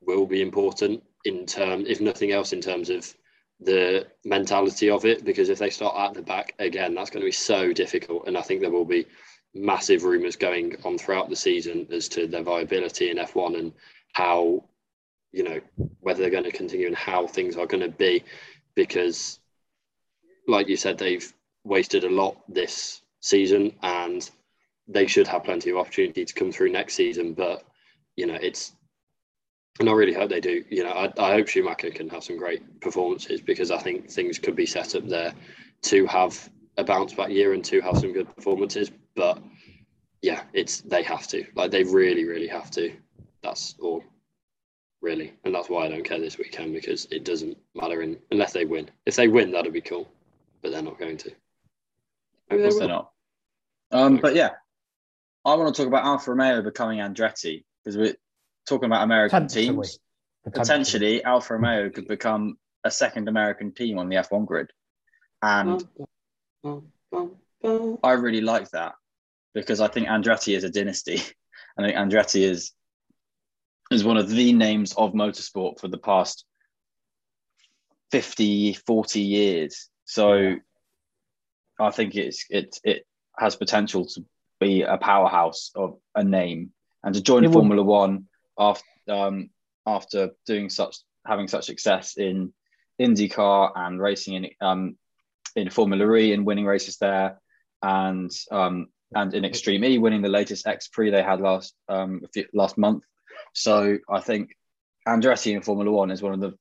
will 0.00 0.26
be 0.26 0.42
important 0.42 1.02
in 1.24 1.46
term, 1.46 1.84
if 1.86 2.00
nothing 2.00 2.32
else, 2.32 2.52
in 2.52 2.60
terms 2.60 2.90
of 2.90 3.12
the 3.60 4.06
mentality 4.24 4.90
of 4.90 5.04
it. 5.04 5.24
Because 5.24 5.48
if 5.48 5.58
they 5.58 5.70
start 5.70 5.96
at 5.98 6.14
the 6.14 6.22
back 6.22 6.54
again, 6.58 6.94
that's 6.94 7.10
going 7.10 7.22
to 7.22 7.28
be 7.28 7.32
so 7.32 7.72
difficult, 7.72 8.26
and 8.26 8.38
I 8.38 8.42
think 8.42 8.60
there 8.60 8.70
will 8.70 8.84
be 8.84 9.06
massive 9.54 10.04
rumours 10.04 10.36
going 10.36 10.76
on 10.84 10.98
throughout 10.98 11.30
the 11.30 11.36
season 11.36 11.86
as 11.90 12.08
to 12.08 12.26
their 12.26 12.42
viability 12.42 13.10
in 13.10 13.16
F1 13.16 13.58
and 13.58 13.72
how 14.12 14.64
you 15.32 15.42
know 15.42 15.60
whether 16.00 16.20
they're 16.20 16.30
going 16.30 16.44
to 16.44 16.52
continue 16.52 16.86
and 16.86 16.96
how 16.96 17.26
things 17.26 17.56
are 17.56 17.66
going 17.66 17.82
to 17.82 17.96
be 17.96 18.22
because 18.74 19.40
like 20.46 20.68
you 20.68 20.76
said 20.76 20.98
they've 20.98 21.32
wasted 21.64 22.04
a 22.04 22.10
lot 22.10 22.36
this 22.48 23.02
season 23.20 23.72
and 23.82 24.30
they 24.88 25.06
should 25.06 25.26
have 25.26 25.44
plenty 25.44 25.70
of 25.70 25.76
opportunity 25.76 26.24
to 26.24 26.34
come 26.34 26.52
through 26.52 26.70
next 26.70 26.94
season 26.94 27.34
but 27.34 27.64
you 28.16 28.26
know 28.26 28.38
it's 28.40 28.72
and 29.78 29.90
I 29.90 29.92
really 29.92 30.14
hope 30.14 30.30
they 30.30 30.40
do. 30.40 30.64
You 30.70 30.84
know 30.84 30.92
I, 30.92 31.12
I 31.18 31.32
hope 31.32 31.48
Schumacher 31.48 31.90
can 31.90 32.08
have 32.08 32.24
some 32.24 32.38
great 32.38 32.80
performances 32.80 33.42
because 33.42 33.70
I 33.70 33.78
think 33.78 34.10
things 34.10 34.38
could 34.38 34.56
be 34.56 34.64
set 34.64 34.94
up 34.94 35.06
there 35.06 35.34
to 35.82 36.06
have 36.06 36.48
a 36.78 36.84
bounce 36.84 37.12
back 37.12 37.30
year 37.30 37.52
and 37.52 37.64
to 37.66 37.80
have 37.82 37.98
some 37.98 38.12
good 38.12 38.34
performances 38.34 38.90
but 39.14 39.42
yeah 40.22 40.42
it's 40.54 40.80
they 40.82 41.02
have 41.02 41.26
to 41.28 41.44
like 41.54 41.70
they 41.70 41.84
really 41.84 42.24
really 42.24 42.48
have 42.48 42.70
to. 42.72 42.92
That's 43.42 43.74
all 43.80 44.02
really, 45.02 45.34
and 45.44 45.54
that's 45.54 45.68
why 45.68 45.84
I 45.84 45.88
don't 45.88 46.04
care 46.04 46.18
this 46.18 46.38
weekend 46.38 46.72
because 46.72 47.06
it 47.10 47.24
doesn't 47.24 47.56
matter 47.74 48.02
in, 48.02 48.18
unless 48.30 48.52
they 48.52 48.64
win. 48.64 48.90
If 49.04 49.16
they 49.16 49.28
win, 49.28 49.52
that'd 49.52 49.72
be 49.72 49.80
cool, 49.80 50.08
but 50.62 50.72
they're 50.72 50.82
not 50.82 50.98
going 50.98 51.16
to. 51.18 51.32
Maybe 52.50 52.62
of 52.62 52.64
they 52.64 52.68
course 52.70 52.78
they're 52.78 52.88
not. 52.88 53.10
Um, 53.90 54.16
but 54.18 54.34
yeah, 54.34 54.50
I 55.44 55.54
want 55.54 55.74
to 55.74 55.80
talk 55.80 55.88
about 55.88 56.04
Alfa 56.04 56.32
Romeo 56.32 56.62
becoming 56.62 56.98
Andretti 56.98 57.64
because 57.84 57.96
we're 57.96 58.16
talking 58.68 58.86
about 58.86 59.04
American 59.04 59.46
Potentially. 59.46 59.76
teams. 59.76 59.98
Potentially, 60.52 61.24
Alfa 61.24 61.54
Romeo 61.54 61.90
could 61.90 62.06
become 62.06 62.56
a 62.84 62.90
second 62.90 63.28
American 63.28 63.72
team 63.72 63.98
on 63.98 64.08
the 64.08 64.16
F1 64.16 64.46
grid. 64.46 64.70
And 65.42 65.84
I 68.02 68.12
really 68.12 68.40
like 68.40 68.70
that 68.70 68.94
because 69.54 69.80
I 69.80 69.88
think 69.88 70.08
Andretti 70.08 70.56
is 70.56 70.64
a 70.64 70.70
dynasty. 70.70 71.20
I 71.78 71.82
think 71.82 71.96
Andretti 71.96 72.42
is 72.42 72.72
is 73.90 74.04
one 74.04 74.16
of 74.16 74.28
the 74.28 74.52
names 74.52 74.94
of 74.94 75.12
motorsport 75.12 75.78
for 75.78 75.86
the 75.86 75.98
past 75.98 76.44
50, 78.10 78.74
40 78.74 79.20
years. 79.20 79.88
So 80.06 80.34
yeah. 80.34 80.54
I 81.78 81.90
think 81.90 82.14
it's 82.16 82.46
it 82.48 82.78
it 82.82 83.06
has 83.38 83.56
potential 83.56 84.06
to 84.06 84.24
be 84.58 84.82
a 84.82 84.96
powerhouse 84.96 85.70
of 85.74 85.98
a 86.14 86.24
name 86.24 86.72
and 87.04 87.14
to 87.14 87.22
join 87.22 87.44
it 87.44 87.52
Formula 87.52 87.82
will... 87.82 87.92
One 87.92 88.26
after 88.58 88.84
um, 89.08 89.50
after 89.86 90.30
doing 90.46 90.70
such 90.70 90.96
having 91.26 91.48
such 91.48 91.66
success 91.66 92.16
in 92.16 92.52
IndyCar 93.00 93.72
and 93.74 94.00
racing 94.00 94.34
in 94.34 94.50
um, 94.60 94.96
in 95.54 95.70
Formula 95.70 96.14
E 96.16 96.32
and 96.32 96.46
winning 96.46 96.66
races 96.66 96.96
there, 96.98 97.40
and 97.82 98.30
um, 98.50 98.88
and 99.14 99.34
in 99.34 99.44
Extreme 99.44 99.84
E 99.84 99.98
winning 99.98 100.22
the 100.22 100.28
latest 100.28 100.66
X 100.66 100.88
Prix 100.88 101.10
they 101.10 101.22
had 101.22 101.40
last 101.40 101.74
um, 101.88 102.22
last 102.52 102.76
month. 102.76 103.04
So 103.54 103.98
I 104.10 104.20
think 104.20 104.50
Andretti 105.06 105.54
in 105.54 105.62
Formula 105.62 105.90
One 105.90 106.10
is 106.10 106.22
one 106.22 106.34
of 106.34 106.40
the 106.40 106.54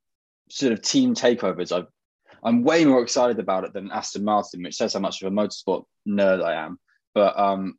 sort 0.50 0.74
of 0.74 0.82
team 0.82 1.16
takeovers. 1.16 1.72
i 1.72 1.86
I'm 2.46 2.64
way 2.64 2.86
more 2.86 3.02
excited 3.02 3.40
about 3.40 3.64
it 3.64 3.74
than 3.74 3.92
Aston 3.92 4.24
Martin, 4.24 4.64
which 4.64 4.76
says 4.76 4.94
how 4.94 5.00
much 5.00 5.22
of 5.22 5.28
a 5.28 5.36
motorsport 5.36 5.86
nerd 6.08 6.44
I 6.44 6.54
am. 6.54 6.80
But 7.16 7.38
um, 7.40 7.78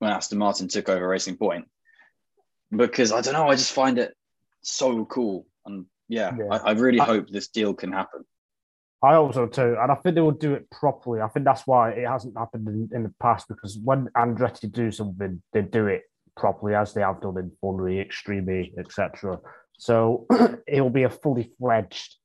when 0.00 0.10
Aston 0.10 0.38
Martin 0.38 0.66
took 0.66 0.88
over 0.88 1.06
Racing 1.06 1.36
Point, 1.36 1.66
because 2.74 3.12
I 3.12 3.20
don't 3.20 3.34
know, 3.34 3.48
I 3.48 3.54
just 3.54 3.72
find 3.72 3.98
it 3.98 4.14
so 4.62 5.04
cool. 5.04 5.46
And 5.64 5.86
yeah, 6.08 6.32
yeah. 6.36 6.46
I, 6.50 6.56
I, 6.56 6.72
really 6.72 7.00
I, 7.00 7.04
hope 7.04 7.30
this 7.30 7.48
deal 7.48 7.72
can 7.72 7.92
happen. 7.92 8.24
I 9.02 9.14
also 9.14 9.46
too, 9.46 9.76
and 9.80 9.92
I 9.92 9.94
think 9.94 10.16
they 10.16 10.20
will 10.20 10.32
do 10.32 10.54
it 10.54 10.68
properly. 10.70 11.20
I 11.20 11.28
think 11.28 11.44
that's 11.44 11.66
why 11.66 11.90
it 11.90 12.06
hasn't 12.06 12.36
happened 12.36 12.66
in, 12.66 12.90
in 12.92 13.02
the 13.04 13.14
past 13.20 13.46
because 13.46 13.78
when 13.78 14.08
Andretti 14.16 14.70
do 14.72 14.90
something, 14.90 15.40
they 15.52 15.62
do 15.62 15.86
it 15.86 16.02
properly 16.36 16.74
as 16.74 16.92
they 16.92 17.02
have 17.02 17.20
done 17.20 17.38
in 17.38 17.52
Formula 17.60 18.00
Extreme 18.00 18.72
etc. 18.76 19.38
So 19.78 20.26
it 20.66 20.80
will 20.80 20.90
be 20.90 21.04
a 21.04 21.10
fully 21.10 21.52
fledged, 21.58 22.16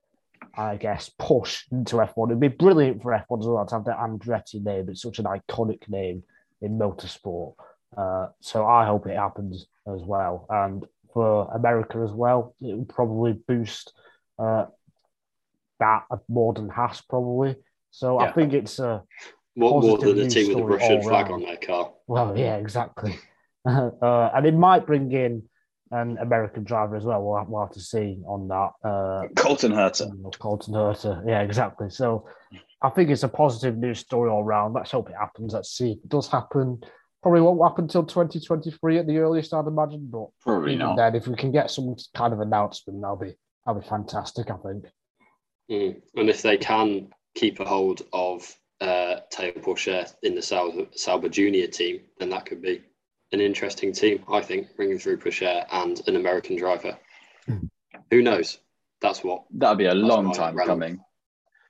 I 0.56 0.76
guess, 0.76 1.10
push 1.18 1.66
into 1.72 1.97
F1. 1.97 2.30
It'd 2.30 2.39
be 2.39 2.47
brilliant 2.47 3.02
for 3.02 3.12
F1 3.12 3.39
as 3.39 3.47
well 3.47 3.66
to 3.66 3.76
have 3.76 3.86
the 3.86 3.91
Andretti 3.91 4.64
name. 4.64 4.89
It's 4.89 5.02
such 5.02 5.20
an 5.20 5.26
iconic 5.26 5.88
name 5.89 6.24
in 6.62 6.78
motorsport. 6.78 7.56
Uh, 7.95 8.28
so 8.39 8.66
I 8.66 8.86
hope 8.86 9.08
it 9.08 9.16
happens 9.16 9.68
as 9.88 10.02
well. 10.02 10.45
And 10.49 10.86
for 11.14 11.52
America 11.54 11.99
as 12.04 12.12
well, 12.12 12.56
it 12.62 12.78
would 12.78 12.89
probably 12.89 13.34
boost 13.34 13.93
uh, 14.39 14.66
that 15.80 16.04
more 16.30 16.54
than 16.54 16.70
Haas 16.70 17.02
probably. 17.02 17.56
So 17.91 18.22
yeah. 18.22 18.28
I 18.28 18.32
think 18.32 18.54
it's 18.54 18.80
a 18.80 19.04
more, 19.56 19.82
more 19.82 19.97
than 19.97 20.16
the 20.16 20.30
team 20.30 20.49
with 20.49 20.58
the 20.58 20.64
Russian 20.64 21.02
flag 21.02 21.30
on 21.30 21.41
their 21.41 21.58
car. 21.58 21.91
Well, 22.08 22.38
yeah, 22.38 22.56
exactly. 22.56 23.18
uh, 23.66 24.30
and 24.34 24.45
it 24.45 24.56
might 24.56 24.86
bring 24.86 25.12
in 25.12 25.43
an 25.92 26.18
American 26.20 26.64
driver 26.64 26.96
as 26.96 27.04
well. 27.04 27.22
We'll 27.22 27.38
have, 27.38 27.48
we'll 27.48 27.62
have 27.62 27.74
to 27.74 27.80
see 27.80 28.20
on 28.26 28.48
that. 28.48 28.88
Uh, 28.88 29.28
Colton 29.36 29.72
Herta. 29.72 30.10
Colton 30.39 30.74
Herta. 30.74 31.24
Yeah, 31.28 31.42
exactly. 31.42 31.89
So 31.89 32.28
I 32.82 32.89
think 32.89 33.10
it's 33.10 33.24
a 33.24 33.30
positive 33.30 33.78
news 33.78 34.00
story 34.00 34.30
all 34.30 34.44
round. 34.44 34.74
Let's 34.74 34.92
hope 34.92 35.10
it 35.10 35.16
happens. 35.20 35.54
Let's 35.54 35.76
see 35.76 35.92
if 35.92 35.98
it 35.98 36.10
does 36.10 36.30
happen. 36.30 36.82
Probably 37.22 37.42
won't 37.42 37.62
happen 37.62 37.86
until 37.86 38.04
2023 38.04 38.98
at 38.98 39.08
the 39.08 39.18
earliest, 39.18 39.54
I'd 39.54 39.68
imagine. 39.68 40.08
But 40.12 40.28
probably 40.42 40.76
not. 40.76 40.96
Then, 40.96 41.16
if 41.16 41.28
we 41.28 41.36
can 41.36 41.52
get 41.52 41.70
some 41.70 41.96
kind 42.16 42.34
of 42.34 42.39
announcement, 42.39 43.02
that'll 43.02 43.18
be 43.18 43.36
that'll 43.66 43.82
be 43.82 43.88
fantastic. 43.88 44.50
I 44.50 44.56
think. 44.58 44.86
Mm. 45.70 46.02
And 46.16 46.30
if 46.30 46.42
they 46.42 46.58
can 46.58 47.10
keep 47.36 47.60
a 47.60 47.66
hold 47.66 48.02
of 48.12 48.52
uh, 48.82 49.18
Théo 49.32 49.62
Pourchaire 49.62 50.12
in 50.24 50.34
the 50.34 50.42
Sauber, 50.42 50.88
Sauber 50.96 51.30
Junior 51.30 51.68
team, 51.68 52.02
then 52.18 52.30
that 52.32 52.46
could 52.46 52.62
be 52.62 52.82
an 53.32 53.42
interesting 53.42 53.94
team. 53.94 54.24
I 54.30 54.42
think 54.42 54.76
bringing 54.76 55.00
through 55.00 55.18
Pourchaire 55.18 55.66
and 55.72 56.02
an 56.08 56.16
American 56.16 56.58
driver. 56.58 56.98
Mm. 57.48 57.70
Who 58.12 58.22
knows? 58.22 58.60
That's 59.02 59.24
what. 59.24 59.44
That'll 59.52 59.76
be 59.76 59.86
a 59.86 59.94
long 59.94 60.34
time 60.34 60.56
coming 60.58 61.04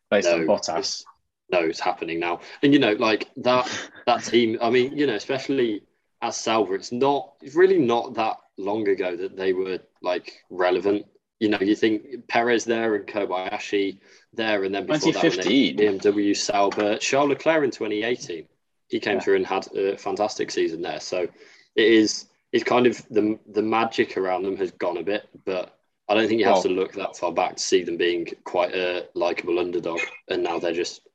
based 0.09 0.28
no, 0.28 0.38
on 0.38 0.47
Bottas. 0.47 1.03
No, 1.51 1.59
it's 1.59 1.80
happening 1.80 2.20
now. 2.20 2.39
And 2.64 2.74
you 2.74 2.80
know, 2.80 2.93
like 2.93 3.30
that 3.38 3.70
that 4.05 4.24
team. 4.24 4.57
I 4.62 4.70
mean, 4.70 4.97
you 4.97 5.07
know, 5.07 5.16
especially 5.16 5.84
as 6.22 6.38
Sauber, 6.38 6.76
it's 6.76 6.91
not. 6.91 7.34
It's 7.41 7.55
really 7.55 7.80
not 7.80 8.14
that 8.16 8.38
long 8.57 8.88
ago 8.88 9.16
that 9.16 9.36
they 9.36 9.53
were 9.53 9.80
like 10.01 10.43
relevant. 10.49 11.05
You 11.39 11.49
know, 11.49 11.59
you 11.59 11.76
think 11.76 12.28
Perez 12.28 12.66
there 12.66 12.95
and 12.95 13.07
Kobayashi 13.07 13.99
there, 14.34 14.64
and 14.64 14.74
then 14.74 14.86
before 14.86 15.12
2015. 15.12 15.76
that, 15.76 15.84
BMW 15.84 16.36
Sauber, 16.36 16.97
Charles 16.97 17.30
Leclerc 17.30 17.64
in 17.64 17.72
2018. 17.72 18.47
He 18.89 18.99
came 18.99 19.16
yeah. 19.16 19.20
through 19.22 19.36
and 19.38 19.47
had 19.47 19.68
a 19.74 19.97
fantastic 19.97 20.51
season 20.51 20.82
there. 20.82 20.99
So 20.99 21.28
it 21.76 21.86
is. 21.86 22.26
It's 22.51 22.63
kind 22.63 22.86
of 22.86 23.01
the 23.09 23.39
the 23.49 23.61
magic 23.61 24.17
around 24.17 24.43
them 24.43 24.57
has 24.57 24.72
gone 24.72 24.97
a 24.97 25.03
bit, 25.03 25.28
but 25.45 25.78
I 26.09 26.13
don't 26.13 26.28
think 26.28 26.39
you 26.39 26.45
have 26.45 26.55
well, 26.55 26.63
to 26.63 26.69
look 26.69 26.93
that 26.93 27.15
far 27.15 27.32
back 27.32 27.55
to 27.55 27.63
see 27.63 27.84
them 27.84 27.97
being 27.97 28.28
quite 28.43 28.76
a 28.76 29.07
likable 29.13 29.59
underdog, 29.59 29.99
and 30.30 30.43
now 30.43 30.59
they're 30.59 30.74
just 30.74 31.07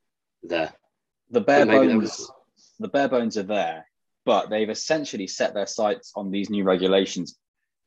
there. 0.42 0.72
The 1.30 1.40
bare 1.40 1.66
bones, 1.66 2.02
was... 2.02 2.32
the 2.78 2.88
bare 2.88 3.08
bones 3.08 3.36
are 3.36 3.42
there, 3.42 3.86
but 4.24 4.48
they've 4.48 4.70
essentially 4.70 5.26
set 5.26 5.52
their 5.52 5.66
sights 5.66 6.12
on 6.16 6.30
these 6.30 6.48
new 6.48 6.64
regulations 6.64 7.38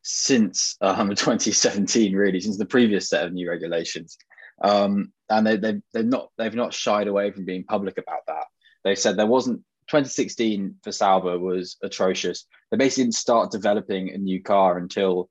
since 0.03 0.77
um, 0.81 1.09
2017, 1.15 2.13
really, 2.15 2.39
since 2.39 2.57
the 2.57 2.65
previous 2.65 3.09
set 3.09 3.25
of 3.25 3.33
new 3.33 3.49
regulations, 3.49 4.17
um, 4.63 5.11
and 5.29 5.47
they, 5.47 5.57
they've 5.57 5.81
they've 5.93 6.05
not 6.05 6.29
they've 6.37 6.53
not 6.53 6.73
shied 6.73 7.07
away 7.07 7.31
from 7.31 7.45
being 7.45 7.63
public 7.63 7.97
about 7.97 8.27
that. 8.27 8.45
They 8.83 8.93
said 8.93 9.17
there 9.17 9.25
wasn't 9.25 9.63
2016 9.89 10.75
for 10.83 10.91
Sauber 10.91 11.39
was 11.39 11.77
atrocious. 11.81 12.45
They 12.69 12.77
basically 12.77 13.05
didn't 13.05 13.15
start 13.15 13.51
developing 13.51 14.11
a 14.11 14.17
new 14.17 14.41
car 14.41 14.77
until 14.77 15.29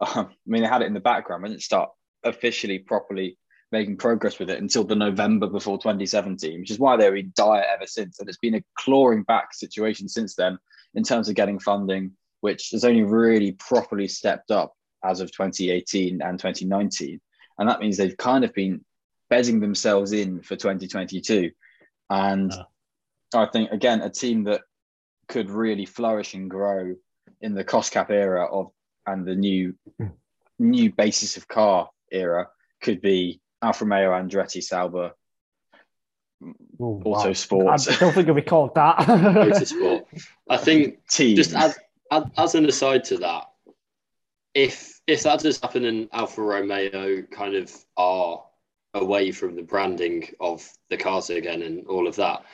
um, 0.00 0.08
I 0.16 0.26
mean, 0.46 0.62
they 0.62 0.68
had 0.68 0.82
it 0.82 0.86
in 0.86 0.94
the 0.94 1.00
background. 1.00 1.44
They 1.44 1.48
didn't 1.48 1.62
start 1.62 1.90
officially 2.24 2.78
properly 2.78 3.38
making 3.70 3.96
progress 3.96 4.38
with 4.38 4.50
it 4.50 4.60
until 4.60 4.84
the 4.84 4.94
November 4.94 5.46
before 5.46 5.78
2017, 5.78 6.60
which 6.60 6.70
is 6.70 6.78
why 6.78 6.96
they 6.96 7.08
were 7.08 7.22
dire 7.22 7.64
ever 7.74 7.86
since. 7.86 8.18
And 8.18 8.28
it's 8.28 8.38
been 8.38 8.56
a 8.56 8.64
clawing 8.78 9.22
back 9.22 9.54
situation 9.54 10.08
since 10.08 10.34
then 10.34 10.58
in 10.94 11.02
terms 11.02 11.28
of 11.28 11.34
getting 11.34 11.58
funding, 11.58 12.12
which 12.40 12.70
has 12.72 12.84
only 12.84 13.02
really 13.02 13.52
properly 13.52 14.08
stepped 14.08 14.50
up 14.50 14.74
as 15.04 15.20
of 15.20 15.32
2018 15.32 16.20
and 16.20 16.38
2019. 16.38 17.20
And 17.58 17.68
that 17.68 17.80
means 17.80 17.96
they've 17.96 18.16
kind 18.16 18.44
of 18.44 18.52
been 18.52 18.84
bedding 19.30 19.60
themselves 19.60 20.12
in 20.12 20.42
for 20.42 20.56
2022. 20.56 21.50
And 22.10 22.52
uh. 22.52 22.64
I 23.40 23.46
think, 23.46 23.70
again, 23.70 24.00
a 24.00 24.10
team 24.10 24.44
that 24.44 24.62
could 25.28 25.50
really 25.50 25.86
flourish 25.86 26.34
and 26.34 26.50
grow 26.50 26.94
in 27.40 27.54
the 27.54 27.64
cost 27.64 27.92
cap 27.92 28.10
era 28.10 28.44
of 28.44 28.70
and 29.06 29.26
the 29.26 29.34
new 29.34 29.74
new 30.58 30.92
basis 30.92 31.36
of 31.36 31.48
car 31.48 31.90
era 32.10 32.48
could 32.80 33.00
be 33.00 33.40
Alfa 33.60 33.84
Romeo, 33.84 34.10
Andretti, 34.10 34.62
Sauber, 34.62 35.12
Ooh, 36.42 37.02
Auto 37.04 37.28
wow. 37.28 37.32
Sports. 37.32 37.88
I 37.88 37.96
don't 37.96 38.12
think 38.12 38.24
it'll 38.24 38.34
be 38.34 38.42
called 38.42 38.74
that. 38.74 38.96
Motorsport. 38.98 40.04
I 40.48 40.56
think 40.56 41.06
Team. 41.08 41.36
just 41.36 41.54
as, 41.54 41.78
as, 42.10 42.24
as 42.36 42.54
an 42.54 42.66
aside 42.66 43.04
to 43.04 43.18
that, 43.18 43.44
if 44.54 45.00
if 45.06 45.22
that 45.22 45.40
does 45.40 45.60
happen 45.60 45.84
and 45.84 46.08
Alfa 46.12 46.42
Romeo 46.42 47.22
kind 47.22 47.54
of 47.54 47.72
are 47.96 48.44
away 48.94 49.32
from 49.32 49.56
the 49.56 49.62
branding 49.62 50.28
of 50.38 50.68
the 50.90 50.96
cars 50.96 51.30
again 51.30 51.62
and 51.62 51.86
all 51.86 52.06
of 52.06 52.16
that, 52.16 52.44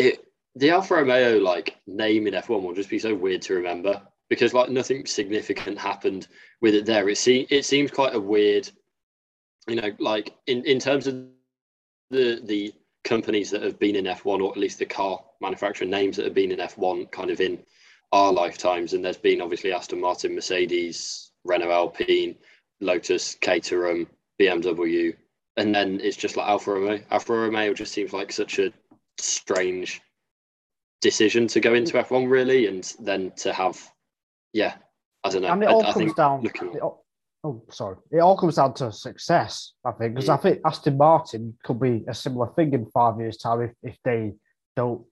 it 0.00 0.26
the 0.56 0.70
Alfa 0.70 0.94
Romeo 0.94 1.38
like 1.38 1.76
name 1.86 2.26
in 2.26 2.34
F1 2.34 2.62
will 2.62 2.74
just 2.74 2.90
be 2.90 2.98
so 2.98 3.14
weird 3.14 3.42
to 3.42 3.54
remember 3.54 4.02
because 4.28 4.54
like 4.54 4.70
nothing 4.70 5.06
significant 5.06 5.78
happened 5.78 6.28
with 6.60 6.74
it 6.74 6.86
there. 6.86 7.08
It 7.08 7.18
se- 7.18 7.46
it 7.50 7.64
seems 7.64 7.90
quite 7.90 8.14
a 8.14 8.20
weird, 8.20 8.68
you 9.68 9.76
know, 9.76 9.90
like 9.98 10.34
in, 10.46 10.64
in 10.64 10.78
terms 10.78 11.06
of 11.06 11.14
the 12.10 12.40
the 12.44 12.72
companies 13.04 13.50
that 13.50 13.62
have 13.62 13.78
been 13.78 13.96
in 13.96 14.04
F1 14.04 14.40
or 14.40 14.50
at 14.50 14.58
least 14.58 14.78
the 14.78 14.86
car 14.86 15.22
manufacturer 15.40 15.86
names 15.86 16.16
that 16.16 16.24
have 16.24 16.34
been 16.34 16.52
in 16.52 16.58
F1 16.58 17.10
kind 17.10 17.30
of 17.30 17.40
in 17.40 17.58
our 18.12 18.32
lifetimes. 18.32 18.92
And 18.92 19.04
there's 19.04 19.16
been 19.16 19.40
obviously 19.40 19.72
Aston 19.72 20.00
Martin, 20.00 20.34
Mercedes, 20.34 21.30
Renault 21.44 21.70
Alpine, 21.70 22.36
Lotus, 22.80 23.36
Caterham, 23.40 24.06
BMW, 24.38 25.16
and 25.56 25.74
then 25.74 26.00
it's 26.02 26.16
just 26.16 26.36
like 26.36 26.48
Alfa 26.48 26.72
Romeo. 26.72 27.00
Alfa 27.10 27.32
Romeo 27.32 27.74
just 27.74 27.92
seems 27.92 28.12
like 28.12 28.32
such 28.32 28.58
a 28.58 28.72
strange 29.20 30.00
decision 31.00 31.46
to 31.48 31.60
go 31.60 31.74
into 31.74 31.94
F1 31.94 32.30
really, 32.30 32.66
and 32.66 32.92
then 33.00 33.32
to 33.38 33.52
have 33.52 33.80
yeah, 34.52 34.74
I 35.24 35.30
don't 35.30 35.42
know. 35.42 35.52
And 35.52 35.62
it 35.62 35.68
all 35.68 35.86
I, 35.86 35.92
comes 35.92 36.12
I 36.12 36.22
down. 36.22 36.42
Looking... 36.42 36.80
All, 36.80 37.04
oh, 37.44 37.62
sorry. 37.70 37.96
It 38.10 38.18
all 38.18 38.36
comes 38.36 38.56
down 38.56 38.74
to 38.74 38.92
success, 38.92 39.72
I 39.84 39.92
think, 39.92 40.14
because 40.14 40.28
I 40.28 40.36
think 40.36 40.60
Aston 40.64 40.96
Martin 40.96 41.56
could 41.64 41.80
be 41.80 42.04
a 42.08 42.14
similar 42.14 42.48
thing 42.54 42.72
in 42.74 42.86
five 42.86 43.18
years' 43.18 43.36
time 43.36 43.62
if, 43.62 43.72
if 43.82 43.96
they 44.04 44.32
don't, 44.76 45.04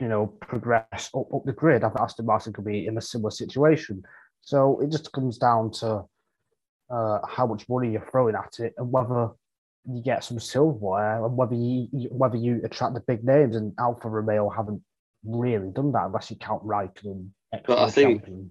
you 0.00 0.08
know, 0.08 0.26
progress 0.26 1.10
up, 1.14 1.32
up 1.32 1.44
the 1.44 1.52
grid. 1.52 1.84
I 1.84 1.88
think 1.88 2.00
Aston 2.00 2.26
Martin 2.26 2.52
could 2.52 2.64
be 2.64 2.86
in 2.86 2.98
a 2.98 3.02
similar 3.02 3.30
situation. 3.30 4.02
So 4.42 4.80
it 4.80 4.90
just 4.90 5.12
comes 5.12 5.38
down 5.38 5.70
to 5.72 6.04
uh, 6.90 7.18
how 7.26 7.46
much 7.46 7.68
money 7.68 7.92
you're 7.92 8.08
throwing 8.10 8.34
at 8.34 8.58
it 8.58 8.74
and 8.76 8.90
whether 8.90 9.30
you 9.86 10.02
get 10.02 10.24
some 10.24 10.38
silverware, 10.38 11.24
and 11.24 11.36
whether 11.36 11.54
you 11.54 11.88
whether 12.10 12.36
you 12.36 12.60
attract 12.64 12.94
the 12.94 13.00
big 13.00 13.24
names, 13.24 13.56
and 13.56 13.72
Alfa 13.78 14.08
Romeo 14.08 14.48
haven't 14.48 14.82
really 15.24 15.70
done 15.70 15.92
that 15.92 16.06
unless 16.06 16.30
you 16.30 16.36
count 16.36 16.64
Raikkonen. 16.64 17.28
But 17.66 17.78
I 17.78 17.90
think, 17.90 18.22
champion. 18.22 18.50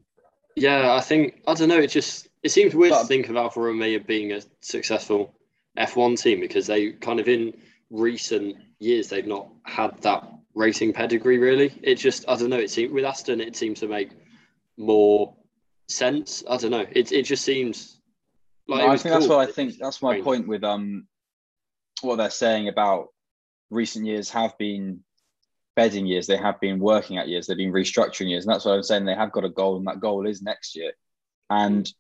yeah, 0.56 0.94
I 0.94 1.02
think 1.02 1.42
I 1.48 1.54
don't 1.54 1.70
know. 1.70 1.80
It 1.80 1.88
just 1.90 2.28
it 2.44 2.50
seems 2.50 2.76
weird 2.76 2.92
but, 2.92 3.02
to 3.02 3.08
think 3.08 3.30
of 3.30 3.36
Alfa 3.36 3.60
Romeo 3.60 4.00
being 4.00 4.34
a 4.34 4.42
successful 4.62 5.34
F1 5.78 6.22
team 6.22 6.40
because 6.40 6.68
they 6.68 6.92
kind 6.92 7.20
of 7.20 7.28
in 7.28 7.54
recent 7.90 8.56
years 8.80 9.10
they've 9.10 9.26
not 9.26 9.50
had 9.64 10.00
that 10.02 10.24
racing 10.56 10.94
pedigree 10.94 11.38
really. 11.38 11.74
It 11.84 11.96
just 11.96 12.26
I 12.28 12.36
don't 12.36 12.50
know. 12.50 12.60
It 12.60 12.72
seems 12.72 12.92
with 12.92 13.06
Aston 13.06 13.42
it 13.42 13.56
seems 13.56 13.80
to 13.80 13.88
make 13.88 14.12
more 14.78 15.36
sense. 15.88 16.44
I 16.50 16.58
don't 16.58 16.72
know. 16.72 16.86
It 16.92 17.12
it 17.12 17.24
just 17.24 17.44
seems 17.44 18.00
like 18.68 18.82
no, 18.82 18.92
I 18.92 18.98
think 18.98 19.12
cool. 19.12 19.20
that's 19.20 19.28
what 19.28 19.48
I 19.48 19.52
think. 19.52 19.78
That's 19.80 20.02
my 20.02 20.22
point 20.22 20.48
with 20.48 20.64
um 20.64 21.08
what 22.02 22.18
they're 22.18 22.30
saying 22.30 22.68
about 22.68 23.10
recent 23.70 24.06
years 24.06 24.30
have 24.30 24.58
been 24.58 25.02
bedding 25.76 26.06
years. 26.06 26.28
They 26.28 26.38
have 26.38 26.60
been 26.60 26.80
working 26.80 27.18
at 27.18 27.28
years. 27.28 27.48
They've 27.48 27.58
been 27.58 27.72
restructuring 27.72 28.30
years, 28.30 28.46
and 28.46 28.54
that's 28.54 28.66
what 28.66 28.76
I'm 28.76 28.84
saying. 28.84 29.06
They 29.06 29.16
have 29.16 29.32
got 29.32 29.46
a 29.46 29.50
goal, 29.50 29.78
and 29.78 29.88
that 29.88 30.00
goal 30.00 30.28
is 30.28 30.42
next 30.42 30.76
year. 30.76 30.92
And 31.50 31.92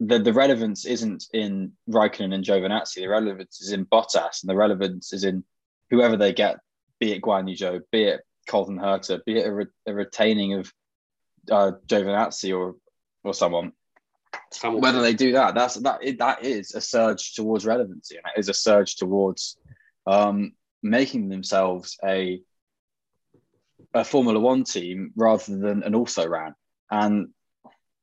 the 0.00 0.18
the 0.18 0.32
relevance 0.32 0.84
isn't 0.84 1.26
in 1.32 1.72
Raikkonen 1.88 2.34
and 2.34 2.44
Giovinazzi. 2.44 2.96
The 2.96 3.06
relevance 3.06 3.60
is 3.60 3.72
in 3.72 3.86
Bottas, 3.86 4.42
and 4.42 4.50
the 4.50 4.56
relevance 4.56 5.12
is 5.12 5.24
in 5.24 5.44
whoever 5.90 6.16
they 6.16 6.32
get, 6.32 6.58
be 6.98 7.12
it 7.12 7.22
Guan 7.22 7.48
Yu 7.48 7.56
Zhou, 7.56 7.80
be 7.92 8.04
it 8.04 8.20
Colton 8.48 8.78
Herta, 8.78 9.24
be 9.24 9.38
it 9.38 9.46
a, 9.46 9.52
re, 9.52 9.66
a 9.86 9.94
retaining 9.94 10.54
of 10.54 10.72
uh, 11.50 11.72
Giovinazzi 11.86 12.56
or 12.56 12.76
or 13.24 13.34
someone. 13.34 13.72
Hamilton. 14.62 14.82
Whether 14.82 15.00
they 15.02 15.14
do 15.14 15.32
that, 15.32 15.54
that's 15.54 15.74
that 15.76 16.00
that 16.18 16.44
is 16.44 16.74
a 16.74 16.80
surge 16.80 17.34
towards 17.34 17.66
relevancy, 17.66 18.16
and 18.16 18.24
it 18.34 18.38
is 18.38 18.48
a 18.48 18.54
surge 18.54 18.96
towards 18.96 19.56
um, 20.06 20.52
making 20.82 21.28
themselves 21.28 21.98
a 22.04 22.40
a 23.94 24.04
Formula 24.04 24.38
One 24.38 24.64
team 24.64 25.12
rather 25.16 25.56
than 25.56 25.82
an 25.82 25.94
also 25.94 26.26
ran. 26.26 26.54
And 26.90 27.28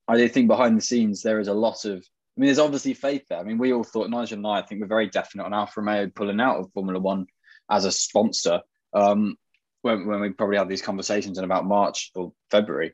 I 0.07 0.17
do 0.17 0.27
think 0.27 0.47
behind 0.47 0.77
the 0.77 0.81
scenes 0.81 1.21
there 1.21 1.39
is 1.39 1.47
a 1.47 1.53
lot 1.53 1.85
of. 1.85 1.97
I 1.97 2.41
mean, 2.41 2.47
there's 2.47 2.59
obviously 2.59 2.93
faith 2.93 3.23
there. 3.29 3.39
I 3.39 3.43
mean, 3.43 3.57
we 3.57 3.71
all 3.71 3.85
thought 3.85 4.09
Nigel 4.09 4.37
and 4.37 4.47
I, 4.47 4.59
I 4.59 4.61
think 4.61 4.81
we're 4.81 4.87
very 4.87 5.07
definite 5.09 5.45
on 5.45 5.53
Alfa 5.53 5.79
Romeo 5.79 6.11
pulling 6.13 6.41
out 6.41 6.57
of 6.57 6.71
Formula 6.73 6.99
One 6.99 7.27
as 7.71 7.85
a 7.85 7.91
sponsor. 7.91 8.61
Um, 8.93 9.37
when, 9.83 10.05
when 10.07 10.19
we 10.19 10.31
probably 10.31 10.57
had 10.57 10.67
these 10.67 10.81
conversations 10.81 11.37
in 11.37 11.43
about 11.43 11.65
March 11.65 12.11
or 12.15 12.33
February, 12.49 12.93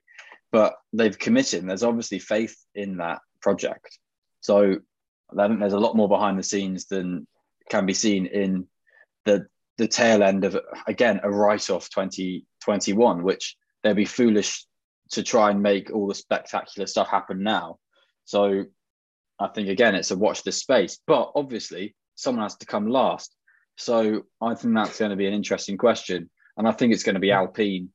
but 0.52 0.76
they've 0.94 1.18
committed. 1.18 1.62
And 1.62 1.70
there's 1.70 1.84
obviously 1.84 2.20
faith 2.20 2.56
in 2.76 2.98
that 2.98 3.20
project. 3.42 3.98
So 4.42 4.78
I 5.38 5.48
think 5.48 5.60
there's 5.60 5.74
a 5.74 5.80
lot 5.80 5.96
more 5.96 6.10
behind 6.10 6.38
the 6.38 6.44
scenes 6.44 6.86
than 6.86 7.28
can 7.70 7.86
be 7.86 7.94
seen 7.94 8.26
in 8.26 8.68
the 9.26 9.48
the 9.78 9.88
tail 9.88 10.22
end 10.22 10.44
of 10.44 10.58
again 10.88 11.22
a 11.24 11.30
write-off 11.30 11.90
2021, 11.90 13.24
which 13.24 13.56
they'd 13.82 13.96
be 13.96 14.06
foolish 14.06 14.66
to 15.12 15.24
try 15.24 15.50
and 15.50 15.62
make 15.62 15.92
all 15.92 16.08
the 16.08 16.16
spectacular 16.16 16.86
stuff 16.86 17.08
happen 17.10 17.44
now. 17.44 17.80
So 18.26 18.66
I 19.40 19.48
think 19.48 19.70
again 19.70 19.96
it's 19.96 20.12
a 20.12 20.18
watch 20.18 20.44
this 20.44 20.60
space. 20.60 21.00
But 21.08 21.32
obviously 21.36 21.96
someone 22.16 22.44
has 22.44 22.58
to 22.58 22.66
come 22.66 22.88
last. 22.88 23.36
So 23.78 24.24
I 24.42 24.54
think 24.54 24.76
that's 24.76 25.00
going 25.00 25.12
to 25.12 25.18
be 25.18 25.28
an 25.28 25.34
interesting 25.34 25.78
question. 25.78 26.30
And 26.58 26.68
I 26.68 26.72
think 26.72 26.94
it's 26.94 27.04
going 27.04 27.16
to 27.16 27.22
be 27.22 27.32
Alpine. 27.32 27.90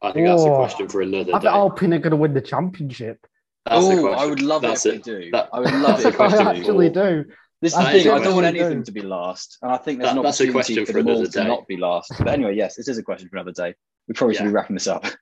I 0.00 0.12
think 0.12 0.26
that's 0.26 0.44
a 0.44 0.54
question 0.54 0.88
for 0.88 1.00
another 1.02 1.34
I 1.34 1.40
think 1.40 1.52
Alpine 1.52 1.94
are 1.94 1.98
going 1.98 2.12
to 2.12 2.16
win 2.16 2.34
the 2.34 2.40
championship. 2.40 3.26
That's 3.66 3.84
Oh, 3.84 4.12
I 4.12 4.26
would 4.26 4.40
love 4.40 4.62
that's 4.62 4.86
it 4.86 4.88
if 4.88 4.94
it. 5.00 5.04
they 5.04 5.24
do. 5.24 5.30
That, 5.32 5.48
I 5.52 5.60
would 5.60 5.72
love 5.72 6.00
it. 6.00 6.06
If 6.06 6.18
they 6.18 6.24
actually 6.24 6.90
do. 6.90 7.24
This 7.60 7.72
is 7.72 7.78
the 7.78 7.84
thing. 7.90 8.10
I 8.10 8.18
don't 8.20 8.34
want 8.34 8.46
anything 8.46 8.78
do. 8.78 8.84
to 8.84 8.92
be 8.92 9.00
last, 9.00 9.58
and 9.62 9.72
I 9.72 9.76
think 9.78 9.98
there's 9.98 10.14
that, 10.14 10.20
an 10.20 10.26
opportunity 10.26 10.84
for, 10.84 10.92
for 10.92 11.02
them 11.02 11.08
all 11.08 11.26
to 11.26 11.44
not 11.44 11.66
be 11.66 11.76
last. 11.76 12.12
But 12.16 12.28
anyway, 12.28 12.54
yes, 12.54 12.76
this 12.76 12.86
is 12.86 12.98
a 12.98 13.02
question 13.02 13.28
for 13.28 13.36
another 13.36 13.52
day. 13.52 13.74
We 14.06 14.14
probably 14.14 14.34
yeah. 14.34 14.42
should 14.42 14.48
be 14.48 14.52
wrapping 14.52 14.76
this 14.76 14.86
up. 14.86 15.06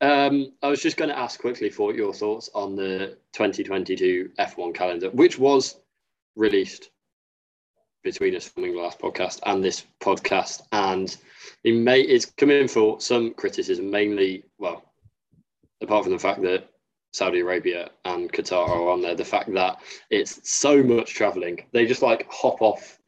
Um, 0.00 0.52
I 0.60 0.68
was 0.68 0.82
just 0.82 0.98
going 0.98 1.08
to 1.08 1.18
ask 1.18 1.40
quickly 1.40 1.70
for 1.70 1.94
your 1.94 2.12
thoughts 2.12 2.50
on 2.54 2.76
the 2.76 3.16
2022 3.32 4.32
F1 4.38 4.74
calendar, 4.74 5.08
which 5.10 5.38
was 5.38 5.80
released 6.36 6.90
between 8.04 8.36
us 8.36 8.46
filming 8.46 8.74
the 8.74 8.80
last 8.80 9.00
podcast 9.00 9.40
and 9.46 9.64
this 9.64 9.86
podcast, 10.00 10.62
and 10.72 11.16
it 11.64 11.74
may 11.74 12.00
it's 12.00 12.26
coming 12.26 12.68
for 12.68 13.00
some 13.00 13.34
criticism, 13.34 13.90
mainly 13.90 14.44
well, 14.58 14.84
apart 15.80 16.04
from 16.04 16.12
the 16.12 16.18
fact 16.18 16.42
that 16.42 16.68
Saudi 17.12 17.40
Arabia 17.40 17.90
and 18.04 18.32
Qatar 18.32 18.68
are 18.68 18.90
on 18.90 19.00
there. 19.00 19.14
The 19.14 19.24
fact 19.24 19.52
that 19.54 19.80
it's 20.10 20.50
so 20.50 20.82
much 20.82 21.14
traveling, 21.14 21.64
they 21.72 21.86
just 21.86 22.02
like 22.02 22.26
hop 22.30 22.60
off. 22.60 22.98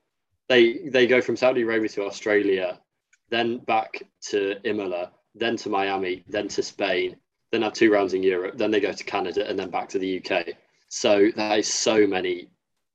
They 0.48 0.88
they 0.88 1.06
go 1.06 1.20
from 1.20 1.36
Saudi 1.36 1.62
Arabia 1.62 1.88
to 1.90 2.06
Australia, 2.06 2.80
then 3.28 3.58
back 3.58 4.02
to 4.30 4.56
Imola, 4.64 5.12
then 5.34 5.56
to 5.58 5.68
Miami, 5.68 6.24
then 6.28 6.48
to 6.48 6.62
Spain, 6.62 7.16
then 7.52 7.62
have 7.62 7.72
two 7.72 7.92
rounds 7.92 8.14
in 8.14 8.22
Europe, 8.22 8.56
then 8.56 8.70
they 8.70 8.80
go 8.80 8.92
to 8.92 9.04
Canada, 9.04 9.48
and 9.48 9.58
then 9.58 9.70
back 9.70 9.88
to 9.90 9.98
the 9.98 10.22
UK. 10.24 10.54
So 10.88 11.30
that 11.36 11.58
is 11.58 11.72
so 11.72 12.06
many 12.06 12.48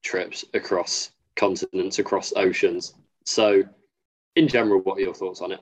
trips 0.04 0.45
across 0.54 1.12
continents, 1.36 1.99
across 1.99 2.34
oceans. 2.36 2.93
So, 3.25 3.63
in 4.36 4.47
general, 4.47 4.82
what 4.82 4.97
are 4.97 5.01
your 5.01 5.13
thoughts 5.13 5.41
on 5.41 5.51
it? 5.51 5.59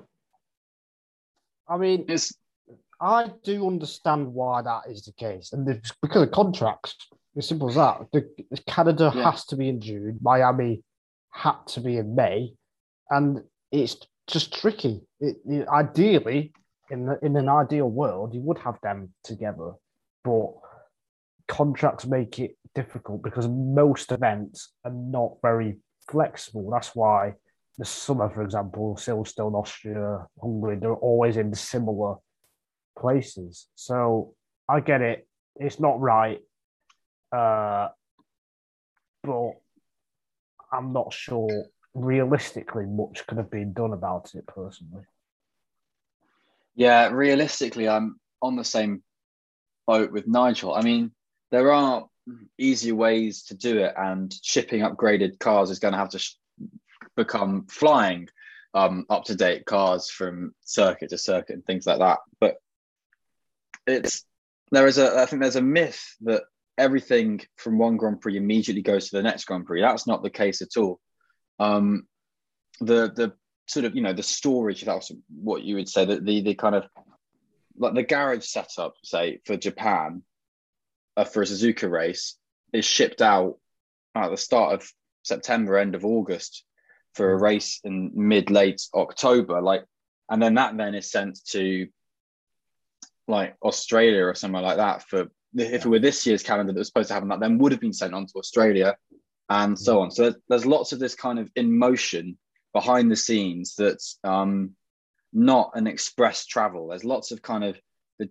I 1.67 1.77
mean, 1.77 2.05
it's 2.07 2.33
I 3.01 3.31
do 3.43 3.65
understand 3.67 4.33
why 4.33 4.61
that 4.61 4.83
is 4.89 5.03
the 5.03 5.13
case, 5.13 5.53
and 5.53 5.67
it's 5.67 5.93
because 6.01 6.23
of 6.23 6.31
contracts. 6.31 6.95
As 7.37 7.47
simple 7.47 7.69
as 7.69 7.75
that. 7.75 8.01
The, 8.11 8.27
Canada 8.67 9.11
yeah. 9.15 9.31
has 9.31 9.45
to 9.45 9.55
be 9.55 9.69
in 9.69 9.79
June. 9.79 10.17
Miami 10.21 10.83
had 11.31 11.55
to 11.67 11.79
be 11.79 11.97
in 11.97 12.15
May, 12.15 12.53
and 13.09 13.43
it's 13.71 13.97
just 14.27 14.59
tricky. 14.59 15.01
It, 15.19 15.37
it, 15.45 15.67
ideally, 15.69 16.51
in 16.89 17.05
the, 17.05 17.19
in 17.23 17.37
an 17.37 17.47
ideal 17.47 17.89
world, 17.89 18.33
you 18.33 18.41
would 18.41 18.57
have 18.57 18.79
them 18.81 19.13
together, 19.23 19.73
but 20.23 20.53
contracts 21.47 22.05
make 22.05 22.39
it 22.39 22.57
difficult 22.75 23.23
because 23.23 23.47
most 23.47 24.11
events 24.11 24.73
are 24.85 24.91
not 24.91 25.33
very 25.41 25.77
flexible. 26.09 26.69
That's 26.71 26.95
why 26.95 27.33
the 27.77 27.85
summer, 27.85 28.29
for 28.29 28.43
example, 28.43 28.95
Silverstone, 28.99 29.53
Austria, 29.53 30.27
Hungary, 30.41 30.77
they're 30.79 30.93
always 30.93 31.37
in 31.37 31.53
similar 31.55 32.15
places. 32.97 33.67
So 33.75 34.33
I 34.67 34.81
get 34.81 35.01
it. 35.01 35.27
It's 35.55 35.79
not 35.79 35.99
right. 35.99 36.39
Uh, 37.31 37.89
but 39.23 39.51
I'm 40.71 40.93
not 40.93 41.13
sure 41.13 41.65
realistically 41.93 42.85
much 42.85 43.25
could 43.27 43.37
have 43.37 43.49
been 43.49 43.73
done 43.73 43.93
about 43.93 44.35
it 44.35 44.45
personally. 44.45 45.03
Yeah, 46.75 47.09
realistically, 47.09 47.87
I'm 47.87 48.19
on 48.41 48.55
the 48.55 48.63
same 48.63 49.03
boat 49.87 50.11
with 50.11 50.27
Nigel. 50.27 50.73
I 50.73 50.81
mean, 50.81 51.11
there 51.51 51.71
are 51.71 52.08
easier 52.57 52.95
ways 52.95 53.43
to 53.43 53.55
do 53.55 53.79
it, 53.79 53.93
and 53.97 54.33
shipping 54.43 54.81
upgraded 54.81 55.39
cars 55.39 55.69
is 55.69 55.79
going 55.79 55.93
to 55.93 55.99
have 55.99 56.09
to 56.09 56.19
sh- 56.19 56.35
become 57.15 57.65
flying 57.67 58.27
um, 58.73 59.05
up 59.09 59.25
to 59.25 59.35
date 59.35 59.65
cars 59.65 60.09
from 60.09 60.53
circuit 60.63 61.09
to 61.09 61.17
circuit 61.17 61.55
and 61.55 61.65
things 61.65 61.85
like 61.85 61.99
that. 61.99 62.19
But 62.39 62.57
it's 63.87 64.25
there 64.71 64.87
is 64.87 64.97
a 64.97 65.19
I 65.19 65.25
think 65.25 65.41
there's 65.41 65.55
a 65.55 65.61
myth 65.61 66.03
that 66.21 66.43
everything 66.77 67.41
from 67.57 67.77
one 67.77 67.97
Grand 67.97 68.21
Prix 68.21 68.37
immediately 68.37 68.81
goes 68.81 69.09
to 69.09 69.17
the 69.17 69.23
next 69.23 69.45
Grand 69.45 69.65
Prix. 69.65 69.81
That's 69.81 70.07
not 70.07 70.23
the 70.23 70.29
case 70.29 70.61
at 70.61 70.77
all. 70.77 70.99
Um, 71.59 72.07
the 72.79 73.11
the 73.13 73.33
sort 73.67 73.85
of 73.85 73.95
you 73.95 74.01
know 74.01 74.13
the 74.13 74.23
storage, 74.23 74.81
if 74.81 74.85
that 74.85 74.95
was 74.95 75.11
what 75.29 75.63
you 75.63 75.75
would 75.75 75.89
say, 75.89 76.05
that 76.05 76.25
the 76.25 76.41
the 76.41 76.55
kind 76.55 76.75
of 76.75 76.85
like 77.77 77.93
the 77.93 78.03
garage 78.03 78.45
setup, 78.45 78.95
say 79.03 79.39
for 79.45 79.57
Japan, 79.57 80.23
uh, 81.19 81.25
for 81.25 81.41
a 81.41 81.45
Suzuka 81.45 81.89
race, 81.89 82.35
is 82.71 82.85
shipped 82.85 83.21
out 83.21 83.57
at 84.15 84.29
the 84.29 84.37
start 84.37 84.73
of 84.73 84.91
September, 85.23 85.77
end 85.77 85.95
of 85.95 86.05
August, 86.05 86.63
for 87.13 87.31
a 87.31 87.37
race 87.37 87.81
in 87.83 88.11
mid 88.15 88.49
late 88.49 88.81
October. 88.93 89.61
Like, 89.61 89.83
and 90.29 90.41
then 90.41 90.53
that 90.55 90.77
then 90.77 90.95
is 90.95 91.11
sent 91.11 91.39
to 91.49 91.87
like 93.27 93.55
Australia 93.61 94.25
or 94.25 94.33
somewhere 94.33 94.61
like 94.61 94.77
that 94.77 95.03
for 95.07 95.29
if 95.55 95.85
it 95.85 95.89
were 95.89 95.99
this 95.99 96.25
year's 96.25 96.43
calendar 96.43 96.71
that 96.71 96.79
was 96.79 96.87
supposed 96.87 97.09
to 97.09 97.13
happen, 97.13 97.29
that 97.29 97.39
then 97.39 97.57
would 97.57 97.71
have 97.71 97.81
been 97.81 97.93
sent 97.93 98.13
on 98.13 98.25
to 98.27 98.37
Australia 98.37 98.95
and 99.49 99.77
so 99.77 99.99
on. 99.99 100.11
So 100.11 100.23
there's, 100.23 100.35
there's 100.47 100.65
lots 100.65 100.93
of 100.93 100.99
this 100.99 101.15
kind 101.15 101.39
of 101.39 101.49
in 101.55 101.77
motion 101.77 102.37
behind 102.71 103.11
the 103.11 103.15
scenes 103.15 103.75
that's 103.75 104.19
um, 104.23 104.71
not 105.33 105.71
an 105.73 105.87
express 105.87 106.45
travel. 106.45 106.87
There's 106.87 107.03
lots 107.03 107.31
of 107.31 107.41
kind 107.41 107.63
of 107.63 107.79
the, 108.19 108.29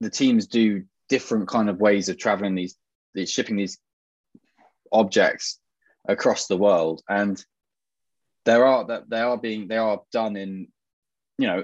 the 0.00 0.10
teams 0.10 0.46
do 0.46 0.84
different 1.12 1.46
kind 1.46 1.68
of 1.68 1.78
ways 1.78 2.08
of 2.08 2.16
traveling 2.16 2.54
these, 2.54 2.74
these 3.14 3.30
shipping 3.30 3.56
these 3.56 3.78
objects 4.90 5.58
across 6.08 6.46
the 6.46 6.56
world 6.56 7.02
and 7.08 7.44
there 8.44 8.64
are 8.64 8.86
that 8.86 9.08
they 9.08 9.20
are 9.20 9.36
being 9.36 9.68
they 9.68 9.76
are 9.76 10.00
done 10.10 10.36
in 10.36 10.66
you 11.38 11.46
know 11.46 11.62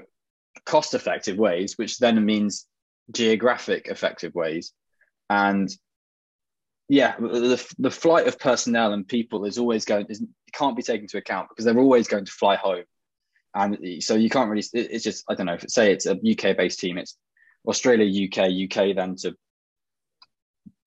cost 0.65 0.93
effective 0.93 1.37
ways 1.37 1.77
which 1.77 1.97
then 1.97 2.23
means 2.23 2.67
geographic 3.11 3.87
effective 3.87 4.33
ways 4.35 4.71
and 5.29 5.67
yeah 6.87 7.15
the, 7.17 7.73
the 7.79 7.91
flight 7.91 8.27
of 8.27 8.39
personnel 8.39 8.93
and 8.93 9.07
people 9.07 9.45
is 9.45 9.57
always 9.57 9.83
going 9.83 10.05
is, 10.09 10.23
can't 10.53 10.75
be 10.75 10.83
taken 10.83 11.03
into 11.03 11.17
account 11.17 11.49
because 11.49 11.65
they're 11.65 11.79
always 11.79 12.07
going 12.07 12.25
to 12.25 12.31
fly 12.31 12.55
home, 12.55 12.83
and 13.55 14.03
so 14.03 14.15
you 14.15 14.29
can't 14.29 14.49
really. 14.49 14.63
It's 14.73 15.03
just 15.03 15.23
I 15.29 15.35
don't 15.35 15.45
know. 15.45 15.57
Say 15.67 15.91
it's 15.91 16.05
a 16.05 16.13
UK 16.13 16.57
based 16.57 16.79
team, 16.79 16.97
it's 16.97 17.17
Australia, 17.67 18.27
UK, 18.27 18.49
UK, 18.65 18.95
then 18.95 19.15
to 19.17 19.35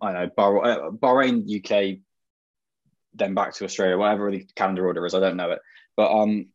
I 0.00 0.12
don't 0.12 0.36
know 0.36 0.60
uh, 0.62 0.90
Bahrain, 0.90 1.44
UK, 1.46 2.00
then 3.14 3.34
back 3.34 3.54
to 3.54 3.64
Australia, 3.64 3.96
whatever 3.96 4.30
the 4.30 4.46
calendar 4.56 4.86
order 4.86 5.06
is. 5.06 5.14
I 5.14 5.20
don't 5.20 5.36
know 5.36 5.52
it, 5.52 5.60
but 5.96 6.10
um, 6.10 6.46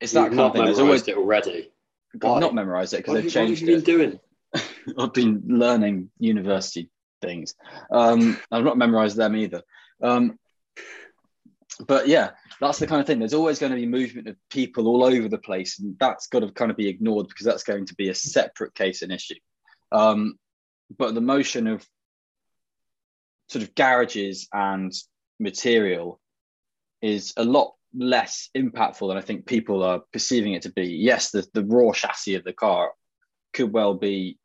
it's 0.00 0.12
that 0.12 0.26
You've 0.26 0.30
kind 0.36 0.40
of 0.40 0.52
thing. 0.52 0.64
There's 0.64 0.78
always 0.78 1.06
it 1.08 1.16
already. 1.16 1.70
I've 2.14 2.40
not 2.40 2.54
memorized 2.54 2.94
it 2.94 2.98
because 2.98 3.14
they've 3.14 3.24
you- 3.34 3.40
what 3.40 3.48
have 3.48 3.58
changed 3.58 3.62
you 3.62 3.76
it. 3.76 3.84
been 3.84 3.98
doing? 3.98 4.20
I've 4.98 5.12
been 5.12 5.42
learning 5.46 6.10
university 6.18 6.90
things. 7.22 7.54
Um, 7.90 8.38
I've 8.50 8.64
not 8.64 8.78
memorized 8.78 9.16
them 9.16 9.36
either. 9.36 9.62
Um, 10.02 10.38
but 11.86 12.08
yeah, 12.08 12.30
that's 12.60 12.78
the 12.78 12.86
kind 12.86 13.00
of 13.00 13.06
thing. 13.06 13.18
There's 13.18 13.34
always 13.34 13.58
going 13.58 13.72
to 13.72 13.76
be 13.76 13.86
movement 13.86 14.28
of 14.28 14.36
people 14.50 14.88
all 14.88 15.04
over 15.04 15.28
the 15.28 15.38
place, 15.38 15.78
and 15.78 15.96
that's 15.98 16.26
got 16.26 16.40
to 16.40 16.52
kind 16.52 16.70
of 16.70 16.76
be 16.76 16.88
ignored 16.88 17.28
because 17.28 17.46
that's 17.46 17.62
going 17.62 17.86
to 17.86 17.94
be 17.94 18.08
a 18.08 18.14
separate 18.14 18.74
case 18.74 19.02
and 19.02 19.12
issue. 19.12 19.36
Um, 19.92 20.38
but 20.96 21.14
the 21.14 21.20
motion 21.20 21.66
of 21.66 21.86
sort 23.48 23.62
of 23.62 23.74
garages 23.74 24.48
and 24.52 24.92
material 25.38 26.20
is 27.02 27.32
a 27.36 27.44
lot 27.44 27.74
less 27.94 28.50
impactful 28.56 29.08
than 29.08 29.16
I 29.16 29.22
think 29.22 29.46
people 29.46 29.82
are 29.82 30.02
perceiving 30.12 30.52
it 30.52 30.62
to 30.62 30.72
be. 30.72 30.86
Yes, 30.86 31.30
the, 31.30 31.46
the 31.54 31.64
raw 31.64 31.92
chassis 31.92 32.36
of 32.36 32.44
the 32.44 32.52
car 32.52 32.92
could 33.52 33.72
well 33.72 33.94
be 33.94 34.38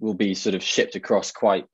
will 0.00 0.14
be 0.14 0.34
sort 0.34 0.54
of 0.54 0.62
shipped 0.62 0.94
across 0.94 1.32
quite 1.32 1.66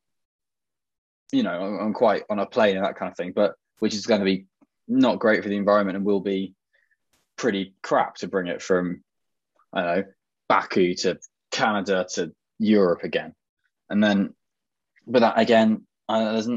you 1.33 1.43
know 1.43 1.63
on, 1.63 1.81
on 1.81 1.93
quite 1.93 2.23
on 2.31 2.39
a 2.39 2.47
plane 2.47 2.77
and 2.77 2.85
that 2.85 2.97
kind 2.97 3.11
of 3.11 3.17
thing 3.17 3.33
but 3.35 3.55
which 3.79 3.95
is 3.95 4.07
going 4.07 4.21
to 4.21 4.25
be 4.25 4.47
not 4.89 5.18
great 5.18 5.43
for 5.43 5.49
the 5.49 5.57
environment 5.57 5.97
and 5.97 6.05
will 6.05 6.20
be 6.20 6.55
pretty 7.37 7.74
crap 7.82 8.16
to 8.16 8.28
bring 8.28 8.47
it 8.47 8.62
from 8.62 9.03
i 9.72 9.82
don't 9.82 9.97
know 9.97 10.05
baku 10.49 10.95
to 10.95 11.18
canada 11.51 12.07
to 12.14 12.32
europe 12.59 13.03
again. 13.03 13.35
And 13.91 14.03
then 14.03 14.35
but 15.07 15.20
that 15.20 15.39
again 15.39 15.87
there's 16.09 16.49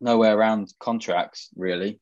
no 0.00 0.18
way 0.18 0.28
around 0.28 0.72
contracts 0.78 1.50
really. 1.56 2.00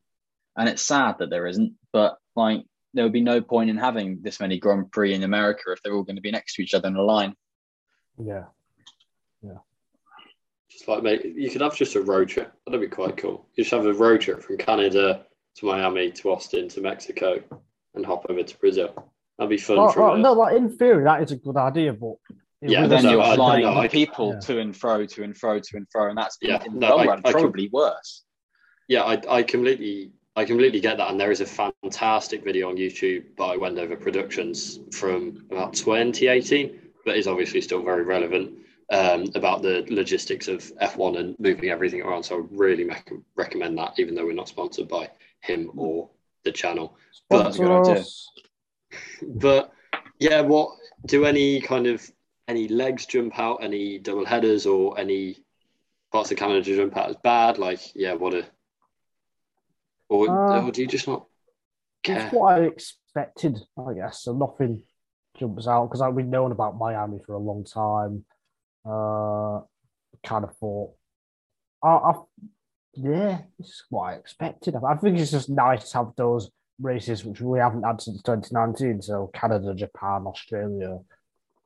And 0.57 0.69
it's 0.69 0.83
sad 0.83 1.17
that 1.19 1.31
there 1.31 1.47
isn't 1.47 1.75
but 1.93 2.19
like 2.37 2.65
there 2.95 3.05
would 3.05 3.13
be 3.13 3.23
no 3.23 3.41
point 3.41 3.71
in 3.71 3.79
having 3.79 4.21
this 4.23 4.41
many 4.41 4.59
grand 4.59 4.91
prix 4.93 5.15
in 5.15 5.23
america 5.23 5.73
if 5.73 5.83
they're 5.83 5.95
all 5.95 6.03
going 6.03 6.17
to 6.17 6.23
be 6.23 6.31
next 6.31 6.55
to 6.55 6.63
each 6.63 6.75
other 6.75 6.89
in 6.89 6.97
a 6.97 7.03
line. 7.03 7.35
Yeah. 8.19 8.45
Just 10.73 10.89
like 10.89 11.03
mate, 11.03 11.25
you 11.37 11.51
could 11.51 11.61
have 11.61 11.77
just 11.77 11.95
a 11.97 12.01
road 12.03 12.29
trip. 12.29 12.53
That'd 12.67 12.81
be 12.81 12.89
quite 12.89 13.17
cool. 13.17 13.47
You 13.55 13.65
just 13.65 13.75
have 13.75 13.85
a 13.85 13.93
road 13.93 14.23
trip 14.23 14.43
from 14.43 14.57
Canada 14.57 15.27
to 15.57 15.67
Miami 15.67 16.11
to 16.13 16.31
Austin 16.33 16.69
to 16.71 16.81
Mexico 16.81 17.41
and 17.95 18.07
hop 18.07 18.25
over 18.31 18.43
to 18.43 18.59
Brazil. 18.59 19.13
That'd 19.39 19.51
be 19.51 19.59
fun. 19.59 19.93
From 19.93 20.03
oh, 20.03 20.17
no, 20.17 20.33
like 20.33 20.57
in 20.57 20.71
theory, 20.71 21.05
that 21.05 21.23
is 21.23 21.31
a 21.33 21.37
good 21.37 21.57
idea, 21.59 21.93
but 21.93 22.15
Yeah, 22.63 22.87
then 22.87 23.05
you're 23.05 23.21
I- 23.21 23.35
flying 23.37 23.65
no, 23.65 23.83
the 23.83 23.89
people 23.89 24.33
yeah. 24.35 24.41
to 24.41 24.59
and 24.61 24.75
fro, 24.75 25.05
to 25.05 25.23
and 25.25 25.37
fro, 25.37 25.59
to 25.59 25.77
and 25.77 25.87
fro, 25.91 26.09
and 26.09 26.17
that's 26.17 26.39
Yeah, 26.41 26.63
in 26.65 26.75
the 26.75 26.81
no, 26.81 26.97
long 26.97 27.01
I- 27.01 27.07
run 27.11 27.19
I 27.25 27.33
can- 27.33 27.41
probably 27.43 27.69
worse. 27.71 28.25
Yeah, 28.89 29.03
I, 29.03 29.21
I 29.29 29.43
completely 29.43 30.13
I 30.37 30.47
completely 30.47 30.81
get 30.81 30.97
that. 30.97 31.11
And 31.11 31.21
there 31.21 31.31
is 31.31 31.43
a 31.43 31.47
fantastic 31.47 32.43
video 32.43 32.71
on 32.71 32.77
YouTube 32.77 33.37
by 33.37 33.57
Wendover 33.59 33.97
Productions 33.97 34.81
from 34.93 35.45
about 35.51 35.75
2018, 35.75 36.79
but 37.05 37.19
is 37.19 37.27
obviously 37.27 37.61
still 37.61 37.83
very 37.83 38.03
relevant 38.05 38.55
um, 38.93 39.25
about 39.35 39.63
the 39.63 39.85
logistics 39.89 40.47
of 40.49 40.61
F1 40.81 41.19
and 41.19 41.37
moving 41.39 41.71
everything 41.71 42.03
around. 42.03 42.23
So 42.23 42.39
I 42.39 42.47
really 42.51 42.85
mec- 42.85 43.11
recommend 43.35 43.77
that, 43.79 43.99
even 43.99 44.15
though 44.15 44.27
we're 44.27 44.35
not 44.35 44.49
sponsored 44.49 44.87
by 44.87 45.11
him 45.41 45.71
or 45.77 46.11
the 46.45 46.53
channel. 46.53 46.97
But- 47.29 47.45
That's 47.45 47.57
a 47.57 47.61
good 47.61 47.91
idea. 47.91 48.05
But 49.23 49.73
yeah, 50.19 50.43
what 50.43 50.77
do 51.07 51.25
any 51.25 51.61
kind 51.61 51.87
of 51.87 52.09
any 52.47 52.69
legs 52.69 53.07
jump 53.07 53.39
out, 53.39 53.63
any 53.63 53.99
double 53.99 54.27
headers 54.27 54.67
or 54.67 54.99
any 55.01 55.39
parts 56.13 56.31
of 56.31 56.37
Canada 56.37 56.63
jump 56.63 56.97
out 56.97 57.09
as 57.09 57.17
bad? 57.17 57.57
Like, 57.59 57.81
yeah, 57.95 58.13
what 58.13 58.35
a 58.35 58.45
or, 60.11 60.29
Uh, 60.29 60.67
or 60.67 60.71
do 60.71 60.83
you 60.83 60.87
just 60.89 61.09
not 61.09 61.27
care? 62.03 62.27
It's 62.27 62.35
what 62.35 62.59
I 62.59 62.65
expected, 62.65 63.59
I 63.79 63.95
guess. 63.95 64.23
So 64.25 64.35
nothing 64.35 64.83
jumps 65.39 65.67
out 65.67 65.87
because 65.87 66.03
I've 66.03 66.15
been 66.17 66.29
known 66.29 66.53
about 66.53 66.77
Miami 66.77 67.19
for 67.25 67.33
a 67.33 67.39
long 67.39 67.65
time. 67.65 68.27
Uh, 68.85 69.61
kind 70.25 70.45
of 70.45 70.57
thought, 70.57 70.93
I, 71.83 71.89
I 71.89 72.13
yeah, 72.95 73.39
this 73.59 73.69
is 73.69 73.85
what 73.91 74.03
I 74.03 74.15
expected. 74.15 74.75
I 74.77 74.95
think 74.97 75.19
it's 75.19 75.31
just 75.31 75.49
nice 75.49 75.91
to 75.91 75.99
have 75.99 76.13
those 76.17 76.51
races 76.81 77.25
which 77.25 77.41
we 77.41 77.59
haven't 77.59 77.85
had 77.85 78.01
since 78.01 78.23
2019. 78.23 79.03
So 79.03 79.31
Canada, 79.35 79.75
Japan, 79.75 80.25
Australia. 80.27 80.99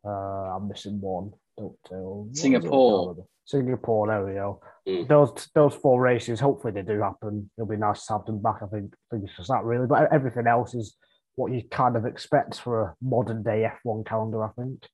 Uh, 0.04 0.56
I'm 0.56 0.68
missing 0.68 1.00
one. 1.00 1.32
Don't 1.58 1.76
tell. 1.86 1.98
what 1.98 2.26
was 2.26 2.36
it? 2.36 2.40
Singapore. 2.40 3.26
Singapore. 3.44 4.06
There 4.08 4.24
we 4.26 4.32
go. 4.34 4.60
Mm. 4.86 5.08
Those 5.08 5.48
those 5.54 5.74
four 5.74 6.00
races. 6.00 6.38
Hopefully 6.38 6.72
they 6.72 6.82
do 6.82 7.00
happen. 7.00 7.50
It'll 7.56 7.68
be 7.68 7.76
nice 7.76 8.06
to 8.06 8.12
have 8.14 8.26
them 8.26 8.40
back. 8.40 8.56
I 8.62 8.66
think. 8.66 8.94
I 8.94 9.16
think 9.16 9.28
it's 9.28 9.36
just 9.36 9.48
that 9.48 9.64
really. 9.64 9.86
But 9.86 10.12
everything 10.12 10.46
else 10.46 10.74
is 10.74 10.96
what 11.34 11.52
you 11.52 11.62
kind 11.70 11.96
of 11.96 12.04
expect 12.04 12.60
for 12.60 12.82
a 12.82 12.94
modern 13.02 13.42
day 13.42 13.68
F1 13.84 14.06
calendar. 14.06 14.44
I 14.44 14.50
think. 14.50 14.86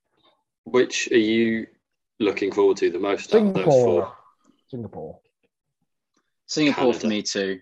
Which 0.65 1.11
are 1.11 1.19
you 1.19 1.67
looking 2.21 2.53
forward 2.53 2.77
to 2.79 2.91
the 2.91 2.99
most 2.99 3.35
out 3.35 3.43
of 3.43 3.55
those 3.55 3.65
Singapore. 3.65 3.85
four? 4.03 4.17
Singapore. 4.69 5.19
Singapore 6.47 6.93
for 6.95 7.07
me 7.07 7.23
too. 7.23 7.61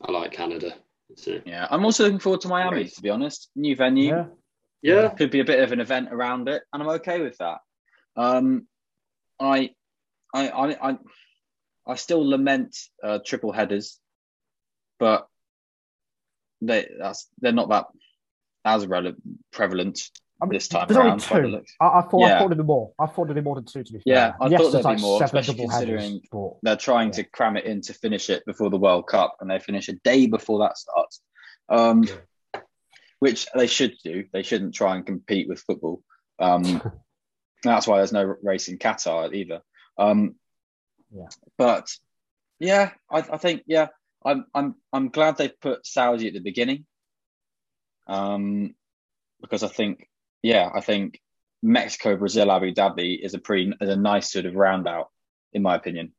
I 0.00 0.10
like 0.12 0.32
Canada. 0.32 0.74
So, 1.16 1.40
Yeah, 1.44 1.66
I'm 1.70 1.84
also 1.84 2.04
looking 2.04 2.18
forward 2.18 2.40
to 2.42 2.48
Miami. 2.48 2.76
Right. 2.82 2.94
To 2.94 3.02
be 3.02 3.10
honest, 3.10 3.50
new 3.54 3.76
venue 3.76 4.08
Yeah. 4.08 4.26
yeah, 4.82 5.08
could 5.10 5.30
be 5.30 5.40
a 5.40 5.44
bit 5.44 5.60
of 5.62 5.72
an 5.72 5.80
event 5.80 6.08
around 6.10 6.48
it, 6.48 6.62
and 6.72 6.82
I'm 6.82 6.88
okay 6.90 7.20
with 7.20 7.36
that. 7.38 7.58
Um, 8.16 8.66
I, 9.38 9.70
I, 10.34 10.48
I, 10.48 10.90
I, 10.90 10.98
I 11.86 11.94
still 11.96 12.26
lament 12.28 12.76
uh, 13.02 13.18
triple 13.24 13.52
headers, 13.52 13.98
but 14.98 15.28
they 16.60 16.88
that's 16.98 17.28
they're 17.40 17.52
not 17.52 17.68
that 17.70 17.86
as 18.64 18.86
relevant 18.86 19.20
prevalent 19.50 20.00
I 20.42 20.44
mean, 20.46 20.54
this 20.54 20.66
time 20.66 20.88
there's 20.88 20.96
around. 20.98 21.24
only 21.30 21.58
two. 21.60 21.64
I, 21.80 22.00
I 22.00 22.02
thought 22.02 22.22
I 22.24 22.38
thought 22.38 22.48
there'd 22.48 22.58
be 22.58 22.64
more. 22.64 22.92
I 22.98 23.06
thought 23.06 23.26
there'd 23.26 23.36
be 23.36 23.40
more 23.42 23.54
than 23.54 23.64
two. 23.64 23.84
To 23.84 23.92
be 23.92 23.98
fair. 24.00 24.02
Yeah, 24.06 24.32
I 24.40 24.48
yes, 24.48 24.60
thought 24.60 24.82
there'd 24.82 24.96
be 24.96 25.02
more, 25.02 25.22
especially 25.22 25.54
headers, 25.54 25.70
considering 25.70 26.20
They're 26.62 26.76
trying 26.76 27.08
Yeah. 27.08 27.12
to 27.14 27.24
cram 27.24 27.56
it 27.56 27.64
in 27.64 27.80
to 27.82 27.94
finish 27.94 28.28
it 28.28 28.44
before 28.44 28.68
the 28.68 28.76
World 28.76 29.06
Cup, 29.06 29.36
and 29.40 29.48
they 29.48 29.60
finish 29.60 29.88
a 29.88 29.92
day 30.02 30.26
before 30.26 30.58
that 30.60 30.76
starts, 30.76 31.22
um, 31.68 32.04
which 33.20 33.46
they 33.54 33.68
should 33.68 33.94
do. 34.02 34.24
They 34.32 34.42
shouldn't 34.42 34.74
try 34.74 34.96
and 34.96 35.06
compete 35.06 35.48
with 35.48 35.60
football. 35.60 36.02
Um, 36.40 36.82
that's 37.62 37.86
why 37.86 37.98
there's 37.98 38.12
no 38.12 38.34
race 38.42 38.66
in 38.66 38.78
Qatar 38.78 39.32
either. 39.32 39.60
Um, 39.96 40.34
Yeah. 41.12 41.28
But 41.56 41.88
yeah, 42.58 42.90
I, 43.08 43.18
I 43.18 43.36
think 43.36 43.62
yeah, 43.66 43.88
I'm 44.24 44.46
I'm 44.54 44.74
I'm 44.92 45.08
glad 45.10 45.36
they 45.36 45.50
put 45.50 45.86
Saudi 45.86 46.26
at 46.26 46.34
the 46.34 46.40
beginning, 46.40 46.84
um, 48.08 48.74
because 49.40 49.62
I 49.62 49.68
think 49.68 50.08
yeah, 50.42 50.70
I 50.74 50.80
think 50.80 51.20
Mexico, 51.62 52.16
Brazil, 52.16 52.50
Abu 52.50 52.72
Dhabi 52.74 53.18
is 53.22 53.34
a 53.34 53.38
pretty 53.38 53.72
is 53.80 53.88
a 53.88 53.96
nice 53.96 54.32
sort 54.32 54.46
of 54.46 54.54
round 54.54 54.88
out, 54.88 55.10
in 55.52 55.62
my 55.62 55.76
opinion. 55.76 56.12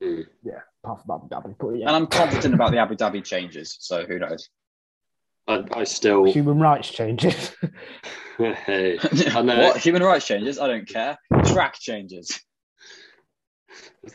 yeah, 0.00 0.60
apart 0.84 1.02
from 1.04 1.14
Abu 1.14 1.28
Dhabi, 1.28 1.54
but 1.58 1.70
yeah. 1.70 1.88
And 1.88 1.96
I'm 1.96 2.06
confident 2.06 2.54
about 2.54 2.70
the 2.70 2.78
Abu 2.78 2.94
Dhabi 2.94 3.24
changes. 3.24 3.76
So 3.80 4.04
who 4.04 4.18
knows? 4.18 4.48
I, 5.48 5.64
I 5.72 5.84
still. 5.84 6.24
Human 6.24 6.58
rights 6.58 6.90
changes. 6.90 7.54
hey, 8.38 8.98
I 9.28 9.42
know. 9.42 9.58
what 9.58 9.78
human 9.78 10.02
rights 10.02 10.26
changes? 10.26 10.58
I 10.58 10.66
don't 10.66 10.88
care. 10.88 11.18
Track 11.46 11.78
changes. 11.78 12.40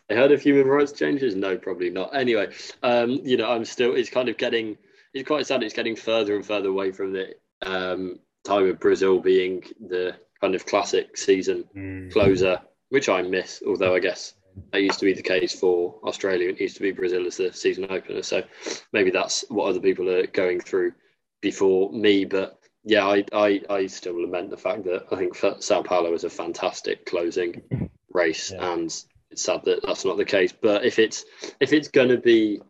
I 0.10 0.14
heard 0.14 0.32
of 0.32 0.42
human 0.42 0.68
rights 0.68 0.94
changes? 0.94 1.36
No, 1.36 1.58
probably 1.58 1.90
not. 1.90 2.16
Anyway, 2.16 2.50
um, 2.84 3.20
you 3.24 3.38
know, 3.38 3.52
I'm 3.52 3.66
still. 3.66 3.96
It's 3.96 4.10
kind 4.10 4.30
of 4.30 4.38
getting. 4.38 4.78
It's 5.14 5.28
quite 5.28 5.46
sad. 5.46 5.64
It's 5.64 5.74
getting 5.74 5.96
further 5.96 6.36
and 6.36 6.46
further 6.46 6.70
away 6.70 6.92
from 6.92 7.12
the 7.14 7.34
um, 7.62 8.20
time 8.44 8.70
of 8.70 8.80
Brazil 8.80 9.20
being 9.20 9.64
the 9.80 10.16
kind 10.40 10.56
of 10.56 10.66
classic 10.66 11.18
season 11.18 11.66
mm. 11.76 12.12
closer, 12.12 12.62
which 12.90 13.10
I 13.10 13.22
miss. 13.22 13.62
Although 13.66 13.96
I 13.96 14.00
guess 14.00 14.34
that 14.72 14.82
used 14.82 15.00
to 15.00 15.06
be 15.06 15.14
the 15.14 15.22
case 15.22 15.58
for 15.58 15.96
Australia. 16.04 16.50
It 16.50 16.60
used 16.60 16.76
to 16.78 16.82
be 16.82 16.92
Brazil 16.92 17.26
as 17.26 17.38
the 17.38 17.54
season 17.54 17.88
opener. 17.90 18.24
So 18.24 18.44
maybe 18.92 19.12
that's 19.12 19.46
what 19.50 19.68
other 19.70 19.80
people 19.80 20.10
are 20.10 20.28
going 20.28 20.60
through 20.60 20.94
before 21.42 21.92
me. 21.92 22.26
But 22.26 22.60
yeah, 22.84 23.06
I 23.06 23.26
I, 23.34 23.62
I 23.70 23.86
still 23.88 24.22
lament 24.22 24.50
the 24.50 24.58
fact 24.58 24.84
that 24.86 25.06
I 25.12 25.16
think 25.16 25.36
Sao 25.60 25.84
Paulo 25.84 26.14
is 26.14 26.24
a 26.24 26.30
fantastic 26.30 27.06
closing 27.06 27.62
race, 28.14 28.52
Yeah. 28.52 28.74
and 28.74 28.86
it's 29.30 29.44
sad 29.44 29.64
that 29.66 29.82
that's 29.86 30.06
not 30.06 30.18
the 30.18 30.26
case. 30.26 30.54
But 30.54 30.86
if 30.86 31.00
it's 31.00 31.26
if 31.60 31.74
it's 31.74 31.88
going 31.90 32.10
to 32.10 32.18
be 32.18 32.62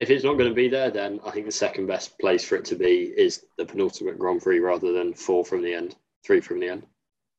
if 0.00 0.10
it's 0.10 0.24
not 0.24 0.34
going 0.34 0.48
to 0.50 0.54
be 0.54 0.68
there, 0.68 0.90
then 0.90 1.20
I 1.24 1.30
think 1.30 1.46
the 1.46 1.52
second 1.52 1.86
best 1.86 2.18
place 2.18 2.44
for 2.44 2.56
it 2.56 2.64
to 2.66 2.76
be 2.76 3.12
is 3.16 3.44
the 3.58 3.64
penultimate 3.64 4.18
Grand 4.18 4.42
Prix 4.42 4.58
rather 4.60 4.92
than 4.92 5.14
four 5.14 5.44
from 5.44 5.62
the 5.62 5.72
end, 5.74 5.94
three 6.26 6.40
from 6.40 6.60
the 6.60 6.68
end. 6.68 6.82
Do 6.82 6.86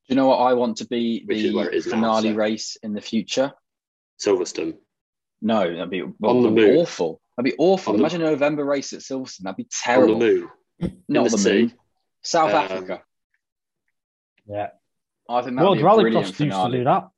you 0.07 0.15
know 0.15 0.27
what 0.27 0.37
I 0.37 0.53
want 0.53 0.77
to 0.77 0.87
be 0.87 1.23
Which 1.25 1.39
is 1.39 1.53
where 1.53 1.67
it 1.67 1.71
the 1.71 1.77
is 1.77 1.85
now, 1.87 1.91
finale 1.93 2.29
so. 2.31 2.35
race 2.35 2.77
in 2.83 2.93
the 2.93 3.01
future? 3.01 3.51
Silverstone. 4.23 4.75
No, 5.41 5.59
that'd 5.71 5.89
be, 5.89 6.01
On 6.01 6.43
the 6.43 6.49
be 6.49 6.61
moon. 6.61 6.77
awful. 6.77 7.21
That'd 7.37 7.51
be 7.51 7.57
awful. 7.57 7.93
On 7.93 7.97
the- 7.97 8.03
Imagine 8.03 8.21
a 8.21 8.31
November 8.31 8.63
race 8.63 8.93
at 8.93 8.99
Silverstone. 9.01 9.41
That'd 9.43 9.57
be 9.57 9.67
terrible. 9.71 10.13
on 10.13 10.19
the 10.19 10.25
terrible. 10.25 10.49
moon. 10.81 11.03
Not 11.09 11.29
the 11.31 11.37
the 11.37 11.49
moon. 11.49 11.69
sea. 11.69 11.75
South 12.21 12.51
Um, 12.51 12.55
Africa. 12.55 13.03
Yeah. 14.47 14.69
I 15.29 15.41
think 15.41 15.55
that'd 15.57 15.63
World 15.67 15.77
be 15.77 15.83
a 15.83 15.85
Rallycross 15.85 16.01
brilliant 16.01 16.25
used 16.27 16.37
to 16.37 16.43
finale. 16.43 16.77
do 16.77 16.83
that. 16.85 17.09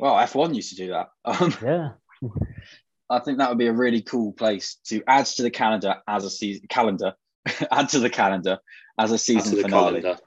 Well, 0.00 0.14
F1 0.14 0.54
used 0.54 0.70
to 0.70 0.76
do 0.76 0.88
that. 0.88 1.08
Um, 1.24 1.54
Yeah. 1.62 1.90
I 3.10 3.18
think 3.20 3.38
that 3.38 3.48
would 3.48 3.58
be 3.58 3.66
a 3.68 3.72
really 3.72 4.02
cool 4.02 4.32
place 4.32 4.76
to 4.86 5.02
add 5.06 5.26
to 5.26 5.42
the 5.42 5.50
calendar 5.50 5.96
as 6.06 6.24
a 6.24 6.30
season 6.30 6.66
calendar. 6.68 7.14
add 7.70 7.88
to 7.90 7.98
the 7.98 8.10
calendar 8.10 8.58
as 8.98 9.12
a 9.12 9.18
season 9.18 9.62
finale. 9.62 10.02
calendar. 10.02 10.18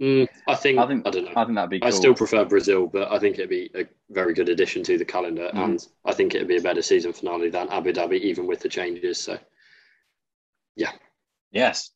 Mm, 0.00 0.28
I 0.46 0.54
think 0.54 0.78
I 0.78 0.82
I 0.82 0.86
don't 0.86 1.04
know. 1.04 1.32
I 1.34 1.44
think 1.44 1.56
that'd 1.56 1.70
be 1.70 1.80
cool. 1.80 1.88
I 1.88 1.90
still 1.90 2.14
prefer 2.14 2.44
Brazil, 2.44 2.86
but 2.86 3.10
I 3.10 3.18
think 3.18 3.34
it'd 3.36 3.50
be 3.50 3.70
a 3.74 3.84
very 4.10 4.32
good 4.32 4.48
addition 4.48 4.82
to 4.84 4.96
the 4.96 5.04
calendar, 5.04 5.50
Mhm. 5.52 5.64
and 5.64 5.88
I 6.04 6.14
think 6.14 6.34
it'd 6.34 6.46
be 6.46 6.56
a 6.56 6.62
better 6.62 6.82
season 6.82 7.12
finale 7.12 7.50
than 7.50 7.68
Abu 7.68 7.92
Dhabi, 7.92 8.20
even 8.20 8.46
with 8.46 8.60
the 8.60 8.68
changes. 8.68 9.18
So, 9.18 9.38
yeah. 10.76 10.92
yes. 11.50 11.90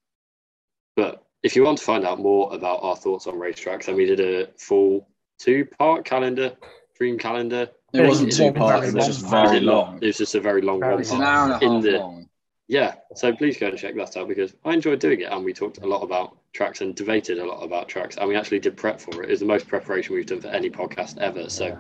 but 0.97 1.25
if 1.43 1.57
you 1.57 1.65
want 1.65 1.79
to 1.79 1.85
find 1.85 2.05
out 2.05 2.19
more 2.21 2.53
about 2.55 2.81
our 2.83 2.95
thoughts 2.97 3.27
on 3.27 3.35
racetracks, 3.35 3.87
then 3.87 3.97
we 3.97 4.05
did 4.05 4.21
a 4.21 4.49
full 4.59 5.09
two-part 5.39 6.05
calendar, 6.05 6.57
dream 6.97 7.19
calendar. 7.19 7.71
It 7.93 8.01
It 8.01 8.09
wasn't 8.09 8.27
was 8.29 8.37
two 8.37 8.45
long, 8.45 8.55
parts. 8.55 8.89
It 8.89 8.95
was 8.95 9.07
just 9.07 9.27
very 9.27 9.57
It 9.59 9.63
long. 9.65 9.99
It 10.01 10.07
was 10.07 10.19
just 10.19 10.35
a 10.35 10.41
very 10.41 10.63
long 10.63 10.81
Very 10.81 10.93
one. 10.93 11.01
It's 11.03 11.11
an 11.13 11.23
hour 11.23 11.43
and 11.45 11.51
a 11.53 11.55
half 11.55 11.63
In 11.63 11.81
the- 11.81 11.99
long. 11.99 12.29
Yeah, 12.69 12.95
so 13.15 13.35
please 13.35 13.59
go 13.59 13.67
and 13.67 13.77
check 13.77 13.95
that 13.97 14.17
out 14.17 14.29
because 14.29 14.55
I 14.65 14.73
enjoyed 14.73 14.99
doing 14.99 15.21
it, 15.21 15.25
and 15.31 15.45
we 15.45 15.53
talked 15.53 15.79
a 15.79 15.87
lot 15.87 16.01
about 16.03 16.37
tracks 16.55 16.81
and 16.81 16.95
debated 16.95 17.39
a 17.39 17.45
lot 17.45 17.63
about 17.63 17.89
tracks, 17.89 18.17
and 18.17 18.27
we 18.29 18.37
actually 18.37 18.61
did 18.61 18.77
prep 18.79 18.99
for 19.01 19.23
it. 19.23 19.27
It 19.27 19.31
was 19.33 19.41
the 19.41 19.47
most 19.47 19.69
preparation 19.69 20.15
we've 20.15 20.25
done 20.25 20.41
for 20.41 20.49
any 20.49 20.71
podcast 20.71 21.19
ever. 21.19 21.51
So 21.51 21.77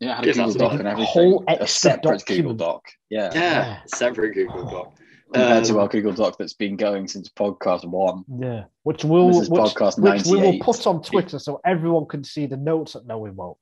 Yeah, 0.00 0.12
I 0.12 0.16
had 0.16 0.24
a 0.28 0.32
Google 0.32 0.52
Doc 0.54 0.72
and 0.72 0.88
everything. 0.88 1.06
whole 1.06 1.44
a 1.48 1.52
extra 1.52 1.68
separate 1.68 2.26
Google. 2.26 2.52
Doc. 2.54 2.82
Yeah. 3.08 3.30
yeah, 3.32 3.40
Yeah. 3.40 3.76
separate 3.86 4.34
Google 4.34 4.64
Doc. 4.68 4.92
Compared 5.32 5.64
to 5.64 5.72
Um, 5.74 5.78
our 5.80 5.88
Google 5.88 6.12
Doc 6.12 6.36
that's 6.38 6.52
been 6.52 6.76
going 6.76 7.08
since 7.08 7.28
podcast 7.28 7.84
one. 7.86 8.24
Yeah. 8.38 8.64
Which 8.84 9.04
we'll 9.04 9.28
This 9.28 9.42
is 9.42 9.50
which, 9.50 9.60
podcast 9.60 9.98
which 9.98 10.24
we 10.26 10.36
will 10.40 10.58
put 10.60 10.86
on 10.86 11.02
Twitter 11.02 11.38
so 11.38 11.60
everyone 11.64 12.06
can 12.06 12.22
see 12.22 12.46
the 12.46 12.56
notes 12.56 12.92
that 12.92 13.06
no 13.06 13.18
we 13.18 13.30
won't. 13.30 13.56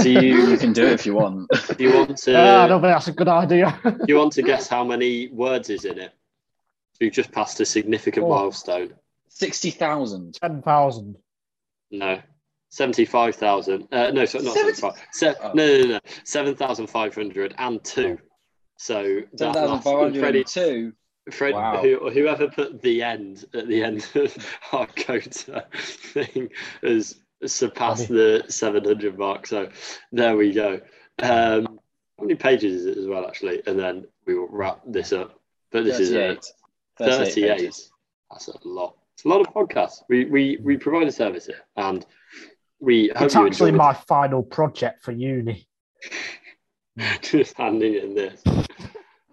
Do 0.00 0.10
you, 0.10 0.48
You 0.50 0.56
can 0.58 0.72
do 0.72 0.84
it 0.86 0.92
if 0.92 1.06
you 1.06 1.14
want. 1.14 1.48
do 1.78 1.84
you 1.84 1.94
want 1.94 2.16
to? 2.18 2.34
Ah, 2.36 2.64
I 2.64 2.68
don't 2.68 2.80
think 2.82 2.92
that's 2.94 3.08
a 3.08 3.12
good 3.12 3.28
idea. 3.28 3.78
Do 3.84 3.96
you 4.08 4.16
want 4.18 4.32
to 4.34 4.42
guess 4.42 4.68
how 4.68 4.84
many 4.84 5.28
words 5.28 5.70
is 5.70 5.84
in 5.84 5.98
it? 5.98 6.12
We've 7.00 7.12
just 7.12 7.32
passed 7.32 7.58
a 7.60 7.64
significant 7.64 8.26
Oh. 8.26 8.30
milestone. 8.30 8.94
60,000. 9.28 10.34
Ten 10.34 10.62
thousand. 10.62 11.16
No. 11.90 12.20
75,000. 12.70 13.86
Uh, 13.92 14.10
no, 14.10 14.24
so 14.24 14.38
not 14.40 14.54
Seventy- 14.54 14.74
75. 14.74 15.06
Se- 15.12 15.34
Oh. 15.42 15.52
No, 15.54 15.66
no, 15.82 15.86
no. 15.94 16.00
7,502. 16.24 18.18
So 18.76 19.20
that 19.34 19.54
last, 19.54 19.82
Freddie, 19.84 20.44
7,502. 20.44 20.92
Fred, 21.30 21.54
Wow. 21.54 21.80
who, 21.80 22.10
whoever 22.10 22.48
put 22.48 22.82
the 22.82 23.02
end 23.02 23.44
at 23.54 23.66
the 23.66 23.82
end 23.82 24.06
of 24.14 24.58
our 24.72 24.86
quota 24.86 25.66
thing 25.74 26.50
has 26.82 27.20
surpassed 27.46 28.08
the 28.08 28.44
700 28.48 29.18
mark. 29.18 29.46
So 29.46 29.70
there 30.12 30.36
we 30.36 30.52
go. 30.52 30.80
Um, 31.20 31.80
how 32.18 32.22
many 32.24 32.34
pages 32.34 32.82
is 32.82 32.86
it 32.86 32.98
as 32.98 33.06
well, 33.06 33.26
actually? 33.26 33.62
And 33.66 33.78
then 33.78 34.06
we 34.26 34.34
will 34.34 34.48
wrap 34.48 34.80
this 34.86 35.12
up. 35.12 35.40
But 35.72 35.84
this 35.84 35.98
is 35.98 36.12
a 36.12 36.36
38. 36.36 36.44
38 36.98 37.16
38. 37.18 37.56
pages. 37.58 37.90
That's 38.30 38.48
a 38.48 38.58
lot. 38.64 38.96
It's 39.14 39.24
a 39.24 39.28
lot 39.28 39.40
of 39.40 39.48
podcasts. 39.48 40.02
We 40.08 40.24
we 40.26 40.58
we 40.62 40.76
provide 40.76 41.08
a 41.08 41.12
service 41.12 41.46
here, 41.46 41.62
and 41.76 42.04
we 42.80 43.08
hope 43.16 43.26
It's 43.26 43.36
actually 43.36 43.72
my 43.72 43.92
final 43.92 44.42
project 44.42 45.04
for 45.04 45.12
uni. 45.12 45.66
just 47.22 47.56
handing 47.56 47.94
in 47.94 48.14
this. 48.14 48.42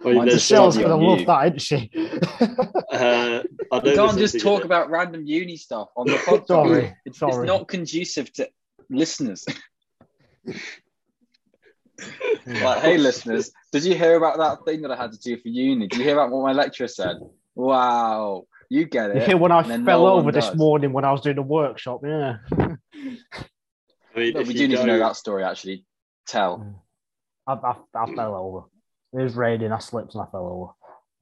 I 0.04 0.08
mean, 0.08 0.18
Mine's 0.18 0.28
a 0.28 0.32
there's 0.32 0.52
Michelle's 0.52 0.78
going 0.78 0.89
to 0.89 0.95
love 0.95 1.26
that, 1.28 1.45
isn't 1.47 1.62
she? 1.62 1.91
uh, 2.91 3.43
I 3.72 3.80
know 3.80 3.89
You 3.89 3.95
can't 3.95 4.18
just 4.18 4.39
talk 4.39 4.66
about 4.66 4.89
random 4.89 5.26
uni 5.26 5.58
stuff 5.58 5.89
on 5.95 6.08
the 6.08 6.14
podcast. 6.14 6.47
Sorry, 6.47 6.95
It's, 7.06 7.22
it's 7.22 7.38
not 7.38 7.68
conducive 7.68 8.34
to 8.34 8.49
listeners. 8.89 9.45
like, 12.47 12.82
hey, 12.82 12.97
listeners, 12.97 13.52
did 13.72 13.84
you 13.84 13.95
hear 13.95 14.16
about 14.16 14.38
that 14.38 14.66
thing 14.66 14.82
that 14.82 14.91
I 14.91 14.95
had 14.95 15.12
to 15.12 15.20
do 15.20 15.38
for 15.38 15.49
uni? 15.49 15.88
Did 15.88 15.99
you 15.99 16.04
hear 16.04 16.14
about 16.14 16.32
what 16.32 16.43
my 16.43 16.54
lecturer 16.54 16.88
said? 16.88 17.18
Wow, 17.56 18.47
you 18.70 18.86
get 18.86 19.14
You 19.16 19.22
it. 19.22 19.28
hear 19.28 19.38
when 19.38 19.52
I 19.52 19.64
fell 19.64 19.84
no 19.84 20.08
over 20.08 20.32
this 20.32 20.56
morning 20.56 20.93
when 20.93 21.06
I 21.06 21.12
was 21.12 21.22
doing 21.22 21.38
a 21.38 21.43
workshop, 21.43 22.02
yeah. 22.04 22.38
I 22.52 22.78
mean, 24.16 24.34
No, 24.34 24.41
we 24.41 24.54
do 24.54 24.68
need 24.68 24.78
to 24.78 24.86
know 24.86 24.99
that 24.99 25.16
story, 25.16 25.43
actually. 25.43 25.86
Tell. 26.28 26.82
I, 27.45 27.54
I, 27.54 27.76
I 27.93 28.16
fell 28.16 28.36
over. 28.36 28.66
It 29.14 29.22
was 29.22 29.36
raining, 29.36 29.72
I 29.72 29.80
slipped 29.80 30.14
and 30.14 30.24
I 30.24 30.26
fell 30.32 30.47
over. 30.47 30.72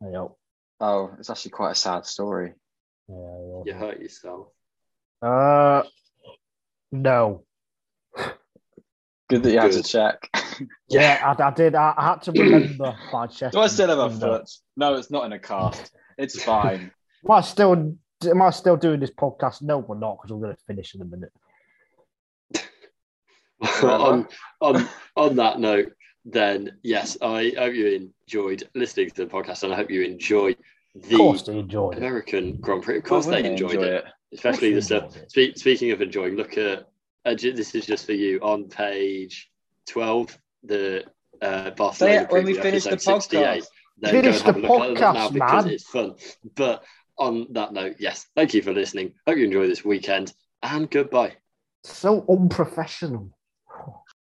There 0.02 0.12
you. 0.12 0.36
Oh, 0.80 1.12
it's 1.20 1.30
actually 1.30 1.52
quite 1.52 1.72
a 1.72 1.76
sad 1.76 2.06
story. 2.06 2.54
Yeah, 3.08 3.16
yeah. 3.16 3.62
You 3.66 3.74
hurt 3.74 4.00
yourself. 4.00 4.48
Uh, 5.22 5.84
no. 6.92 7.44
Good 9.30 9.44
that 9.44 9.52
you 9.52 9.60
had 9.60 9.72
to 9.74 9.84
check. 9.84 10.30
Yeah, 10.90 11.36
I, 11.40 11.42
I 11.42 11.52
did. 11.52 11.74
I, 11.74 11.94
I 11.96 12.06
had 12.06 12.22
to 12.24 12.34
remember 12.34 12.94
my 13.14 13.28
chest. 13.28 13.54
Do 13.54 13.62
I 13.62 13.68
still 13.68 13.88
have 13.88 14.00
a 14.00 14.14
and, 14.14 14.22
uh, 14.22 14.40
foot? 14.40 14.50
No, 14.76 14.96
it's 14.96 15.10
not 15.10 15.26
in 15.26 15.32
a 15.32 15.40
cast. 15.40 15.96
It's 16.18 16.44
fine. 16.44 16.92
Am 17.26 17.32
I 17.32 17.40
still? 17.40 17.96
Am 18.26 18.42
I 18.42 18.50
still 18.50 18.76
doing 18.76 19.00
this 19.00 19.12
podcast? 19.12 19.62
No, 19.62 19.78
we're 19.78 19.98
not 19.98 20.18
because 20.18 20.34
we're 20.34 20.42
going 20.42 20.56
to 20.56 20.64
finish 20.68 20.96
in 20.96 21.02
a 21.02 21.06
minute. 21.06 21.32
on 23.84 24.28
on 24.60 24.90
on 25.16 25.36
that 25.38 25.60
note, 25.60 25.94
then 26.32 26.78
yes, 26.84 27.18
I 27.22 27.54
hope 27.58 27.74
you 27.74 28.12
enjoyed 28.28 28.64
listening 28.76 29.10
to 29.12 29.26
the 29.26 29.32
podcast, 29.32 29.64
and 29.64 29.74
I 29.74 29.76
hope 29.76 29.90
you 29.90 30.04
enjoy 30.04 30.56
Of 30.96 31.10
course, 31.18 31.44
the 31.44 31.54
they 31.54 31.60
enjoyed 31.60 31.96
it. 31.96 31.98
American 31.98 32.58
Grand 32.58 32.84
Prix. 32.84 32.98
Of 32.98 33.04
course, 33.04 33.26
Well, 33.26 33.42
they 33.42 33.50
enjoyed 33.50 33.76
enjoy 33.76 33.86
it, 33.88 34.06
especially 34.34 34.74
the 34.74 34.82
stuff. 34.82 35.18
Spe- 35.28 35.56
speaking 35.56 35.92
of 35.92 36.02
enjoying, 36.02 36.36
look 36.36 36.58
at 36.58 36.88
uh, 37.26 37.36
this 37.36 37.76
is 37.76 37.86
just 37.86 38.06
for 38.06 38.14
you 38.14 38.40
on 38.42 38.66
page 38.70 39.50
twelve, 39.88 40.38
the 40.64 41.06
uh, 41.42 41.72
Barcelona. 41.72 42.22
Say 42.22 42.26
when 42.30 42.46
we 42.46 42.54
preview, 42.54 42.62
finish 42.62 42.84
the 42.86 43.00
68. 43.00 43.44
podcast. 43.46 43.68
Then 44.02 44.12
Finish 44.12 44.42
go 44.42 44.50
and 44.50 44.56
have 44.56 44.62
the 44.62 44.62
a 44.62 44.88
look 44.88 45.02
at 45.02 45.14
that 45.14 45.14
now 45.14 45.28
podcast, 45.28 45.34
because 45.34 45.66
man. 45.66 45.74
it's 45.74 45.84
fun. 45.84 46.16
But 46.56 46.84
on 47.18 47.48
that 47.52 47.74
note, 47.74 47.96
yes, 48.00 48.28
thank 48.36 48.54
you 48.54 48.62
for 48.62 48.72
listening. 48.74 49.14
Hope 49.28 49.38
you 49.38 49.46
enjoy 49.46 49.68
this 49.68 49.84
weekend, 49.84 50.34
and 50.64 50.90
goodbye. 50.90 51.34
So 51.84 52.26
unprofessional. 52.30 53.32